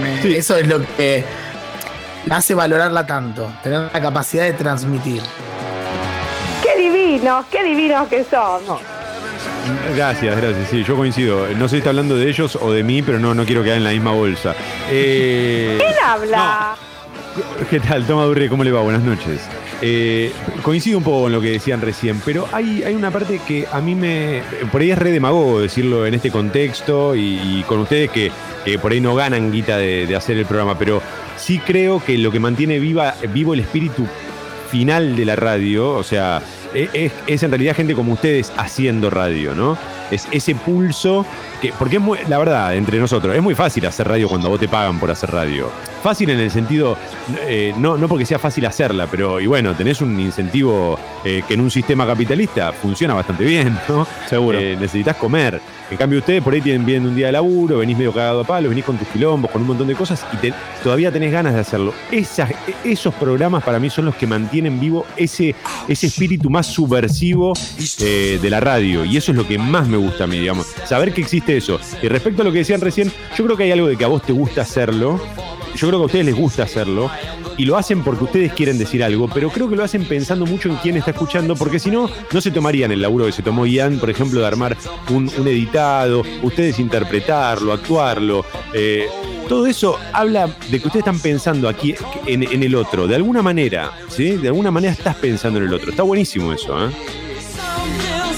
Me- 0.00 0.36
Eso 0.36 0.56
es 0.56 0.66
lo 0.66 0.80
que 0.96 1.24
me 2.26 2.34
hace 2.34 2.54
valorarla 2.54 3.06
tanto. 3.06 3.48
Tener 3.62 3.88
la 3.92 4.00
capacidad 4.00 4.42
de 4.44 4.52
transmitir. 4.54 5.22
Qué 6.62 6.76
divinos, 6.80 7.46
qué 7.50 7.62
divinos 7.62 8.08
que 8.08 8.24
son. 8.24 8.60
Gracias, 9.94 10.36
gracias. 10.36 10.68
Sí, 10.70 10.84
yo 10.84 10.96
coincido. 10.96 11.48
No 11.56 11.68
sé 11.68 11.76
si 11.76 11.78
está 11.78 11.90
hablando 11.90 12.16
de 12.16 12.28
ellos 12.28 12.56
o 12.60 12.72
de 12.72 12.82
mí, 12.82 13.02
pero 13.02 13.18
no, 13.18 13.34
no 13.34 13.44
quiero 13.44 13.62
quedar 13.62 13.78
en 13.78 13.84
la 13.84 13.90
misma 13.90 14.12
bolsa. 14.12 14.54
Eh, 14.90 15.76
¿Quién 15.78 15.94
habla? 16.04 16.76
¿Qué 17.70 17.80
tal? 17.80 18.06
Toma 18.06 18.24
Durre, 18.24 18.48
¿cómo 18.48 18.64
le 18.64 18.72
va? 18.72 18.82
Buenas 18.82 19.02
noches. 19.02 19.40
Eh, 19.80 20.32
coincido 20.62 20.98
un 20.98 21.04
poco 21.04 21.22
con 21.22 21.32
lo 21.32 21.40
que 21.40 21.52
decían 21.52 21.80
recién, 21.80 22.20
pero 22.24 22.48
hay, 22.50 22.82
hay 22.82 22.94
una 22.94 23.12
parte 23.12 23.40
que 23.46 23.66
a 23.70 23.80
mí 23.80 23.94
me. 23.94 24.42
Por 24.72 24.80
ahí 24.80 24.90
es 24.90 24.98
re 24.98 25.12
demagogo 25.12 25.60
decirlo 25.60 26.04
en 26.04 26.14
este 26.14 26.32
contexto 26.32 27.14
y, 27.14 27.38
y 27.40 27.64
con 27.68 27.78
ustedes 27.80 28.10
que, 28.10 28.32
que 28.64 28.78
por 28.78 28.90
ahí 28.90 29.00
no 29.00 29.14
ganan 29.14 29.52
guita 29.52 29.76
de, 29.76 30.06
de 30.06 30.16
hacer 30.16 30.36
el 30.36 30.46
programa, 30.46 30.76
pero 30.76 31.00
sí 31.36 31.60
creo 31.60 32.02
que 32.04 32.18
lo 32.18 32.32
que 32.32 32.40
mantiene 32.40 32.80
viva, 32.80 33.14
vivo 33.32 33.54
el 33.54 33.60
espíritu 33.60 34.04
final 34.68 35.14
de 35.14 35.24
la 35.24 35.36
radio, 35.36 35.90
o 35.90 36.02
sea, 36.02 36.42
es, 36.74 37.42
en 37.42 37.50
realidad 37.50 37.76
gente 37.76 37.94
como 37.94 38.12
ustedes 38.12 38.52
haciendo 38.56 39.10
radio, 39.10 39.54
¿no? 39.54 39.78
Es 40.10 40.26
ese 40.30 40.54
pulso 40.54 41.26
que, 41.60 41.72
porque 41.78 41.96
es 41.96 42.02
muy, 42.02 42.18
la 42.28 42.38
verdad, 42.38 42.74
entre 42.76 42.98
nosotros, 42.98 43.34
es 43.34 43.42
muy 43.42 43.54
fácil 43.54 43.84
hacer 43.86 44.06
radio 44.08 44.28
cuando 44.28 44.48
vos 44.48 44.60
te 44.60 44.68
pagan 44.68 44.98
por 44.98 45.10
hacer 45.10 45.30
radio. 45.30 45.70
Fácil 46.02 46.30
en 46.30 46.38
el 46.38 46.50
sentido, 46.50 46.96
eh, 47.46 47.74
no, 47.76 47.96
no 47.98 48.06
porque 48.08 48.24
sea 48.24 48.38
fácil 48.38 48.64
hacerla, 48.66 49.08
pero 49.10 49.40
y 49.40 49.46
bueno, 49.46 49.74
tenés 49.74 50.00
un 50.00 50.18
incentivo 50.20 50.98
eh, 51.24 51.42
que 51.46 51.54
en 51.54 51.60
un 51.60 51.70
sistema 51.70 52.06
capitalista 52.06 52.72
funciona 52.72 53.14
bastante 53.14 53.44
bien, 53.44 53.76
¿no? 53.88 54.06
Seguro. 54.28 54.58
Eh, 54.58 54.76
necesitas 54.78 55.16
comer. 55.16 55.60
En 55.90 55.96
cambio, 55.96 56.18
ustedes 56.18 56.42
por 56.42 56.52
ahí 56.52 56.60
tienen 56.60 56.84
bien 56.84 57.04
un 57.06 57.16
día 57.16 57.26
de 57.26 57.32
laburo, 57.32 57.78
venís 57.78 57.96
medio 57.96 58.12
cagado 58.12 58.42
a 58.42 58.44
palo, 58.44 58.68
venís 58.68 58.84
con 58.84 58.96
tus 58.98 59.08
quilombos, 59.08 59.50
con 59.50 59.62
un 59.62 59.68
montón 59.68 59.86
de 59.88 59.94
cosas 59.94 60.24
y 60.34 60.36
te- 60.36 60.52
todavía 60.84 61.10
tenés 61.10 61.32
ganas 61.32 61.54
de 61.54 61.60
hacerlo. 61.60 61.94
Esas, 62.12 62.50
esos 62.84 63.12
programas 63.14 63.64
para 63.64 63.78
mí 63.80 63.88
son 63.90 64.04
los 64.04 64.14
que 64.14 64.26
mantienen 64.26 64.78
vivo 64.78 65.06
ese, 65.16 65.54
ese 65.88 66.06
espíritu 66.06 66.50
más 66.50 66.66
subversivo 66.66 67.54
de 67.98 68.50
la 68.50 68.60
radio. 68.60 69.04
Y 69.04 69.16
eso 69.16 69.32
es 69.32 69.36
lo 69.36 69.46
que 69.48 69.58
más 69.58 69.88
me 69.88 69.96
gusta 69.96 70.24
a 70.24 70.26
mí, 70.26 70.38
digamos. 70.38 70.66
Saber 70.84 71.12
que 71.12 71.22
existe 71.22 71.47
eso. 71.56 71.80
Y 72.02 72.08
respecto 72.08 72.42
a 72.42 72.44
lo 72.44 72.52
que 72.52 72.58
decían 72.58 72.80
recién, 72.80 73.10
yo 73.36 73.44
creo 73.44 73.56
que 73.56 73.64
hay 73.64 73.72
algo 73.72 73.88
de 73.88 73.96
que 73.96 74.04
a 74.04 74.08
vos 74.08 74.22
te 74.22 74.32
gusta 74.32 74.62
hacerlo. 74.62 75.20
Yo 75.74 75.86
creo 75.88 76.00
que 76.00 76.02
a 76.02 76.06
ustedes 76.06 76.26
les 76.26 76.34
gusta 76.34 76.64
hacerlo. 76.64 77.10
Y 77.56 77.64
lo 77.64 77.76
hacen 77.76 78.04
porque 78.04 78.24
ustedes 78.24 78.52
quieren 78.52 78.78
decir 78.78 79.02
algo, 79.02 79.28
pero 79.28 79.50
creo 79.50 79.68
que 79.68 79.74
lo 79.74 79.82
hacen 79.82 80.04
pensando 80.04 80.46
mucho 80.46 80.68
en 80.68 80.76
quién 80.76 80.96
está 80.96 81.10
escuchando, 81.10 81.56
porque 81.56 81.80
si 81.80 81.90
no, 81.90 82.08
no 82.30 82.40
se 82.40 82.52
tomarían 82.52 82.92
el 82.92 83.02
laburo 83.02 83.26
que 83.26 83.32
se 83.32 83.42
tomó 83.42 83.66
Ian, 83.66 83.98
por 83.98 84.10
ejemplo, 84.10 84.40
de 84.40 84.46
armar 84.46 84.76
un, 85.10 85.28
un 85.36 85.48
editado, 85.48 86.22
ustedes 86.42 86.78
interpretarlo, 86.78 87.72
actuarlo. 87.72 88.44
eh, 88.72 89.06
todo 89.48 89.66
eso 89.66 89.98
habla 90.12 90.46
de 90.46 90.78
que 90.78 90.86
ustedes 90.86 91.06
están 91.06 91.18
pensando 91.18 91.68
aquí 91.68 91.94
en, 92.26 92.42
en 92.44 92.62
el 92.62 92.74
otro, 92.76 93.08
de 93.08 93.16
alguna 93.16 93.42
manera, 93.42 93.92
¿sí? 94.08 94.36
De 94.36 94.48
alguna 94.48 94.70
manera 94.70 94.92
estás 94.92 95.16
pensando 95.16 95.58
en 95.58 95.66
el 95.66 95.74
otro. 95.74 95.90
Está 95.90 96.02
buenísimo 96.04 96.52
eso, 96.52 96.86
¿eh? 96.86 96.92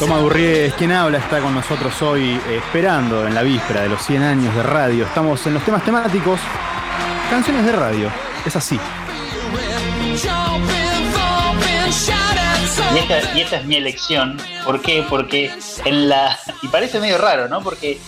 Toma 0.01 0.17
Durrié 0.17 0.65
es 0.65 0.75
quien 0.75 0.93
habla, 0.93 1.19
está 1.19 1.41
con 1.41 1.55
nosotros 1.55 2.01
hoy 2.01 2.41
eh, 2.49 2.57
esperando 2.57 3.27
en 3.27 3.35
la 3.35 3.43
víspera 3.43 3.83
de 3.83 3.91
los 3.91 4.01
100 4.01 4.23
años 4.23 4.55
de 4.57 4.63
radio. 4.63 5.05
Estamos 5.05 5.47
en 5.47 5.53
los 5.53 5.63
temas 5.63 5.85
temáticos, 5.85 6.41
canciones 7.29 7.67
de 7.67 7.73
radio. 7.73 8.11
Es 8.47 8.57
así. 8.57 8.81
Y 12.95 12.99
esta, 12.99 13.37
y 13.37 13.41
esta 13.43 13.57
es 13.59 13.67
mi 13.67 13.77
elección. 13.77 14.39
¿Por 14.65 14.81
qué? 14.81 15.05
Porque 15.07 15.53
en 15.85 16.09
la. 16.09 16.39
Y 16.63 16.69
parece 16.69 16.99
medio 16.99 17.19
raro, 17.19 17.47
¿no? 17.49 17.61
Porque. 17.63 18.01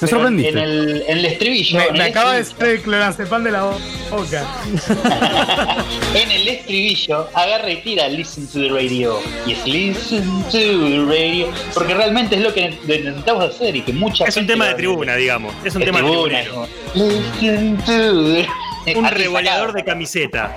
Me 0.00 0.08
sorprendiste. 0.08 0.50
En 0.50 0.58
el, 0.58 1.04
en 1.08 1.18
el 1.18 1.24
estribillo. 1.24 1.78
Me, 1.78 1.86
en 1.86 1.92
me 1.94 1.98
el 1.98 2.10
acaba 2.10 2.34
de 2.34 2.42
estribillo- 2.42 2.70
el 2.72 2.82
clorazepam 2.82 3.44
de 3.44 3.50
la 3.50 3.62
boca. 4.10 4.46
En 6.14 6.30
el 6.30 6.48
estribillo, 6.48 7.28
agarra 7.34 7.70
y 7.70 7.76
tira 7.82 8.08
Listen 8.08 8.46
to 8.48 8.60
the 8.60 8.68
radio. 8.68 9.20
Yes, 9.46 9.66
listen 9.66 10.42
to 10.44 10.50
the 10.58 11.04
radio. 11.06 11.48
Porque 11.74 11.94
realmente 11.94 12.36
es 12.36 12.42
lo 12.42 12.52
que 12.54 12.62
intentamos 12.82 13.44
hacer 13.54 13.76
y 13.76 13.82
que 13.82 13.92
mucha 13.92 14.24
Es 14.24 14.36
un 14.36 14.46
tema 14.46 14.66
de 14.68 14.74
tribuna, 14.74 15.16
digamos. 15.16 15.54
Es 15.64 15.74
un 15.74 15.80
de 15.80 15.86
tema 15.86 15.98
tribuna, 15.98 16.40
tribunero. 16.42 16.68
Listen 16.94 17.76
to 17.78 18.24
the- 18.34 18.48
Un 18.96 19.04
revoleador 19.06 19.74
de 19.74 19.84
camiseta. 19.84 20.54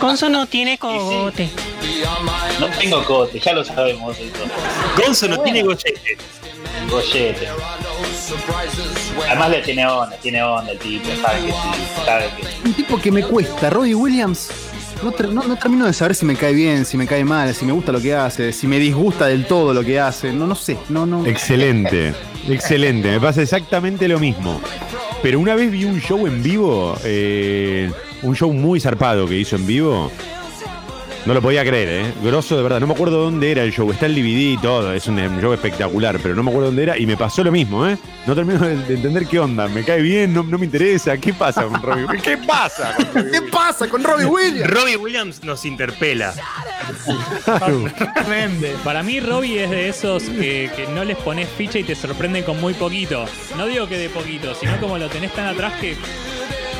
Gonzo 0.00 0.28
no 0.28 0.46
tiene 0.46 0.78
cogote. 0.78 1.48
No 2.60 2.68
tengo 2.78 3.02
cote, 3.04 3.40
ya 3.40 3.52
lo 3.54 3.64
sabemos. 3.64 4.16
Gonzo 4.96 5.26
no 5.26 5.40
tiene 5.40 5.62
gollete. 5.64 6.16
Gollete. 6.88 7.48
Además 9.28 9.50
le 9.50 9.62
tiene 9.62 9.86
onda, 9.86 10.16
tiene 10.16 10.42
onda 10.42 10.72
el 10.72 10.78
tipo, 10.78 11.08
sabe 11.20 11.40
que 11.46 11.52
sí, 11.52 12.02
sabe 12.04 12.24
que 12.36 12.42
sí. 12.46 12.52
Un 12.64 12.72
tipo 12.74 12.98
que 13.00 13.10
me 13.10 13.22
cuesta, 13.22 13.70
Robbie 13.70 13.94
Williams. 13.94 14.50
No, 15.02 15.10
ter- 15.10 15.30
no- 15.30 15.42
no 15.42 15.56
termino 15.56 15.86
de 15.86 15.92
saber 15.92 16.14
si 16.14 16.24
me 16.24 16.36
cae 16.36 16.52
bien, 16.52 16.84
si 16.84 16.96
me 16.96 17.06
cae 17.06 17.24
mal, 17.24 17.52
si 17.54 17.64
me 17.64 17.72
gusta 17.72 17.90
lo 17.90 18.00
que 18.00 18.14
hace, 18.14 18.52
si 18.52 18.66
me 18.68 18.78
disgusta 18.78 19.26
del 19.26 19.46
todo 19.46 19.74
lo 19.74 19.82
que 19.82 19.98
hace. 19.98 20.32
No, 20.32 20.46
no 20.46 20.54
sé. 20.54 20.76
No, 20.88 21.06
no. 21.06 21.26
Excelente, 21.26 22.14
excelente. 22.48 23.10
Me 23.10 23.20
pasa 23.20 23.42
exactamente 23.42 24.06
lo 24.06 24.18
mismo. 24.20 24.60
Pero 25.22 25.40
una 25.40 25.54
vez 25.56 25.70
vi 25.72 25.84
un 25.84 26.00
show 26.00 26.26
en 26.26 26.42
vivo, 26.42 26.96
eh, 27.04 27.90
un 28.22 28.36
show 28.36 28.52
muy 28.52 28.78
zarpado 28.80 29.26
que 29.26 29.36
hizo 29.38 29.56
en 29.56 29.66
vivo. 29.66 30.10
No 31.24 31.34
lo 31.34 31.40
podía 31.40 31.64
creer, 31.64 31.88
¿eh? 31.88 32.12
Grosso 32.24 32.56
de 32.56 32.64
verdad. 32.64 32.80
No 32.80 32.88
me 32.88 32.94
acuerdo 32.94 33.22
dónde 33.22 33.52
era 33.52 33.62
el 33.62 33.72
show. 33.72 33.88
Está 33.92 34.06
el 34.06 34.14
DVD 34.16 34.54
y 34.54 34.56
todo. 34.56 34.92
Es 34.92 35.06
un, 35.06 35.16
show 35.40 35.52
espectacular, 35.52 36.18
pero 36.20 36.34
no 36.34 36.42
me 36.42 36.50
acuerdo 36.50 36.66
dónde 36.66 36.82
era. 36.82 36.98
Y 36.98 37.06
me 37.06 37.16
pasó 37.16 37.44
lo 37.44 37.52
mismo, 37.52 37.86
¿eh? 37.86 37.96
No 38.26 38.34
termino 38.34 38.58
de, 38.58 38.76
de 38.76 38.94
entender 38.94 39.26
qué 39.26 39.38
onda. 39.38 39.68
Me 39.68 39.84
cae 39.84 40.02
bien, 40.02 40.34
no, 40.34 40.42
no 40.42 40.58
me 40.58 40.64
interesa. 40.64 41.16
¿Qué 41.18 41.32
pasa 41.32 41.62
con 41.64 41.80
Robbie 41.80 42.06
Williams? 42.06 42.22
¿Qué 42.22 42.36
pasa? 42.38 42.96
con 42.96 43.14
Robbie 43.14 43.30
¿Qué 43.30 43.42
pasa 43.42 43.88
con 43.88 44.02
Robbie 44.02 44.24
Williams? 44.24 44.70
Robbie 44.70 44.96
Williams 44.96 45.44
nos 45.44 45.64
interpela. 45.64 46.34
Para 48.82 49.02
mí, 49.04 49.20
Robbie 49.20 49.62
es 49.62 49.70
de 49.70 49.88
esos 49.88 50.24
que, 50.24 50.72
que 50.74 50.88
no 50.88 51.04
les 51.04 51.16
pones 51.18 51.48
ficha 51.50 51.78
y 51.78 51.84
te 51.84 51.94
sorprenden 51.94 52.42
con 52.42 52.60
muy 52.60 52.74
poquito. 52.74 53.26
No 53.56 53.66
digo 53.66 53.86
que 53.86 53.96
de 53.96 54.08
poquito, 54.08 54.56
sino 54.56 54.76
como 54.80 54.98
lo 54.98 55.08
tenés 55.08 55.32
tan 55.32 55.46
atrás 55.46 55.74
que 55.80 55.96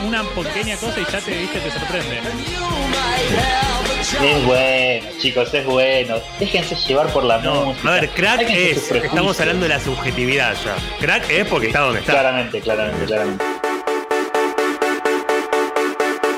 una 0.06 0.24
pequeña 0.24 0.76
cosa 0.78 1.00
y 1.00 1.04
ya 1.04 1.20
te 1.20 1.38
viste, 1.38 1.60
te 1.60 1.70
sorprende. 1.70 2.20
Es 4.20 4.44
bueno, 4.44 5.06
chicos, 5.18 5.52
es 5.54 5.64
bueno. 5.64 6.16
Déjense 6.38 6.74
llevar 6.76 7.08
por 7.12 7.24
la 7.24 7.38
música. 7.38 7.88
A 7.88 7.92
ver, 7.92 8.10
crack 8.10 8.42
es. 8.50 8.90
Estamos 8.90 9.40
hablando 9.40 9.64
de 9.64 9.68
la 9.70 9.80
subjetividad 9.80 10.54
ya. 10.64 10.76
Crack 11.00 11.30
es 11.30 11.46
porque 11.48 11.68
está 11.68 11.80
donde 11.80 12.00
está. 12.00 12.12
Claramente, 12.12 12.60
claramente, 12.60 13.04
claramente. 13.06 13.44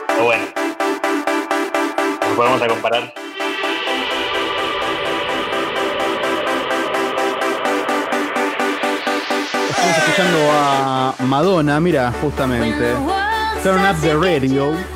Pero 0.07 0.25
bueno. 0.25 0.45
Nos 2.21 2.37
podemos 2.37 2.63
a 2.63 2.67
comparar. 2.69 3.15
Estamos 9.71 9.99
escuchando 9.99 10.39
a 10.53 11.15
Madonna, 11.19 11.81
mira, 11.81 12.13
justamente. 12.21 12.95
Turn 13.63 13.85
Up 13.85 14.01
the 14.01 14.15
Radio. 14.15 14.94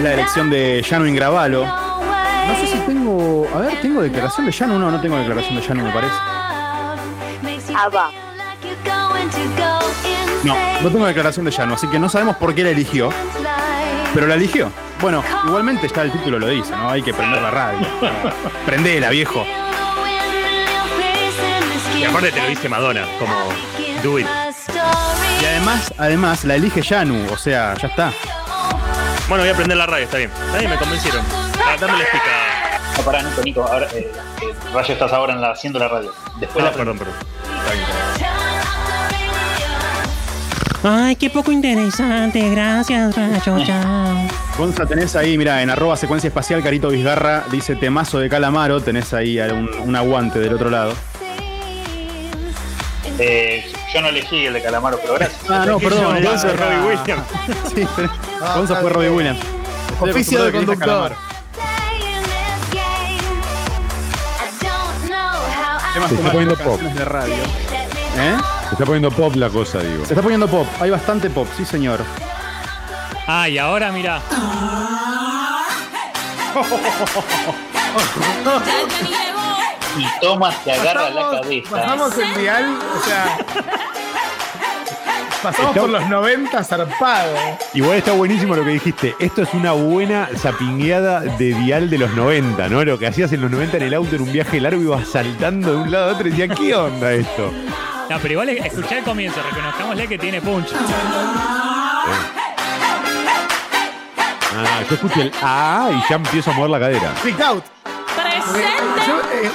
Es 0.00 0.04
la 0.04 0.14
elección 0.14 0.48
de 0.48 0.82
Janu 0.88 1.04
Ingravalo. 1.04 1.66
No 1.66 2.56
sé 2.58 2.68
si 2.68 2.78
tengo. 2.86 3.46
A 3.54 3.58
ver, 3.58 3.82
¿tengo 3.82 4.00
declaración 4.00 4.46
de 4.46 4.52
Janu? 4.54 4.78
No, 4.78 4.90
no 4.90 4.98
tengo 4.98 5.18
declaración 5.18 5.56
de 5.56 5.62
Janu, 5.62 5.84
me 5.84 5.92
parece. 5.92 6.14
Abba. 7.76 8.10
No, 10.42 10.56
no 10.80 10.88
tengo 10.90 11.04
declaración 11.04 11.44
de 11.44 11.52
Janu, 11.52 11.74
así 11.74 11.86
que 11.88 11.98
no 11.98 12.08
sabemos 12.08 12.36
por 12.36 12.54
qué 12.54 12.64
la 12.64 12.70
eligió. 12.70 13.10
Pero 14.14 14.26
la 14.26 14.36
eligió. 14.36 14.72
Bueno, 15.02 15.22
igualmente 15.46 15.86
ya 15.94 16.00
el 16.00 16.12
título 16.12 16.38
lo 16.38 16.46
dice, 16.46 16.74
¿no? 16.74 16.88
Hay 16.88 17.02
que 17.02 17.12
prender 17.12 17.42
la 17.42 17.50
radio. 17.50 17.86
Prendela, 18.64 19.10
viejo. 19.10 19.44
Y 21.98 22.04
aparte 22.04 22.32
te 22.32 22.40
lo 22.40 22.48
dice 22.48 22.70
Madonna, 22.70 23.04
como 23.18 23.34
do 24.02 24.18
it. 24.18 24.26
Y 25.42 25.44
además, 25.44 25.92
además, 25.98 26.44
la 26.46 26.54
elige 26.54 26.82
Janu, 26.82 27.30
o 27.30 27.36
sea, 27.36 27.74
ya 27.74 27.88
está. 27.88 28.12
Bueno, 29.30 29.44
voy 29.44 29.48
a 29.52 29.54
prender 29.56 29.76
la 29.78 29.86
radio, 29.86 30.04
está 30.04 30.16
bien. 30.18 30.30
Está 30.46 30.58
bien, 30.58 30.70
me 30.70 30.76
convencieron. 30.76 31.24
Ah, 31.64 31.76
Dame 31.80 31.92
la 31.94 32.00
explica. 32.00 32.26
No, 32.98 33.02
pará, 33.04 33.22
Nico, 33.22 33.42
Nico. 33.42 33.62
Ahora, 33.62 33.86
eh, 33.94 34.10
eh, 34.42 34.54
Rayo, 34.74 34.92
estás 34.92 35.12
ahora 35.12 35.32
en 35.34 35.40
la, 35.40 35.52
haciendo 35.52 35.78
la 35.78 35.86
radio. 35.88 36.12
Después 36.40 36.64
Ah, 36.64 36.70
la 36.70 36.76
perdón, 36.76 36.98
perdón. 36.98 37.14
Ay, 40.82 41.14
qué 41.14 41.30
poco 41.30 41.52
interesante. 41.52 42.50
Gracias, 42.50 43.14
Rayo. 43.16 43.58
Chao. 43.64 44.16
Gonza, 44.58 44.84
tenés 44.86 45.14
ahí, 45.14 45.38
mira, 45.38 45.62
en 45.62 45.70
arroba 45.70 45.96
secuencia 45.96 46.26
espacial, 46.28 46.62
Carito 46.62 46.88
Vizgarra 46.88 47.44
dice 47.52 47.76
temazo 47.76 48.18
de 48.18 48.28
Calamaro, 48.28 48.80
tenés 48.80 49.14
ahí 49.14 49.38
un, 49.38 49.70
un 49.84 49.94
aguante 49.96 50.40
del 50.40 50.54
otro 50.54 50.70
lado. 50.70 50.92
Eh, 53.18 53.70
yo 53.92 54.00
no 54.02 54.08
elegí 54.08 54.46
el 54.46 54.52
de 54.54 54.62
Calamaro, 54.62 54.98
pero 55.00 55.14
gracias. 55.14 55.40
Ah, 55.48 55.64
no, 55.66 55.78
perdón, 55.78 56.22
la- 56.22 56.36
Robbie 56.36 56.96
Williams. 56.96 57.22
Sí, 57.74 57.86
tenés- 57.96 58.10
Gonza 58.54 58.76
fue 58.76 58.90
Robbie 58.90 59.10
Williams. 59.10 59.40
Estoy 59.92 60.10
Oficio 60.10 60.44
de 60.44 60.52
conductor. 60.52 61.12
Se 66.08 66.14
está 66.14 66.30
poniendo 66.32 66.56
pop. 66.56 66.80
de 66.80 67.04
radio. 67.04 67.34
¿Eh? 67.34 68.36
Se 68.68 68.72
está 68.74 68.84
poniendo 68.84 69.10
pop 69.10 69.34
la 69.36 69.48
cosa, 69.50 69.80
digo. 69.80 70.04
Se 70.06 70.12
está 70.14 70.22
poniendo 70.22 70.48
pop, 70.48 70.66
hay 70.80 70.90
bastante 70.90 71.28
pop, 71.30 71.46
sí 71.56 71.64
señor. 71.64 72.00
Ah, 73.26 73.48
y 73.48 73.58
ahora 73.58 73.90
mira. 73.92 74.20
Y 79.98 80.06
Thomas 80.20 80.62
te 80.64 80.72
agarra 80.72 81.10
la 81.10 81.30
cabeza. 81.40 81.70
Pasamos 81.70 82.18
el 82.18 82.34
dial, 82.40 82.78
o 82.96 83.04
sea. 83.04 83.38
Pasamos 85.42 85.70
Está- 85.70 85.80
por 85.80 85.90
los 85.90 86.06
90 86.08 86.64
zarpado. 86.64 87.34
Igual 87.72 87.96
está 87.96 88.12
buenísimo 88.12 88.54
lo 88.54 88.62
que 88.64 88.70
dijiste. 88.70 89.14
Esto 89.18 89.42
es 89.42 89.54
una 89.54 89.72
buena 89.72 90.28
zapingueada 90.36 91.20
de 91.20 91.54
dial 91.54 91.88
de 91.88 91.96
los 91.98 92.10
90, 92.14 92.68
¿no? 92.68 92.84
Lo 92.84 92.98
que 92.98 93.06
hacías 93.06 93.32
en 93.32 93.40
los 93.40 93.50
90 93.50 93.78
en 93.78 93.84
el 93.84 93.94
auto 93.94 94.16
en 94.16 94.22
un 94.22 94.32
viaje 94.32 94.60
largo 94.60 94.82
ibas 94.82 95.08
saltando 95.08 95.70
de 95.72 95.76
un 95.78 95.90
lado 95.90 96.10
a 96.10 96.12
otro 96.14 96.28
y 96.28 96.30
decías, 96.32 96.56
¿qué 96.58 96.74
onda 96.74 97.12
esto? 97.12 97.50
No, 98.10 98.18
pero 98.18 98.32
igual 98.32 98.48
escuché 98.50 98.98
el 98.98 99.04
comienzo, 99.04 99.40
reconozcámosle 99.42 100.06
que 100.08 100.18
tiene 100.18 100.40
punch. 100.42 100.68
Ah, 104.52 104.82
yo 104.88 104.94
escucho 104.94 105.20
el 105.22 105.32
ah 105.42 105.90
y 105.92 106.08
ya 106.10 106.16
empiezo 106.16 106.50
a 106.50 106.54
mover 106.54 106.70
la 106.70 106.80
cadera. 106.80 107.10
Freak 107.16 107.40
out. 107.40 107.64
Presente. 108.14 109.06
Yo, 109.06 109.20
eh, 109.32 109.50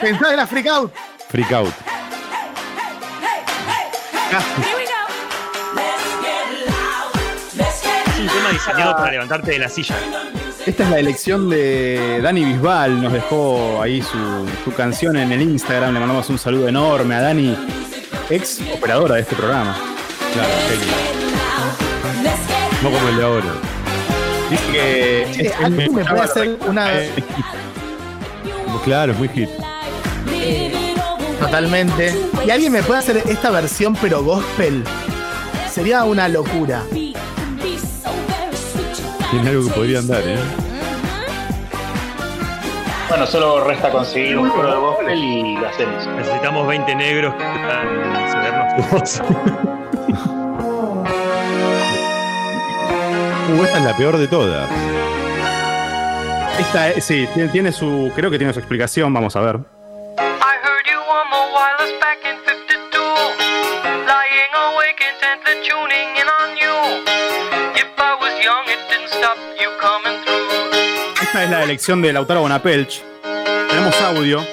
pensá 0.00 0.28
de 0.30 0.36
la 0.36 0.46
freak 0.46 0.66
out. 0.66 0.92
Freak 1.28 1.52
out. 1.52 1.72
Es 8.08 8.18
un 8.20 8.26
tema 8.28 8.50
diseñado 8.52 8.96
para 8.96 9.10
levantarte 9.12 9.50
de 9.52 9.58
la 9.58 9.68
silla. 9.68 9.96
Esta 10.66 10.82
es 10.84 10.90
la 10.90 10.98
elección 10.98 11.48
de 11.48 12.20
Dani 12.22 12.44
Bisbal, 12.44 13.02
nos 13.02 13.12
dejó 13.12 13.80
ahí 13.82 14.02
su, 14.02 14.46
su 14.64 14.72
canción 14.74 15.16
en 15.16 15.32
el 15.32 15.40
Instagram, 15.42 15.94
le 15.94 16.00
mandamos 16.00 16.28
un 16.28 16.38
saludo 16.38 16.68
enorme 16.68 17.14
a 17.14 17.20
Dani, 17.22 17.56
ex 18.28 18.60
operadora 18.74 19.14
de 19.16 19.22
este 19.22 19.36
programa. 19.36 19.74
Claro, 20.34 20.48
genio. 20.68 20.94
No 22.82 22.90
como 22.90 23.08
el 23.08 23.16
de 23.16 23.24
ahora. 23.24 23.46
Dice 24.50 24.64
que 24.72 25.28
Che, 25.32 25.46
es- 25.46 25.54
¿alguien 25.64 25.94
me 25.94 26.04
puede 26.04 26.20
hacer 26.22 26.58
una. 26.66 26.90
Claro, 28.84 29.12
es 29.12 29.18
muy 29.18 29.28
hit. 29.28 29.48
Totalmente. 31.50 32.14
¿Y 32.46 32.50
alguien 32.50 32.70
me 32.72 32.80
puede 32.84 33.00
hacer 33.00 33.16
esta 33.28 33.50
versión 33.50 33.96
pero 34.00 34.22
gospel? 34.22 34.84
Sería 35.68 36.04
una 36.04 36.28
locura. 36.28 36.84
Tiene 39.32 39.48
algo 39.50 39.64
que 39.66 39.70
podría 39.72 39.98
andar, 39.98 40.22
¿eh? 40.24 40.38
Bueno, 43.08 43.26
solo 43.26 43.64
resta 43.64 43.90
conseguir 43.90 44.38
un 44.38 44.48
coro 44.48 44.70
de 44.70 44.76
gospel 44.76 45.18
y 45.18 45.56
lo 45.56 45.66
hacemos. 45.68 46.06
Necesitamos 46.16 46.68
20 46.68 46.94
negros 46.94 47.34
que 47.34 47.42
puedan 47.42 48.28
cedernos 48.30 48.76
tu 48.76 48.82
voz. 48.96 49.20
Uh, 53.58 53.64
esta 53.64 53.78
es 53.78 53.84
la 53.84 53.96
peor 53.96 54.16
de 54.18 54.28
todas. 54.28 54.70
Esta, 56.60 56.90
es- 56.90 57.04
sí, 57.04 57.26
tiene 57.50 57.72
su, 57.72 58.12
creo 58.14 58.30
que 58.30 58.38
tiene 58.38 58.52
su 58.52 58.60
explicación, 58.60 59.12
vamos 59.12 59.34
a 59.34 59.40
ver. 59.40 59.58
Es 71.42 71.50
la 71.50 71.62
elección 71.62 72.02
de 72.02 72.12
Lautaro 72.12 72.42
Bonapelch. 72.42 73.02
Tenemos 73.22 73.94
audio. 74.02 74.44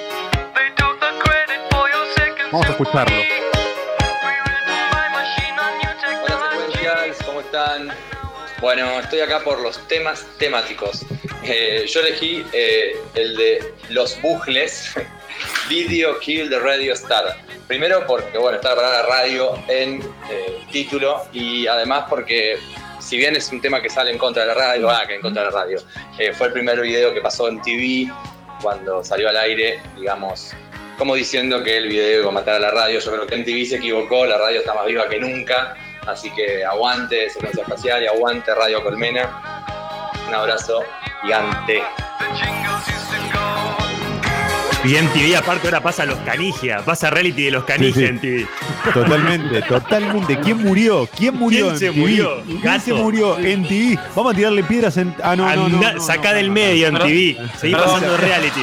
Vamos 2.50 2.66
a 2.66 2.70
escucharlo. 2.70 3.16
Hola 6.22 6.50
secuenciales, 6.50 7.18
¿cómo 7.26 7.40
están? 7.40 7.90
Bueno, 8.62 9.00
estoy 9.00 9.20
acá 9.20 9.40
por 9.40 9.60
los 9.60 9.86
temas 9.88 10.24
temáticos. 10.38 11.04
Eh, 11.42 11.84
yo 11.86 12.00
elegí 12.00 12.44
eh, 12.52 12.96
el 13.14 13.36
de 13.36 13.74
los 13.90 14.20
bucles, 14.22 14.94
Video 15.68 16.18
Kill 16.20 16.48
the 16.48 16.58
Radio 16.58 16.94
Star. 16.94 17.36
Primero 17.66 18.06
porque, 18.06 18.38
bueno, 18.38 18.56
está 18.56 18.70
la 18.70 18.76
palabra 18.76 19.02
radio 19.02 19.62
en 19.68 20.00
eh, 20.30 20.64
título 20.72 21.26
y 21.34 21.66
además 21.66 22.06
porque, 22.08 22.58
si 23.08 23.16
bien 23.16 23.34
es 23.34 23.50
un 23.50 23.62
tema 23.62 23.80
que 23.80 23.88
sale 23.88 24.10
en 24.10 24.18
contra 24.18 24.42
de 24.42 24.48
la 24.48 24.54
radio, 24.54 24.90
ah, 24.90 25.04
que 25.06 25.14
en 25.14 25.22
contra 25.22 25.44
de 25.44 25.50
la 25.50 25.58
radio, 25.62 25.80
eh, 26.18 26.34
fue 26.34 26.48
el 26.48 26.52
primer 26.52 26.78
video 26.78 27.14
que 27.14 27.22
pasó 27.22 27.48
en 27.48 27.62
TV 27.62 28.12
cuando 28.60 29.02
salió 29.02 29.30
al 29.30 29.36
aire, 29.38 29.80
digamos, 29.96 30.52
como 30.98 31.14
diciendo 31.14 31.62
que 31.64 31.78
el 31.78 31.88
video 31.88 32.20
iba 32.20 32.28
a 32.28 32.32
matar 32.32 32.56
a 32.56 32.58
la 32.58 32.70
radio. 32.70 33.00
Yo 33.00 33.10
creo 33.10 33.26
que 33.26 33.34
en 33.34 33.46
TV 33.46 33.64
se 33.64 33.76
equivocó, 33.76 34.26
la 34.26 34.36
radio 34.36 34.60
está 34.60 34.74
más 34.74 34.84
viva 34.84 35.08
que 35.08 35.18
nunca. 35.18 35.74
Así 36.06 36.30
que 36.34 36.62
aguante 36.62 37.30
Secuencia 37.30 37.62
Espacial 37.62 38.02
y 38.02 38.06
aguante 38.08 38.54
Radio 38.54 38.82
Colmena. 38.82 40.12
Un 40.28 40.34
abrazo 40.34 40.82
gigante. 41.22 41.82
Y 44.84 44.94
MTV 44.94 45.36
aparte 45.36 45.66
ahora 45.66 45.80
pasa 45.82 46.04
los 46.06 46.16
canigia, 46.20 46.78
pasa 46.84 47.10
reality 47.10 47.44
de 47.46 47.50
los 47.50 47.64
canigia 47.64 47.94
Sí, 47.94 48.00
sí. 48.00 48.06
en 48.06 48.20
TV. 48.20 48.46
Totalmente, 48.94 49.62
totalmente. 49.62 50.38
¿Quién 50.38 50.58
murió? 50.62 51.08
¿Quién 51.16 51.34
murió 51.34 51.60
¿Quién 51.64 51.72
en 51.74 51.78
se 51.78 51.86
TV? 51.90 51.98
murió? 52.00 52.42
¿Quién 52.46 52.60
Gato. 52.62 52.84
se 52.84 52.92
murió 52.94 53.38
en 53.38 53.62
TV? 53.66 53.98
Vamos 54.14 54.32
a 54.32 54.36
tirarle 54.36 54.62
piedras 54.62 54.96
en. 54.96 55.14
Ah, 55.22 55.34
no, 55.34 55.44
no, 55.46 55.68
no. 55.68 55.76
Anda, 55.76 55.92
no, 55.94 56.00
sacá 56.00 56.30
no, 56.30 56.36
del 56.36 56.48
no, 56.48 56.54
medio 56.54 56.92
no. 56.92 56.98
en 57.00 57.06
TV. 57.06 57.48
Seguí 57.60 57.74
pasando 57.74 58.16
reality. 58.16 58.60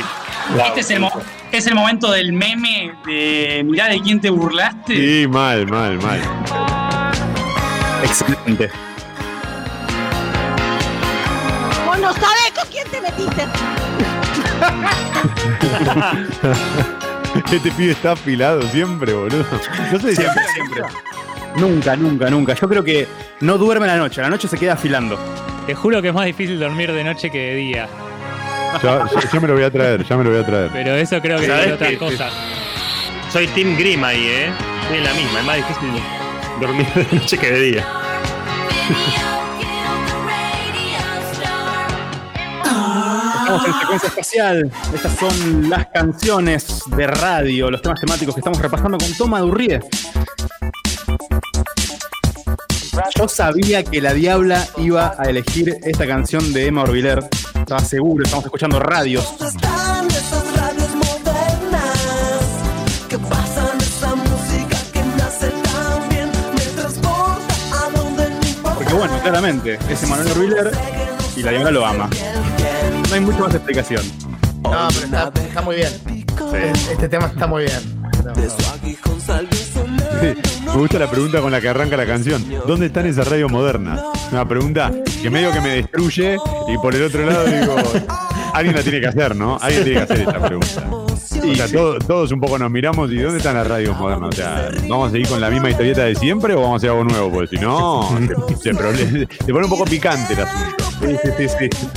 Este 0.67 0.79
es 0.79 0.89
el, 0.91 0.99
mo- 1.01 1.21
es 1.51 1.67
el 1.67 1.75
momento 1.75 2.11
del 2.11 2.31
meme 2.31 2.93
de 3.05 3.63
mirá 3.65 3.87
de 3.89 3.99
quién 3.99 4.21
te 4.21 4.29
burlaste. 4.29 4.95
Sí, 4.95 5.27
mal, 5.27 5.67
mal, 5.67 5.97
mal. 6.01 6.21
Excelente. 8.03 8.69
Vos 11.85 11.99
no 11.99 12.13
sabés 12.13 12.51
con 12.55 12.67
quién 12.71 12.87
te 12.89 13.01
metiste. 13.01 13.43
este 17.51 17.71
pibe 17.71 17.91
está 17.91 18.11
afilado 18.13 18.61
siempre, 18.63 19.13
boludo. 19.13 19.45
No 19.91 19.99
sé 19.99 20.09
si 20.09 20.15
Siempre, 20.15 20.43
siempre. 20.53 20.81
Nunca, 21.57 21.95
nunca, 21.95 22.29
nunca. 22.29 22.53
Yo 22.53 22.67
creo 22.67 22.83
que 22.83 23.07
no 23.41 23.57
duerme 23.57 23.87
la 23.87 23.97
noche. 23.97 24.21
La 24.21 24.29
noche 24.29 24.47
se 24.47 24.57
queda 24.57 24.73
afilando. 24.73 25.17
Te 25.65 25.73
juro 25.73 26.01
que 26.01 26.09
es 26.09 26.13
más 26.13 26.25
difícil 26.25 26.59
dormir 26.59 26.91
de 26.91 27.03
noche 27.03 27.29
que 27.31 27.37
de 27.39 27.55
día. 27.55 27.87
Ya, 28.83 29.05
ya- 29.05 29.31
ya 29.31 29.39
me 29.39 29.47
lo 29.47 29.53
voy 29.53 29.63
a 29.63 29.71
traer, 29.71 30.03
ya 30.05 30.17
me 30.17 30.23
lo 30.23 30.31
voy 30.31 30.39
a 30.39 30.45
traer. 30.45 30.69
Pero 30.73 30.95
eso 30.95 31.21
creo 31.21 31.39
que 31.39 31.47
¿Sabés 31.47 31.67
es 31.67 31.73
otra 31.73 31.87
qué? 31.89 31.97
cosa. 31.97 32.29
Soy 33.31 33.47
Team 33.47 33.77
Grim 33.77 34.03
ahí, 34.03 34.27
¿eh? 34.27 34.49
En 34.93 35.03
la 35.03 35.13
misma, 35.13 35.39
es 35.39 35.45
más 35.45 35.55
difícil 35.57 35.89
dormir 36.59 36.87
de 36.93 37.07
noche 37.17 37.37
que 37.37 37.51
de 37.51 37.61
día. 37.61 37.85
Estamos 43.45 43.67
en 43.67 43.79
secuencia 43.79 44.07
espacial. 44.09 44.71
Estas 44.91 45.15
son 45.19 45.69
las 45.69 45.85
canciones 45.93 46.81
de 46.87 47.05
radio, 47.05 47.69
los 47.69 47.79
temas 47.79 47.99
temáticos 47.99 48.33
que 48.33 48.39
estamos 48.39 48.59
repasando 48.59 48.97
con 48.97 49.13
Toma 49.13 49.39
Durrie. 49.39 49.81
Yo 53.15 53.27
sabía 53.27 53.83
que 53.83 54.01
la 54.01 54.15
Diabla 54.15 54.65
iba 54.77 55.13
a 55.15 55.25
elegir 55.25 55.77
esta 55.83 56.07
canción 56.07 56.53
de 56.53 56.65
Emma 56.65 56.81
Orbiler. 56.81 57.19
Estaba 57.53 57.81
seguro, 57.81 58.23
estamos 58.23 58.45
escuchando 58.45 58.79
radios. 58.79 59.35
Porque 68.75 68.93
bueno, 68.95 69.19
claramente, 69.21 69.77
es 69.87 70.01
Emanuel 70.01 70.31
Orbiler 70.31 70.71
y 71.35 71.43
la 71.43 71.51
Diabla 71.51 71.69
lo 71.69 71.85
ama. 71.85 72.09
No 73.09 73.15
hay 73.15 73.21
mucha 73.21 73.39
más 73.39 73.53
explicación. 73.55 74.03
No, 74.63 74.87
pero 74.89 75.05
está, 75.05 75.31
está 75.41 75.61
muy 75.61 75.75
bien. 75.75 75.89
Este 76.91 77.07
tema 77.09 77.27
está 77.27 77.47
muy 77.47 77.63
bien. 77.65 77.79
Sí, 80.21 80.33
me 80.65 80.71
gusta 80.73 80.97
la 80.99 81.09
pregunta 81.09 81.41
con 81.41 81.51
la 81.51 81.61
que 81.61 81.69
arranca 81.69 81.95
la 81.97 82.05
canción. 82.05 82.43
¿Dónde 82.67 82.87
están 82.87 83.05
esas 83.05 83.27
radios 83.27 83.51
modernas? 83.51 84.01
Una 84.31 84.47
pregunta 84.47 84.91
que 85.21 85.29
medio 85.29 85.51
que 85.51 85.61
me 85.61 85.69
destruye 85.69 86.37
y 86.67 86.77
por 86.79 86.95
el 86.95 87.03
otro 87.03 87.25
lado 87.25 87.45
digo, 87.45 87.75
alguien 88.53 88.75
la 88.75 88.81
tiene 88.81 89.01
que 89.01 89.07
hacer, 89.07 89.35
¿no? 89.35 89.57
Alguien 89.61 89.83
tiene 89.83 89.99
que 89.99 90.03
hacer 90.13 90.19
esta 90.27 90.39
pregunta. 90.41 90.87
o 90.89 91.55
sea, 91.55 91.67
todo- 91.71 91.99
todos 91.99 92.31
un 92.31 92.39
poco 92.39 92.57
nos 92.57 92.71
miramos 92.71 93.11
y 93.11 93.17
¿dónde 93.17 93.37
están 93.37 93.55
las 93.55 93.67
radios 93.67 93.95
modernas? 93.99 94.29
O 94.29 94.31
sea, 94.31 94.69
¿vamos 94.89 95.09
a 95.09 95.11
seguir 95.11 95.27
con 95.27 95.39
la 95.39 95.49
misma 95.51 95.69
historieta 95.69 96.03
de 96.03 96.15
siempre 96.15 96.55
o 96.55 96.61
vamos 96.61 96.73
a 96.73 96.77
hacer 96.77 96.89
algo 96.89 97.03
nuevo? 97.03 97.31
Porque 97.31 97.55
si 97.57 97.61
no, 97.63 98.09
se, 98.63 98.73
se 98.73 99.53
pone 99.53 99.65
un 99.65 99.69
poco 99.69 99.85
picante 99.85 100.33
el 100.33 100.39
asunto. 100.41 100.85
Sí, 101.01 101.15
sí, 101.23 101.29
sí, 101.37 101.47
sí. 101.59 101.87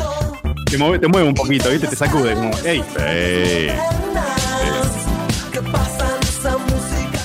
Te 0.71 0.77
mueve, 0.77 0.99
te 0.99 1.09
mueve 1.09 1.29
un 1.29 1.35
poquito, 1.35 1.71
¿viste? 1.71 1.87
Te 1.89 1.97
sacude 1.97 2.35
como, 2.35 2.51
¡ey! 2.65 2.85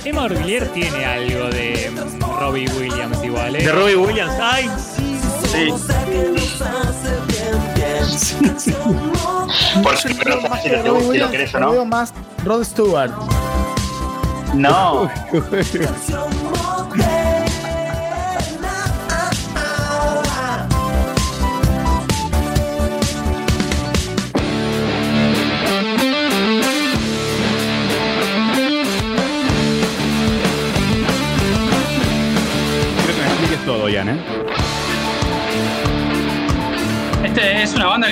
Emma 0.05 0.23
Orvillier 0.23 0.67
tiene 0.69 1.05
algo 1.05 1.49
de 1.49 1.91
Robbie 2.39 2.69
Williams 2.69 3.21
igual, 3.23 3.55
¿eh? 3.57 3.63
De 3.65 3.71
Robbie 3.71 3.95
Williams, 3.97 4.33
¡ay! 4.41 4.69
Sí. 5.51 5.73
Por 9.83 9.97
si 9.97 10.13
pero 10.13 10.39
no 10.41 10.55
si 10.61 10.69
lo, 10.69 11.11
si 11.11 11.17
lo 11.17 11.31
querés 11.31 11.53
o 11.55 11.59
no. 11.59 11.71
veo 11.71 11.85
más 11.85 12.13
Rod 12.45 12.63
Stewart. 12.63 13.11
No. 14.53 15.09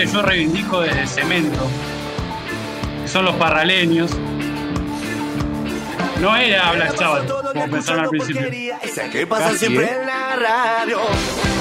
Yo 0.05 0.21
reivindico 0.21 0.81
desde 0.81 1.05
Cemento. 1.07 1.59
Que 3.01 3.07
son 3.07 3.25
los 3.25 3.35
parraleños. 3.35 4.11
No 6.19 6.35
era 6.35 6.71
Black 6.73 6.95
Sabbath, 6.97 7.27
como 7.53 7.67
pensaron 7.69 8.03
al 8.03 8.09
principio. 8.09 8.43
Que 9.11 9.27
pasa 9.27 9.45
Casi, 9.47 9.57
siempre 9.57 9.85
¿eh? 9.85 9.97
en 9.99 10.05
la 10.07 10.35
radio. 10.35 10.99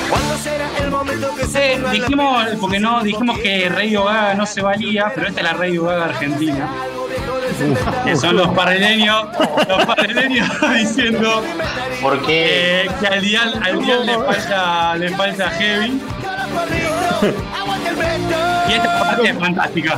¿Cuándo 0.09 0.37
será 0.37 0.69
el 0.83 0.91
momento 0.91 1.35
que 1.35 1.47
se 1.47 1.75
Eh, 1.75 1.81
dijimos, 1.93 2.45
porque 2.61 2.79
no, 2.81 3.03
dijimos 3.03 3.39
que 3.39 3.69
Radio 3.69 4.05
Gaga 4.05 4.35
no 4.35 4.45
se 4.47 4.61
valía, 4.61 5.13
pero 5.15 5.29
esta 5.29 5.41
es 5.41 5.47
la 5.47 5.53
Radio 5.55 5.85
Gaga 5.85 6.05
Argentina. 6.07 6.69
Que 8.05 8.17
son 8.17 8.37
los 8.37 8.49
parraleños, 8.49 9.27
los 9.69 9.85
parraleños 9.85 10.49
diciendo 10.75 11.43
Porque 12.01 12.83
eh, 12.83 12.91
que 13.01 13.07
al 13.07 13.21
dial, 13.21 13.61
al 13.63 13.83
dial 13.83 14.07
le 14.07 14.15
falta, 14.19 14.97
le 14.97 15.09
falta 15.11 15.51
heavy. 15.51 16.01
Y 18.69 18.73
esta 18.73 19.01
parte 19.01 19.29
es 19.31 19.39
fantástica. 19.39 19.97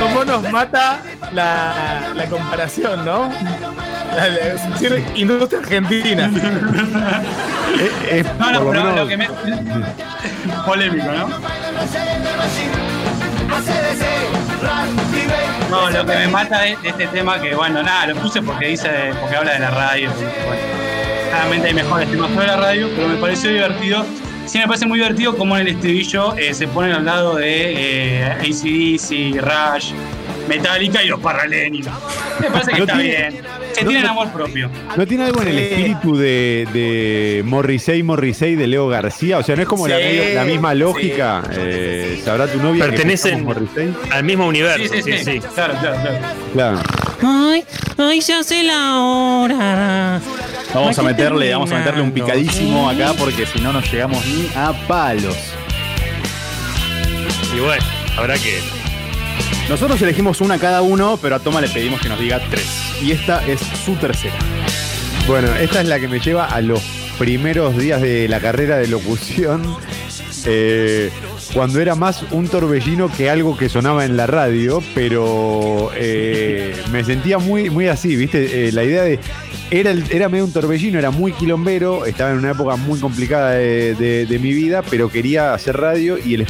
¿Cómo 0.00 0.24
nos 0.24 0.42
mata 0.50 1.00
la, 1.32 2.12
la 2.14 2.24
comparación, 2.26 3.04
no? 3.04 3.30
La, 4.16 4.28
la- 4.28 4.54
decir, 4.70 5.04
industria 5.14 5.60
argentina. 5.60 6.30
No, 8.38 8.52
no, 8.52 8.60
por 8.64 8.74
lo 8.76 8.82
pero 8.82 8.84
menos- 8.84 8.96
lo 8.96 9.06
que 9.08 9.16
me. 9.16 9.28
Polémico, 10.66 11.06
¿no? 11.10 11.28
No, 15.70 15.90
lo 15.90 16.04
que 16.06 16.16
me 16.16 16.28
mata 16.28 16.60
de, 16.60 16.76
de 16.76 16.88
este 16.90 17.06
tema, 17.08 17.40
que 17.40 17.54
bueno, 17.54 17.82
nada, 17.82 18.06
lo 18.08 18.16
puse 18.16 18.42
porque 18.42 18.66
dice, 18.68 18.90
porque 19.20 19.36
habla 19.36 19.52
de 19.54 19.58
la 19.60 19.70
radio. 19.70 20.10
Bueno, 20.10 20.62
claramente 21.30 21.68
hay 21.68 21.74
mejores 21.74 22.10
temas 22.10 22.30
sobre 22.32 22.46
la 22.46 22.56
radio, 22.56 22.88
pero 22.94 23.08
me 23.08 23.16
pareció 23.16 23.50
divertido. 23.50 24.04
Sí, 24.46 24.58
me 24.58 24.66
parece 24.66 24.86
muy 24.86 24.98
divertido 24.98 25.36
como 25.36 25.56
en 25.56 25.66
el 25.66 25.74
estribillo 25.74 26.36
eh, 26.36 26.52
se 26.52 26.66
ponen 26.68 26.92
al 26.92 27.04
lado 27.04 27.36
de 27.36 28.20
eh, 28.20 28.24
ACDC, 28.24 29.40
Rush, 29.40 29.92
Metallica 30.48 31.02
y 31.02 31.08
los 31.08 31.20
parraleños. 31.20 31.86
Me 32.40 32.50
parece 32.50 32.72
que 32.72 32.78
No 32.78 32.84
está 32.84 32.98
tiene- 32.98 33.16
bien. 33.30 33.42
Se 33.72 33.84
no- 33.84 33.88
tienen 33.90 34.06
amor 34.08 34.28
propio. 34.32 34.68
¿No 34.96 35.06
tiene 35.06 35.24
algo 35.24 35.40
en 35.42 35.48
el 35.48 35.56
Sí. 35.56 35.62
espíritu 35.64 36.16
de, 36.16 36.68
de 36.74 37.42
Morrissey, 37.46 38.02
Morrissey 38.02 38.54
de 38.56 38.66
Leo 38.66 38.88
García? 38.88 39.38
O 39.38 39.42
sea, 39.42 39.56
¿no 39.56 39.62
es 39.62 39.68
como 39.68 39.88
la, 39.88 39.96
Sí, 39.96 40.02
medio- 40.02 40.34
la 40.34 40.44
misma 40.44 40.74
lógica? 40.74 41.42
Eh, 41.52 42.20
¿Sabrá 42.22 42.46
tu 42.48 42.58
novia? 42.58 42.84
que 42.84 42.90
Pertenecen 42.90 43.46
al 44.10 44.24
mismo 44.24 44.46
universo, 44.46 44.92
Sí, 44.92 45.02
sí, 45.02 45.24
sí. 45.24 45.40
Claro, 45.54 45.74
claro, 45.80 45.96
claro. 46.02 46.18
Claro. 46.52 46.78
Ay, 47.24 47.64
ay, 47.96 48.20
se 48.20 48.34
hace 48.34 48.62
la 48.64 48.98
hora. 48.98 50.20
Vamos 50.74 50.98
a 50.98 51.02
meterle, 51.02 51.52
vamos 51.52 51.70
a 51.70 51.78
meterle 51.78 52.02
un 52.02 52.12
picadísimo 52.12 52.88
acá 52.88 53.12
porque 53.18 53.46
si 53.46 53.60
no, 53.60 53.72
no 53.72 53.80
llegamos 53.82 54.24
ni 54.26 54.48
a 54.54 54.72
palos. 54.86 55.36
Y 57.54 57.60
bueno, 57.60 57.84
habrá 58.16 58.34
que. 58.34 58.60
Nosotros 59.68 60.00
elegimos 60.02 60.40
una 60.40 60.58
cada 60.58 60.82
uno, 60.82 61.18
pero 61.20 61.36
a 61.36 61.38
Toma 61.38 61.60
le 61.60 61.68
pedimos 61.68 62.00
que 62.00 62.08
nos 62.08 62.18
diga 62.18 62.40
tres. 62.50 62.66
Y 63.02 63.12
esta 63.12 63.46
es 63.46 63.60
su 63.84 63.94
tercera. 63.96 64.34
Bueno, 65.26 65.54
esta 65.54 65.80
es 65.82 65.88
la 65.88 66.00
que 66.00 66.08
me 66.08 66.20
lleva 66.20 66.46
a 66.46 66.60
los 66.60 66.80
primeros 67.18 67.76
días 67.76 68.00
de 68.00 68.26
la 68.28 68.40
carrera 68.40 68.78
de 68.78 68.88
locución. 68.88 69.76
eh, 70.46 71.10
cuando 71.54 71.80
era 71.80 71.94
más 71.94 72.24
un 72.30 72.48
torbellino 72.48 73.10
que 73.10 73.28
algo 73.28 73.56
que 73.56 73.68
sonaba 73.68 74.04
en 74.04 74.16
la 74.16 74.26
radio, 74.26 74.82
pero 74.94 75.90
eh, 75.94 76.74
me 76.90 77.04
sentía 77.04 77.38
muy, 77.38 77.68
muy 77.70 77.88
así, 77.88 78.16
¿viste? 78.16 78.68
Eh, 78.68 78.72
la 78.72 78.84
idea 78.84 79.02
de. 79.02 79.18
Era, 79.70 79.92
era 80.10 80.28
medio 80.28 80.44
un 80.44 80.52
torbellino, 80.52 80.98
era 80.98 81.10
muy 81.10 81.32
quilombero, 81.32 82.04
estaba 82.04 82.30
en 82.32 82.38
una 82.38 82.50
época 82.50 82.76
muy 82.76 83.00
complicada 83.00 83.52
de, 83.52 83.94
de- 83.94 84.26
de 84.26 84.38
mi 84.38 84.52
vida, 84.52 84.82
pero 84.82 85.08
quería 85.10 85.54
hacer 85.54 85.76
radio 85.78 86.18
y 86.22 86.34
el- 86.34 86.46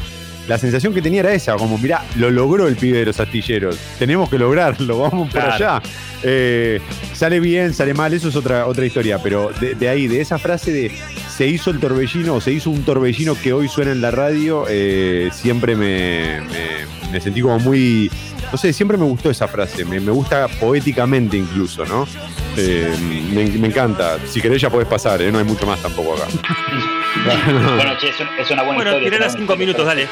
la 0.49 0.59
sensación 0.59 0.93
que 0.93 1.01
tenía 1.01 1.21
era 1.21 1.33
esa, 1.33 1.55
como, 1.55 1.79
mirá, 1.79 2.05
lo 2.17 2.29
logró 2.33 2.67
el 2.67 2.75
pibe 2.75 2.99
de 2.99 3.05
los 3.07 3.21
astilleros, 3.21 3.79
tenemos 4.01 4.29
que 4.29 4.39
lograrlo, 4.39 4.99
vamos 5.11 5.31
por 5.31 5.41
allá. 5.41 5.81
Eh, 6.25 6.81
sale 7.15 7.39
bien, 7.39 7.73
sale 7.75 7.95
mal, 7.95 8.13
eso 8.13 8.29
es 8.29 8.35
otra, 8.35 8.67
otra 8.67 8.85
historia, 8.85 9.19
pero 9.23 9.53
de, 9.61 9.77
de 9.77 9.89
ahí, 9.89 10.09
de 10.09 10.21
esa 10.21 10.39
frase 10.39 10.73
de 10.73 10.91
se 11.37 11.47
hizo 11.47 11.70
el 11.70 11.78
torbellino 11.80 12.35
o 12.35 12.41
se 12.41 12.53
hizo 12.53 12.70
un 12.70 12.83
torbellino 12.85 13.35
que 13.41 13.53
hoy 13.53 13.68
suena 13.68 13.93
en 13.93 14.01
la 14.03 14.11
radio, 14.11 14.66
eh, 14.68 15.30
siempre 15.33 15.74
me, 15.76 16.41
me- 16.43 17.11
me 17.11 17.20
sentí 17.20 17.41
como 17.41 17.59
muy. 17.59 18.11
No 18.51 18.59
sé, 18.59 18.72
siempre 18.74 18.99
me 18.99 19.05
gustó 19.05 19.30
esa 19.30 19.49
frase, 19.49 19.85
me, 19.87 19.99
me 19.99 20.11
gusta 20.12 20.47
poéticamente 20.49 21.39
incluso, 21.39 21.87
¿no? 21.87 22.07
Eh, 22.57 22.95
me, 23.33 23.45
me 23.47 23.68
encanta. 23.68 24.18
Si 24.26 24.43
querés 24.43 24.61
ya 24.61 24.68
podés 24.68 24.87
pasar, 24.89 25.22
¿eh? 25.22 25.33
no 25.33 25.39
hay 25.39 25.45
mucho 25.45 25.66
más 25.66 25.80
tampoco 25.80 26.14
acá. 26.14 26.26
Bueno, 27.76 27.93
che, 27.99 28.09
es, 28.09 28.20
un- 28.20 28.26
es 28.39 28.51
una 28.51 28.62
buena 28.62 28.83
Bueno, 28.83 28.99
historia. 28.99 29.26
es 29.26 29.33
una 29.35 29.41
cinco 29.41 29.57
minutos, 29.57 29.85
dale. 29.87 30.03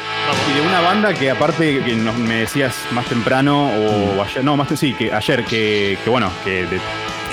Y 0.50 0.54
de 0.54 0.66
una 0.66 0.80
banda 0.80 1.14
que 1.14 1.30
aparte 1.30 1.82
que 1.84 1.94
nos- 1.96 2.16
me 2.16 2.40
decías 2.40 2.74
más 2.92 3.06
temprano 3.06 3.70
Mm. 3.70 4.18
o 4.18 4.22
ayer, 4.22 4.44
no, 4.44 4.56
más 4.56 4.68
sí, 4.78 4.92
que 4.94 5.12
ayer, 5.12 5.44
que, 5.44 5.98
que 6.04 6.10
bueno, 6.10 6.30
que 6.44 6.66
de 6.66 6.78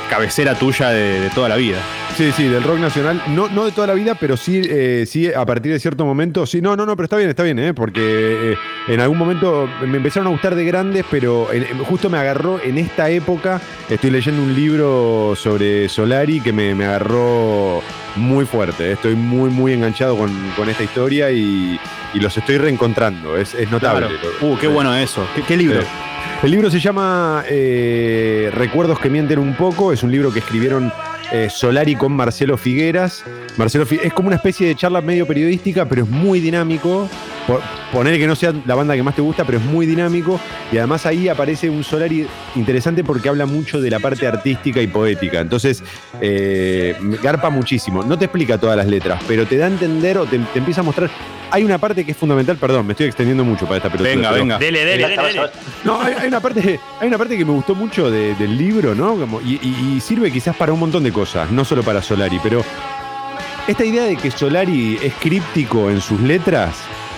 cabecera 0.09 0.55
tuya 0.55 0.89
de, 0.89 1.19
de 1.21 1.29
toda 1.29 1.49
la 1.49 1.55
vida. 1.55 1.77
Sí, 2.15 2.31
sí, 2.35 2.47
del 2.47 2.63
rock 2.63 2.79
nacional. 2.79 3.21
No, 3.27 3.47
no 3.49 3.65
de 3.65 3.71
toda 3.71 3.87
la 3.87 3.93
vida, 3.93 4.15
pero 4.15 4.37
sí, 4.37 4.61
eh, 4.67 5.05
sí 5.07 5.31
a 5.31 5.45
partir 5.45 5.71
de 5.71 5.79
cierto 5.79 6.03
momento. 6.05 6.45
Sí, 6.47 6.61
no, 6.61 6.75
no, 6.75 6.85
no, 6.85 6.95
pero 6.95 7.05
está 7.05 7.17
bien, 7.17 7.29
está 7.29 7.43
bien, 7.43 7.59
¿eh? 7.59 7.73
porque 7.75 8.01
eh, 8.53 8.57
en 8.87 8.99
algún 9.01 9.17
momento 9.19 9.69
me 9.85 9.97
empezaron 9.97 10.27
a 10.27 10.31
gustar 10.31 10.55
de 10.55 10.65
grandes, 10.65 11.05
pero 11.11 11.51
en- 11.53 11.65
justo 11.83 12.09
me 12.09 12.17
agarró 12.17 12.59
en 12.63 12.77
esta 12.79 13.09
época. 13.09 13.61
Estoy 13.89 14.09
leyendo 14.09 14.41
un 14.41 14.55
libro 14.55 15.33
sobre 15.35 15.87
Solari 15.89 16.39
que 16.41 16.51
me, 16.51 16.73
me 16.73 16.85
agarró 16.85 17.83
muy 18.15 18.45
fuerte. 18.45 18.89
eh. 18.89 18.91
Estoy 18.93 19.15
muy, 19.15 19.49
muy 19.51 19.73
enganchado 19.73 20.17
con, 20.17 20.31
con 20.55 20.67
esta 20.69 20.83
historia 20.83 21.29
y, 21.29 21.79
y 22.15 22.19
los 22.19 22.35
estoy 22.35 22.57
reencontrando. 22.57 23.37
Es, 23.37 23.53
es 23.53 23.69
notable. 23.69 24.07
Claro. 24.07 24.35
Uh, 24.41 24.57
qué 24.57 24.67
bueno 24.67 24.95
eso. 24.95 25.27
¿Qué, 25.35 25.43
qué 25.43 25.55
libro? 25.57 25.81
El 26.43 26.51
libro 26.51 26.69
se 26.69 26.79
llama 26.79 27.43
eh, 27.49 28.51
Recuerdos 28.53 28.99
que 28.99 29.09
mienten 29.09 29.39
un 29.39 29.55
poco. 29.55 29.91
Es 29.91 30.03
un 30.03 30.11
libro 30.11 30.31
que 30.31 30.39
escribieron 30.39 30.91
eh, 31.31 31.49
Solari 31.49 31.95
con 31.95 32.13
Marcelo 32.13 32.57
Figueras. 32.57 33.23
Marcelo 33.57 33.85
Fi- 33.85 33.99
es 34.03 34.13
como 34.13 34.27
una 34.27 34.35
especie 34.37 34.67
de 34.67 34.75
charla 34.75 35.01
medio 35.01 35.25
periodística, 35.25 35.85
pero 35.85 36.03
es 36.03 36.09
muy 36.09 36.39
dinámico. 36.39 37.09
Por- 37.47 37.61
poner 37.93 38.17
que 38.19 38.27
no 38.27 38.35
sea 38.35 38.53
la 38.65 38.75
banda 38.75 38.93
que 38.95 39.01
más 39.03 39.15
te 39.15 39.21
gusta, 39.21 39.45
pero 39.45 39.57
es 39.57 39.63
muy 39.63 39.85
dinámico. 39.85 40.39
Y 40.71 40.77
además 40.77 41.05
ahí 41.05 41.29
aparece 41.29 41.69
un 41.69 41.83
Solari 41.83 42.27
interesante 42.55 43.03
porque 43.05 43.29
habla 43.29 43.45
mucho 43.45 43.79
de 43.79 43.89
la 43.89 43.99
parte 43.99 44.27
artística 44.27 44.81
y 44.81 44.87
poética. 44.87 45.39
Entonces, 45.39 45.81
eh, 46.21 46.95
garpa 47.23 47.49
muchísimo. 47.49 48.03
No 48.03 48.17
te 48.17 48.25
explica 48.25 48.57
todas 48.57 48.75
las 48.75 48.87
letras, 48.87 49.21
pero 49.27 49.45
te 49.45 49.57
da 49.57 49.65
a 49.65 49.69
entender 49.69 50.17
o 50.17 50.25
te, 50.25 50.37
te 50.39 50.59
empieza 50.59 50.81
a 50.81 50.83
mostrar. 50.83 51.09
Hay 51.49 51.63
una 51.63 51.77
parte 51.77 52.03
que 52.03 52.11
es 52.11 52.17
fundamental, 52.17 52.57
perdón, 52.57 52.85
me 52.85 52.91
estoy 52.91 53.07
extendiendo 53.07 53.45
mucho 53.45 53.65
para 53.65 53.77
esta 53.77 53.89
pelota. 53.89 54.09
Venga, 54.09 54.31
venga. 54.31 54.57
Dele, 54.57 54.83
dele, 54.83 55.07
dele, 55.07 55.23
dele. 55.23 55.41
No, 55.85 56.01
hay, 56.01 56.13
hay 56.19 56.27
una 56.27 56.41
parte, 56.41 56.77
hay 56.99 57.07
una 57.07 57.17
parte 57.17 57.37
que 57.37 57.45
me 57.45 57.51
gustó 57.53 57.73
mucho 57.73 58.11
de- 58.11 58.35
del 58.35 58.57
libro, 58.57 58.93
¿no? 58.93 59.15
Como- 59.15 59.39
y, 59.39 59.53
y- 59.61 59.93
y 59.95 60.01
sirve 60.01 60.29
quizás 60.29 60.53
para 60.57 60.73
un 60.73 60.79
montón 60.81 61.03
de 61.05 61.13
cosas, 61.13 61.49
no 61.49 61.63
solo 61.63 61.83
para 61.83 62.01
Solari, 62.01 62.37
pero 62.43 62.61
esta 63.65 63.85
idea 63.85 64.03
de 64.03 64.17
que 64.17 64.29
Solari 64.31 64.99
es 65.01 65.13
críptico 65.21 65.89
en 65.89 66.01
sus 66.01 66.19
letras 66.19 66.75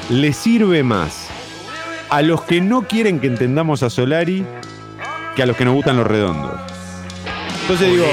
le 0.09 0.33
sirve 0.33 0.83
más 0.83 1.27
a 2.09 2.21
los 2.21 2.41
que 2.41 2.61
no 2.61 2.83
quieren 2.83 3.19
que 3.19 3.27
entendamos 3.27 3.83
a 3.83 3.89
Solari 3.89 4.43
que 5.35 5.43
a 5.43 5.45
los 5.45 5.55
que 5.55 5.65
nos 5.65 5.73
gustan 5.75 5.97
los 5.97 6.07
redondos. 6.07 6.51
Entonces 7.61 7.87
digo, 7.91 8.05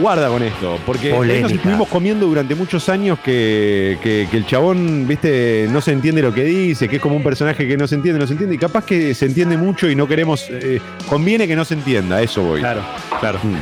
guarda 0.00 0.28
con 0.28 0.42
esto, 0.42 0.78
porque 0.84 1.12
nos 1.42 1.52
estuvimos 1.58 1.88
comiendo 1.88 2.26
durante 2.26 2.56
muchos 2.56 2.88
años 2.88 3.20
que, 3.20 3.96
que- 4.02 4.26
que 4.28 4.36
el 4.36 4.44
chabón, 4.46 5.06
viste, 5.06 5.68
no 5.70 5.80
se 5.80 5.92
entiende 5.92 6.20
lo 6.22 6.34
que 6.34 6.42
dice, 6.42 6.88
que 6.88 6.96
es 6.96 7.02
como 7.02 7.14
un 7.14 7.22
personaje 7.22 7.68
que 7.68 7.76
no 7.76 7.86
se 7.86 7.94
entiende, 7.94 8.18
no 8.18 8.26
se 8.26 8.32
entiende, 8.32 8.56
y 8.56 8.58
capaz 8.58 8.84
que 8.84 9.14
se 9.14 9.26
entiende 9.26 9.56
mucho 9.56 9.88
y 9.88 9.94
no 9.94 10.08
queremos, 10.08 10.46
eh, 10.50 10.80
conviene 11.08 11.46
que 11.46 11.54
no 11.54 11.64
se 11.64 11.74
entienda, 11.74 12.20
eso 12.20 12.42
voy. 12.42 12.58
Claro, 12.60 12.82
claro. 13.20 13.38
Mm. 13.44 13.54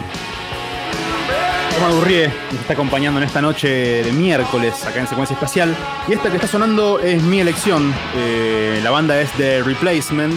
Toma 1.75 1.89
Durrié 1.89 2.29
nos 2.51 2.61
está 2.61 2.75
acompañando 2.75 3.21
en 3.21 3.27
esta 3.27 3.41
noche 3.41 3.69
de 4.03 4.13
miércoles 4.13 4.85
acá 4.85 5.01
en 5.01 5.07
Secuencia 5.07 5.35
Espacial. 5.35 5.75
Y 6.09 6.13
esta 6.13 6.29
que 6.31 6.37
está 6.37 6.47
sonando 6.47 7.01
es 7.01 7.23
mi 7.23 7.41
elección. 7.41 7.93
Eh, 8.17 8.81
la 8.83 8.91
banda 8.91 9.21
es 9.21 9.31
The 9.33 9.63
Replacement. 9.63 10.35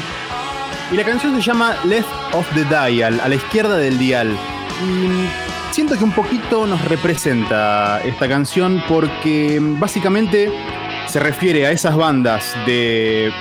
Y 0.91 0.95
la 0.95 1.03
canción 1.03 1.36
se 1.36 1.41
llama 1.41 1.75
Left 1.83 2.07
of 2.33 2.47
the 2.53 2.63
Dial, 2.63 3.19
a 3.19 3.27
la 3.27 3.36
izquierda 3.36 3.77
del 3.77 3.97
dial. 3.97 4.38
Y 4.83 5.73
siento 5.73 5.97
que 5.97 6.03
un 6.03 6.11
poquito 6.11 6.67
nos 6.67 6.83
representa 6.86 8.01
esta 8.03 8.27
canción 8.27 8.83
porque 8.88 9.59
básicamente 9.61 10.51
se 11.07 11.19
refiere 11.19 11.65
a 11.65 11.71
esas 11.71 11.95
bandas 11.95 12.55
de 12.65 13.31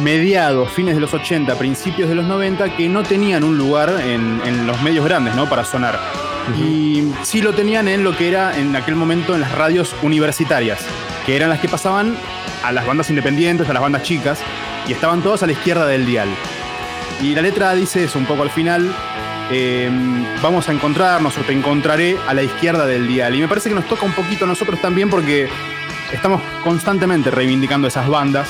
mediados, 0.00 0.70
fines 0.72 0.94
de 0.94 1.00
los 1.00 1.12
80, 1.12 1.54
principios 1.56 2.08
de 2.08 2.14
los 2.14 2.24
90, 2.26 2.76
que 2.76 2.88
no 2.88 3.02
tenían 3.02 3.44
un 3.44 3.58
lugar 3.58 3.90
en, 4.04 4.40
en 4.44 4.66
los 4.66 4.80
medios 4.82 5.04
grandes, 5.04 5.34
¿no? 5.34 5.48
Para 5.48 5.64
sonar. 5.64 6.27
Y 6.56 7.12
sí 7.22 7.42
lo 7.42 7.52
tenían 7.54 7.88
en 7.88 8.04
lo 8.04 8.16
que 8.16 8.28
era 8.28 8.58
en 8.58 8.74
aquel 8.74 8.94
momento 8.96 9.34
en 9.34 9.40
las 9.40 9.52
radios 9.52 9.94
universitarias, 10.02 10.80
que 11.26 11.36
eran 11.36 11.50
las 11.50 11.60
que 11.60 11.68
pasaban 11.68 12.16
a 12.64 12.72
las 12.72 12.86
bandas 12.86 13.10
independientes, 13.10 13.68
a 13.68 13.72
las 13.72 13.82
bandas 13.82 14.02
chicas, 14.02 14.40
y 14.86 14.92
estaban 14.92 15.22
todas 15.22 15.42
a 15.42 15.46
la 15.46 15.52
izquierda 15.52 15.86
del 15.86 16.06
dial. 16.06 16.28
Y 17.20 17.34
la 17.34 17.42
letra 17.42 17.74
dice 17.74 18.04
eso 18.04 18.18
un 18.18 18.26
poco 18.26 18.42
al 18.42 18.50
final. 18.50 18.94
eh, 19.50 19.90
vamos 20.42 20.68
a 20.68 20.72
encontrarnos 20.72 21.36
o 21.38 21.40
te 21.40 21.52
encontraré 21.52 22.16
a 22.26 22.34
la 22.34 22.42
izquierda 22.42 22.86
del 22.86 23.08
dial. 23.08 23.34
Y 23.34 23.40
me 23.40 23.48
parece 23.48 23.68
que 23.68 23.74
nos 23.74 23.86
toca 23.86 24.04
un 24.04 24.12
poquito 24.12 24.44
a 24.44 24.48
nosotros 24.48 24.80
también 24.80 25.08
porque 25.10 25.48
estamos 26.12 26.40
constantemente 26.62 27.30
reivindicando 27.30 27.88
esas 27.88 28.08
bandas. 28.08 28.48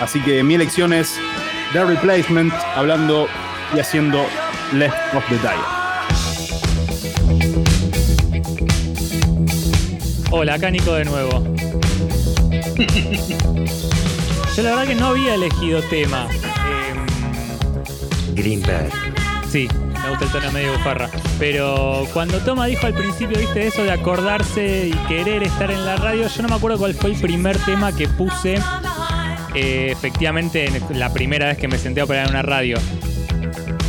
Así 0.00 0.20
que 0.20 0.42
mi 0.42 0.54
elección 0.54 0.92
es 0.92 1.18
The 1.72 1.84
Replacement, 1.84 2.52
hablando 2.74 3.28
y 3.74 3.80
haciendo 3.80 4.26
Left 4.72 5.14
of 5.14 5.24
the 5.28 5.38
Dial. 5.38 5.85
Hola, 10.30 10.54
acá 10.54 10.70
Nico 10.70 10.94
de 10.94 11.04
nuevo. 11.04 11.44
Yo 14.56 14.62
la 14.62 14.70
verdad 14.70 14.86
que 14.86 14.94
no 14.94 15.06
había 15.06 15.34
elegido 15.34 15.80
tema. 15.82 16.26
Em, 16.34 18.34
Greenberg. 18.34 18.90
sí, 19.48 19.68
me 20.02 20.10
gusta 20.10 20.24
el 20.24 20.32
tono 20.32 20.52
medio 20.52 20.72
bufarra. 20.72 21.10
Pero 21.38 22.06
cuando 22.12 22.38
Toma 22.38 22.66
dijo 22.66 22.86
al 22.86 22.94
principio, 22.94 23.38
viste, 23.38 23.66
eso 23.66 23.84
de 23.84 23.92
acordarse 23.92 24.88
y 24.88 24.92
querer 25.06 25.42
estar 25.42 25.70
en 25.70 25.84
la 25.84 25.96
radio, 25.96 26.26
yo 26.26 26.42
no 26.42 26.48
me 26.48 26.54
acuerdo 26.56 26.78
cuál 26.78 26.94
fue 26.94 27.10
el 27.10 27.20
primer 27.20 27.58
tema 27.58 27.94
que 27.94 28.08
puse 28.08 28.58
eh, 29.54 29.88
efectivamente 29.92 30.66
en 30.66 30.98
la 30.98 31.12
primera 31.12 31.46
vez 31.46 31.58
que 31.58 31.68
me 31.68 31.78
senté 31.78 32.00
a 32.00 32.04
operar 32.04 32.24
en 32.24 32.30
una 32.30 32.42
radio. 32.42 32.78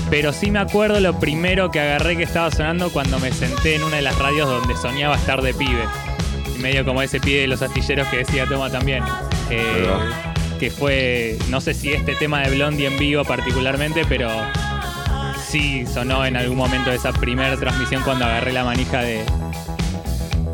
Pero 0.10 0.32
sí 0.32 0.52
me 0.52 0.60
acuerdo 0.60 1.00
lo 1.00 1.20
primero 1.20 1.72
que 1.72 1.82
agarré 1.82 2.16
que 2.16 2.24
estaba 2.24 2.52
sonando 2.52 2.92
cuando 2.92 3.20
me 3.20 3.32
senté 3.32 3.76
en 3.76 3.84
una 3.84 3.98
de 3.98 4.04
las 4.04 4.18
radios 4.18 4.48
donde 4.48 4.76
soñaba 4.78 5.16
estar 5.16 5.42
de 5.42 5.54
pibe 5.54 5.84
medio 6.58 6.86
como 6.86 7.02
ese 7.02 7.20
pie 7.20 7.42
de 7.42 7.48
los 7.48 7.62
astilleros 7.62 8.08
que 8.08 8.18
decía 8.18 8.46
Toma 8.46 8.70
también. 8.70 9.04
Que 10.60 10.72
fue, 10.72 11.38
no 11.50 11.62
sé 11.62 11.74
si 11.74 11.94
este 11.94 12.16
tema 12.16 12.42
de 12.42 12.56
Blondie 12.56 12.88
en 12.88 12.98
vivo 12.98 13.24
particularmente, 13.24 14.06
pero 14.10 14.30
sí 15.48 15.86
sonó 15.86 16.26
en 16.26 16.36
algún 16.36 16.58
momento 16.58 16.90
de 16.90 16.98
esa 16.98 17.14
primera 17.14 17.56
transmisión 17.58 18.02
cuando 18.04 18.26
agarré 18.26 18.52
la 18.52 18.64
manija 18.64 19.02
de, 19.02 19.24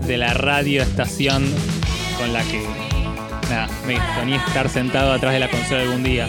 de 0.06 0.18
la 0.18 0.34
radio 0.34 0.82
estación 0.82 1.46
con 2.18 2.34
la 2.34 2.44
que 2.44 2.64
nada, 3.50 3.68
me 3.88 3.98
ponía 4.20 4.38
estar 4.46 4.70
sentado 4.70 5.14
atrás 5.14 5.34
de 5.34 5.40
la 5.40 5.50
consola 5.50 5.82
algún 5.82 6.04
día. 6.04 6.28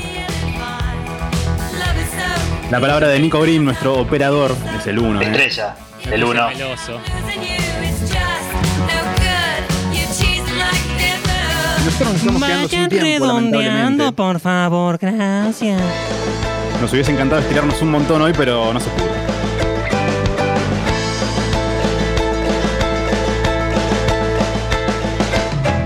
La 2.71 2.81
palabra 2.81 3.09
de 3.09 3.21
Nico 3.21 3.41
Green, 3.41 3.65
nuestro 3.65 3.95
operador, 3.95 4.57
es 4.77 4.87
el 4.87 4.99
1. 4.99 5.21
¿eh? 5.21 5.25
Estrella, 5.25 5.77
eh. 6.05 6.11
el 6.13 6.25
1. 6.25 6.49
Vayan 12.41 12.91
redondeando, 12.91 14.13
por 14.13 14.41
favor, 14.41 14.99
gracias. 14.99 15.81
Nos 16.81 16.93
hubiese 16.93 17.13
encantado 17.13 17.41
estirarnos 17.41 17.81
un 17.83 17.91
montón 17.91 18.23
hoy, 18.23 18.33
pero 18.37 18.73
no 18.73 18.81
se 18.81 18.91
pudo. 18.91 19.07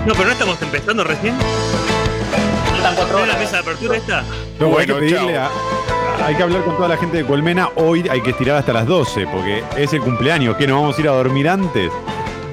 No, 0.07 0.15
pero 0.15 0.25
no 0.25 0.33
estamos 0.33 0.63
empezando 0.63 1.05
recién. 1.05 1.35
Faltan 2.73 2.95
cuatro 2.95 3.27
la 3.27 3.59
apertura 3.59 3.97
esta? 3.97 4.25
No, 4.59 4.69
bueno, 4.69 4.95
bueno 4.95 5.07
dile 5.07 5.37
a, 5.37 5.51
hay 6.25 6.35
que 6.35 6.43
hablar 6.43 6.65
con 6.65 6.77
toda 6.77 6.89
la 6.89 6.97
gente 6.97 7.19
de 7.19 7.25
Colmena. 7.25 7.69
Hoy 7.77 8.09
hay 8.09 8.23
que 8.23 8.31
estirar 8.31 8.57
hasta 8.57 8.73
las 8.73 8.87
12, 8.87 9.27
porque 9.27 9.63
es 9.77 9.93
el 9.93 10.01
cumpleaños. 10.01 10.57
¿Qué? 10.57 10.67
¿Nos 10.67 10.81
vamos 10.81 10.97
a 10.97 11.01
ir 11.01 11.09
a 11.09 11.13
dormir 11.13 11.49
antes? 11.49 11.93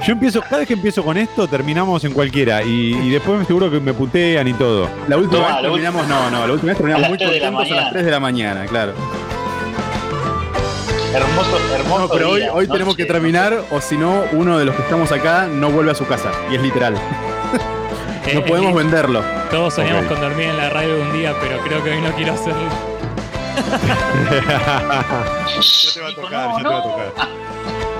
Yo 0.05 0.11
empiezo, 0.13 0.39
cada 0.41 0.59
vez 0.59 0.67
que 0.67 0.75
empiezo 0.75 1.03
con 1.03 1.17
esto, 1.17 1.47
terminamos 1.47 2.03
en 2.03 2.13
cualquiera. 2.13 2.61
Y, 2.63 2.93
y 2.93 3.09
después 3.09 3.39
me 3.39 3.45
seguro 3.45 3.71
que 3.71 3.79
me 3.79 3.91
putean 3.93 4.47
y 4.47 4.53
todo. 4.53 4.87
La 5.07 5.17
última 5.17 5.39
No, 5.41 5.45
vez 5.47 5.55
la 5.55 5.61
terminamos, 5.63 6.07
no, 6.07 6.29
no, 6.29 6.45
la 6.45 6.53
última 6.53 6.69
vez 6.73 6.77
terminamos 6.77 7.09
muy 7.09 7.17
contentos 7.17 7.47
a 7.47 7.51
las 7.51 7.69
mañana. 7.69 7.89
3 7.91 8.05
de 8.05 8.11
la 8.11 8.19
mañana, 8.19 8.65
claro. 8.67 8.93
Hermoso, 11.13 11.57
hermoso. 11.73 11.99
No, 12.01 12.09
pero 12.09 12.29
hoy, 12.31 12.41
día, 12.41 12.53
hoy 12.53 12.65
noche, 12.67 12.73
tenemos 12.73 12.95
que 12.95 13.05
terminar, 13.05 13.63
o 13.71 13.81
si 13.81 13.97
no, 13.97 14.23
uno 14.33 14.59
de 14.59 14.65
los 14.65 14.75
que 14.75 14.83
estamos 14.83 15.11
acá 15.11 15.47
no 15.47 15.71
vuelve 15.71 15.89
a 15.91 15.95
su 15.95 16.05
casa. 16.05 16.29
Y 16.51 16.55
es 16.55 16.61
literal. 16.61 16.93
Eh, 16.95 16.99
No 18.35 18.43
podemos 18.43 18.73
eh, 18.73 18.75
venderlo. 18.75 19.23
Todos 19.49 19.73
soñamos 19.75 20.05
con 20.05 20.19
dormir 20.19 20.47
en 20.47 20.57
la 20.57 20.69
radio 20.69 21.01
un 21.01 21.13
día, 21.13 21.33
pero 21.41 21.59
creo 21.61 21.83
que 21.83 21.91
hoy 21.91 22.01
no 22.01 22.11
quiero 22.15 22.33
hacerlo. 22.33 22.69
Yo 25.61 25.93
te 25.93 26.01
voy 26.01 26.11
a 26.11 26.15
tocar, 26.15 26.49
yo 26.51 26.57
te 26.57 26.63
voy 26.67 26.75
a 26.75 26.83
tocar. 26.83 27.13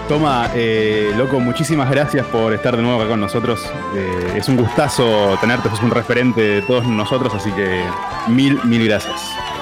Toma, 0.08 0.52
eh, 0.54 1.12
loco, 1.18 1.40
muchísimas 1.40 1.90
gracias 1.90 2.28
por 2.28 2.54
estar 2.54 2.78
de 2.78 2.84
nuevo 2.84 3.00
acá 3.00 3.10
con 3.10 3.20
nosotros. 3.20 3.66
Eh, 3.96 4.34
es 4.36 4.48
un 4.48 4.56
gustazo 4.56 5.36
tenerte, 5.42 5.68
sos 5.70 5.82
un 5.82 5.90
referente 5.90 6.42
de 6.42 6.62
todos 6.62 6.86
nosotros, 6.86 7.34
así 7.34 7.52
que 7.52 7.84
mil, 8.28 8.60
mil 8.66 8.86
gracias. 8.86 9.20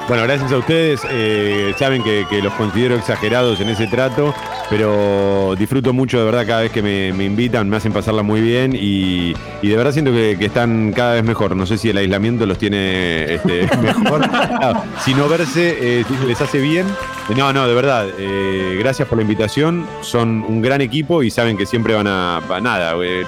Bueno, 0.07 0.23
gracias 0.23 0.51
a 0.51 0.57
ustedes. 0.57 1.01
eh, 1.09 1.73
saben 1.79 2.03
que, 2.03 2.25
que 2.29 2.41
los 2.41 2.53
considero 2.53 2.95
exagerados 2.95 3.61
en 3.61 3.69
ese 3.69 3.87
trato, 3.87 4.35
pero 4.69 5.55
disfruto 5.57 5.93
mucho 5.93 6.19
de 6.19 6.25
verdad 6.25 6.45
cada 6.45 6.61
vez 6.61 6.71
que 6.71 6.81
me, 6.81 7.13
me 7.13 7.23
invitan, 7.23 7.69
me 7.69 7.77
hacen 7.77 7.93
pasarla 7.93 8.21
muy 8.21 8.41
bien 8.41 8.73
y, 8.75 9.33
y 9.61 9.67
de 9.69 9.75
verdad 9.77 9.93
siento 9.93 10.11
que, 10.11 10.35
que 10.37 10.45
están 10.47 10.91
cada 10.91 11.13
vez 11.13 11.23
mejor. 11.23 11.55
No 11.55 11.65
sé 11.65 11.77
si 11.77 11.89
el 11.89 11.97
aislamiento 11.97 12.45
los 12.45 12.57
tiene 12.57 13.33
este, 13.35 13.61
mejor. 13.81 14.21
Si 15.05 15.13
no 15.13 15.29
verse 15.29 15.77
eh, 16.01 16.05
les 16.27 16.41
hace 16.41 16.59
bien. 16.59 16.85
No, 17.37 17.53
no, 17.53 17.65
de 17.65 17.73
verdad. 17.73 18.05
eh, 18.19 18.75
gracias 18.77 19.07
por 19.07 19.17
la 19.17 19.21
invitación. 19.21 19.87
Son 20.01 20.43
un 20.45 20.61
gran 20.61 20.81
equipo 20.81 21.23
y 21.23 21.31
saben 21.31 21.55
que 21.57 21.65
siempre 21.65 21.93
van 21.95 22.07
a. 22.07 22.41
va- 22.51 22.59
nada, 22.59 22.93
eh, 23.01 23.23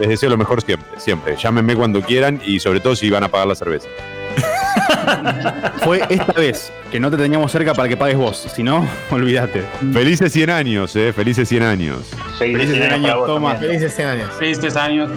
les 0.00 0.08
deseo 0.08 0.30
lo 0.30 0.38
mejor 0.38 0.62
siempre. 0.62 0.88
Siempre. 0.98 1.36
Llámenme 1.36 1.76
cuando 1.76 2.00
quieran 2.00 2.40
y 2.44 2.58
sobre 2.58 2.80
todo 2.80 2.96
si 2.96 3.10
van 3.10 3.22
a 3.24 3.28
pagar 3.28 3.46
la 3.48 3.54
cerveza. 3.54 3.88
Fue 5.84 6.02
esta 6.08 6.32
vez 6.32 6.72
que 6.90 7.00
no 7.00 7.10
te 7.10 7.16
teníamos 7.16 7.52
cerca 7.52 7.74
para 7.74 7.88
que 7.88 7.96
pagues 7.96 8.16
vos, 8.16 8.46
si 8.54 8.62
no, 8.62 8.86
olvídate. 9.10 9.62
Felices 9.92 10.32
100 10.32 10.50
años, 10.50 10.96
eh, 10.96 11.12
felices 11.12 11.48
100 11.48 11.62
años. 11.62 12.10
Felices 12.38 12.76
100 12.76 12.92
años, 12.92 13.26
Toma. 13.26 13.56
Felices 13.56 13.94
100 13.94 14.08
años. 14.08 14.30
Felices 14.38 14.76
años. 14.76 15.10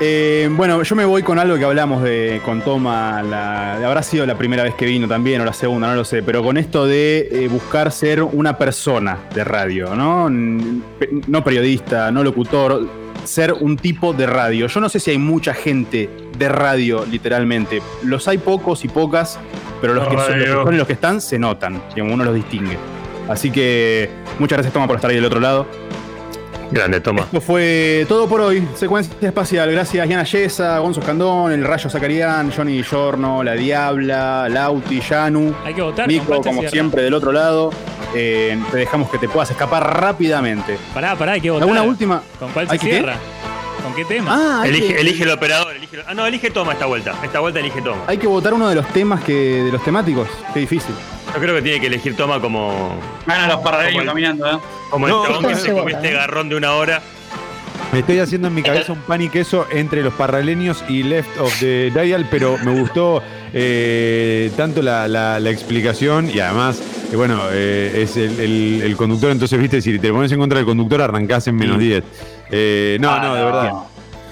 Eh, 0.00 0.48
bueno, 0.50 0.82
yo 0.82 0.96
me 0.96 1.04
voy 1.04 1.22
con 1.22 1.38
algo 1.38 1.56
que 1.56 1.64
hablamos 1.64 2.02
de 2.02 2.40
con 2.44 2.60
Toma, 2.62 3.22
la, 3.22 3.74
habrá 3.86 4.02
sido 4.02 4.26
la 4.26 4.36
primera 4.36 4.64
vez 4.64 4.74
que 4.74 4.84
vino 4.84 5.06
también 5.06 5.40
o 5.40 5.44
la 5.44 5.52
segunda, 5.52 5.86
no 5.86 5.94
lo 5.94 6.04
sé, 6.04 6.24
pero 6.24 6.42
con 6.42 6.56
esto 6.56 6.86
de 6.86 7.28
eh, 7.30 7.48
buscar 7.48 7.92
ser 7.92 8.22
una 8.22 8.58
persona 8.58 9.18
de 9.32 9.44
radio, 9.44 9.94
¿no? 9.94 10.28
No 10.28 11.44
periodista, 11.44 12.10
no 12.10 12.24
locutor, 12.24 12.88
ser 13.24 13.52
un 13.52 13.76
tipo 13.76 14.12
de 14.12 14.26
radio. 14.26 14.66
Yo 14.66 14.80
no 14.80 14.88
sé 14.88 15.00
si 15.00 15.10
hay 15.10 15.18
mucha 15.18 15.54
gente 15.54 16.10
de 16.36 16.48
radio, 16.48 17.04
literalmente. 17.10 17.82
Los 18.02 18.28
hay 18.28 18.38
pocos 18.38 18.84
y 18.84 18.88
pocas, 18.88 19.38
pero 19.80 19.94
los 19.94 20.08
que, 20.08 20.16
son, 20.16 20.38
los 20.38 20.48
que 20.48 20.52
son 20.52 20.74
y 20.74 20.76
los 20.78 20.86
que 20.86 20.92
están 20.94 21.20
se 21.20 21.38
notan, 21.38 21.82
digamos, 21.94 22.14
uno 22.14 22.24
los 22.24 22.34
distingue. 22.34 22.76
Así 23.28 23.50
que 23.50 24.10
muchas 24.38 24.56
gracias 24.56 24.72
Toma 24.72 24.86
por 24.86 24.96
estar 24.96 25.10
ahí 25.10 25.16
del 25.16 25.24
otro 25.24 25.40
lado. 25.40 25.66
Grande, 26.72 27.00
toma. 27.02 27.22
Esto 27.22 27.40
fue 27.42 28.06
todo 28.08 28.26
por 28.26 28.40
hoy. 28.40 28.66
Secuencia 28.74 29.14
espacial. 29.20 29.70
Gracias, 29.70 30.08
Diana 30.08 30.24
Yesa, 30.24 30.78
Gonzo 30.78 31.00
Escandón, 31.00 31.52
El 31.52 31.64
Rayo 31.64 31.90
Zacarián, 31.90 32.50
Johnny 32.50 32.82
Giorno, 32.82 33.42
La 33.42 33.52
Diabla, 33.52 34.48
Lauti, 34.48 35.00
Yanu. 35.00 35.54
Hay 35.66 35.74
que 35.74 35.82
votar. 35.82 36.08
Nico, 36.08 36.40
como 36.40 36.62
siempre, 36.62 37.02
del 37.02 37.12
otro 37.12 37.30
lado. 37.30 37.70
Eh, 38.14 38.58
te 38.70 38.76
dejamos 38.76 39.10
que 39.10 39.18
te 39.18 39.28
puedas 39.28 39.50
escapar 39.50 40.00
rápidamente. 40.00 40.78
Pará, 40.94 41.16
pará, 41.16 41.32
hay 41.32 41.40
que 41.40 41.50
votar. 41.50 41.62
¿Alguna 41.68 41.82
última? 41.82 42.22
¿Con 42.38 42.50
cuál 42.52 42.66
¿Hay 42.70 42.78
se 42.78 42.86
que 42.86 42.92
cierra? 42.98 43.16
¿Con 43.82 43.94
qué 43.94 44.04
tema? 44.04 44.60
Ah, 44.60 44.66
Elige, 44.66 44.94
que- 44.94 45.00
elige 45.00 45.24
el 45.24 45.30
operador, 45.30 45.74
elige. 45.74 45.98
Ah, 46.06 46.14
no, 46.14 46.24
elige 46.26 46.50
toma 46.50 46.72
esta 46.72 46.86
vuelta. 46.86 47.14
Esta 47.22 47.40
vuelta 47.40 47.58
elige 47.58 47.80
toma. 47.82 48.02
Hay 48.06 48.18
que 48.18 48.26
votar 48.26 48.54
uno 48.54 48.68
de 48.68 48.74
los 48.76 48.86
temas 48.88 49.22
que. 49.24 49.32
de 49.64 49.72
los 49.72 49.82
temáticos. 49.82 50.28
Qué 50.54 50.60
difícil. 50.60 50.94
Yo 51.34 51.40
creo 51.40 51.54
que 51.54 51.62
tiene 51.62 51.80
que 51.80 51.86
elegir 51.86 52.16
toma 52.16 52.40
como. 52.40 52.94
Van 53.26 53.40
a 53.40 53.48
los 53.48 53.60
paralelos 53.60 54.04
caminando, 54.04 54.46
¿eh? 54.50 54.58
Como 54.90 55.06
el 55.08 55.12
chabón 55.14 55.42
que 55.42 55.48
no 55.48 55.54
se 55.56 55.60
se 55.62 55.68
comió 55.72 55.84
vota, 55.84 55.96
este 55.96 56.12
garrón 56.12 56.48
de 56.48 56.56
una 56.56 56.72
hora. 56.74 57.02
Me 57.92 57.98
estoy 57.98 58.18
haciendo 58.20 58.48
en 58.48 58.54
mi 58.54 58.62
cabeza 58.62 58.92
un 58.94 59.00
pan 59.00 59.20
y 59.20 59.28
queso 59.28 59.66
entre 59.70 60.02
los 60.02 60.14
parraleños 60.14 60.82
y 60.88 61.02
Left 61.02 61.38
of 61.38 61.54
the 61.60 61.90
Dial, 61.90 62.26
pero 62.30 62.56
me 62.64 62.72
gustó 62.80 63.22
eh, 63.52 64.50
tanto 64.56 64.80
la, 64.80 65.06
la- 65.08 65.38
la 65.38 65.50
explicación 65.50 66.30
y 66.32 66.40
además, 66.40 66.82
eh, 67.12 67.16
bueno, 67.16 67.38
eh, 67.52 68.00
es 68.02 68.16
el, 68.16 68.40
el- 68.40 68.82
el 68.82 68.96
conductor, 68.96 69.30
entonces, 69.30 69.58
viste, 69.60 69.82
si 69.82 69.98
te 69.98 70.10
pones 70.10 70.32
en 70.32 70.38
contra 70.38 70.56
del 70.58 70.64
conductor, 70.64 71.02
arrancás 71.02 71.46
en 71.48 71.56
menos 71.56 71.78
10. 71.78 72.02
Eh, 72.50 72.96
no, 72.98 73.10
Ah, 73.10 73.20
no, 73.22 73.34
de 73.34 73.40
no. 73.40 73.46
verdad. 73.46 73.72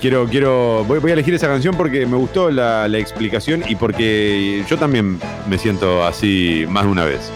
Quiero, 0.01 0.25
quiero, 0.27 0.83
voy, 0.89 0.99
voy 0.99 1.11
a 1.11 1.13
elegir 1.13 1.35
esa 1.35 1.47
canción 1.49 1.75
porque 1.77 2.07
me 2.07 2.17
gustó 2.17 2.51
la, 2.51 2.89
la 2.89 2.97
explicación 2.97 3.63
y 3.69 3.77
porque 3.77 4.65
yo 4.67 4.79
también 4.79 5.21
me 5.51 5.59
siento 5.59 6.03
así 6.07 6.65
más 6.67 6.85
de 6.85 6.91
una 6.91 7.05
vez. 7.05 7.31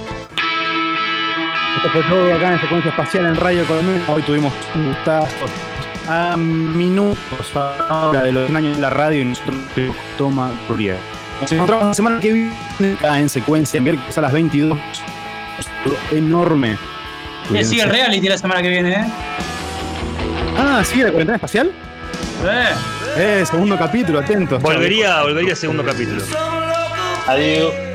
Esto 1.77 1.91
fue 1.93 2.03
todo 2.05 2.33
acá 2.35 2.55
en 2.55 2.61
Secuencia 2.63 2.91
Espacial 2.91 3.27
en 3.27 3.37
Radio 3.37 3.65
Colmena. 3.67 4.03
Hoy 4.09 4.23
tuvimos 4.23 4.55
un 4.75 4.87
gustazo. 4.89 5.29
A 6.07 6.37
minutos 6.37 7.19
ahora 7.89 8.23
de 8.23 8.33
los 8.33 8.47
100 8.47 8.57
años 8.57 8.77
de 8.77 8.83
la 8.83 8.91
radio 8.91 9.23
y 9.23 9.25
nosotros 9.25 9.57
toma 10.19 10.53
Rurier. 10.69 10.99
Nos 11.41 11.51
encontramos 11.53 11.87
la 11.87 11.95
semana 11.95 12.21
que 12.21 12.33
viene 12.33 12.95
acá 12.99 13.19
en 13.19 13.29
Secuencia, 13.29 13.81
miércoles 13.81 14.17
a 14.17 14.21
las 14.21 14.33
22. 14.33 14.79
Enorme. 16.13 16.77
Eh, 17.55 17.65
sigue 17.65 17.83
el 17.83 17.91
reality 17.91 18.29
la 18.29 18.39
semana 18.39 18.63
que 18.63 18.69
viene, 18.69 18.93
¿eh? 18.93 19.05
Ah, 20.57 20.83
¿sigue 20.85 21.05
la 21.05 21.11
cuarentena 21.11 21.37
espacial? 21.37 21.73
Eh. 22.45 22.75
Eh, 23.17 23.45
segundo 23.49 23.79
capítulo, 23.79 24.19
atentos. 24.19 24.63
Volvería, 24.63 25.23
volvería 25.23 25.55
segundo 25.55 25.85
capítulo. 25.85 26.23
Adiós. 27.27 27.94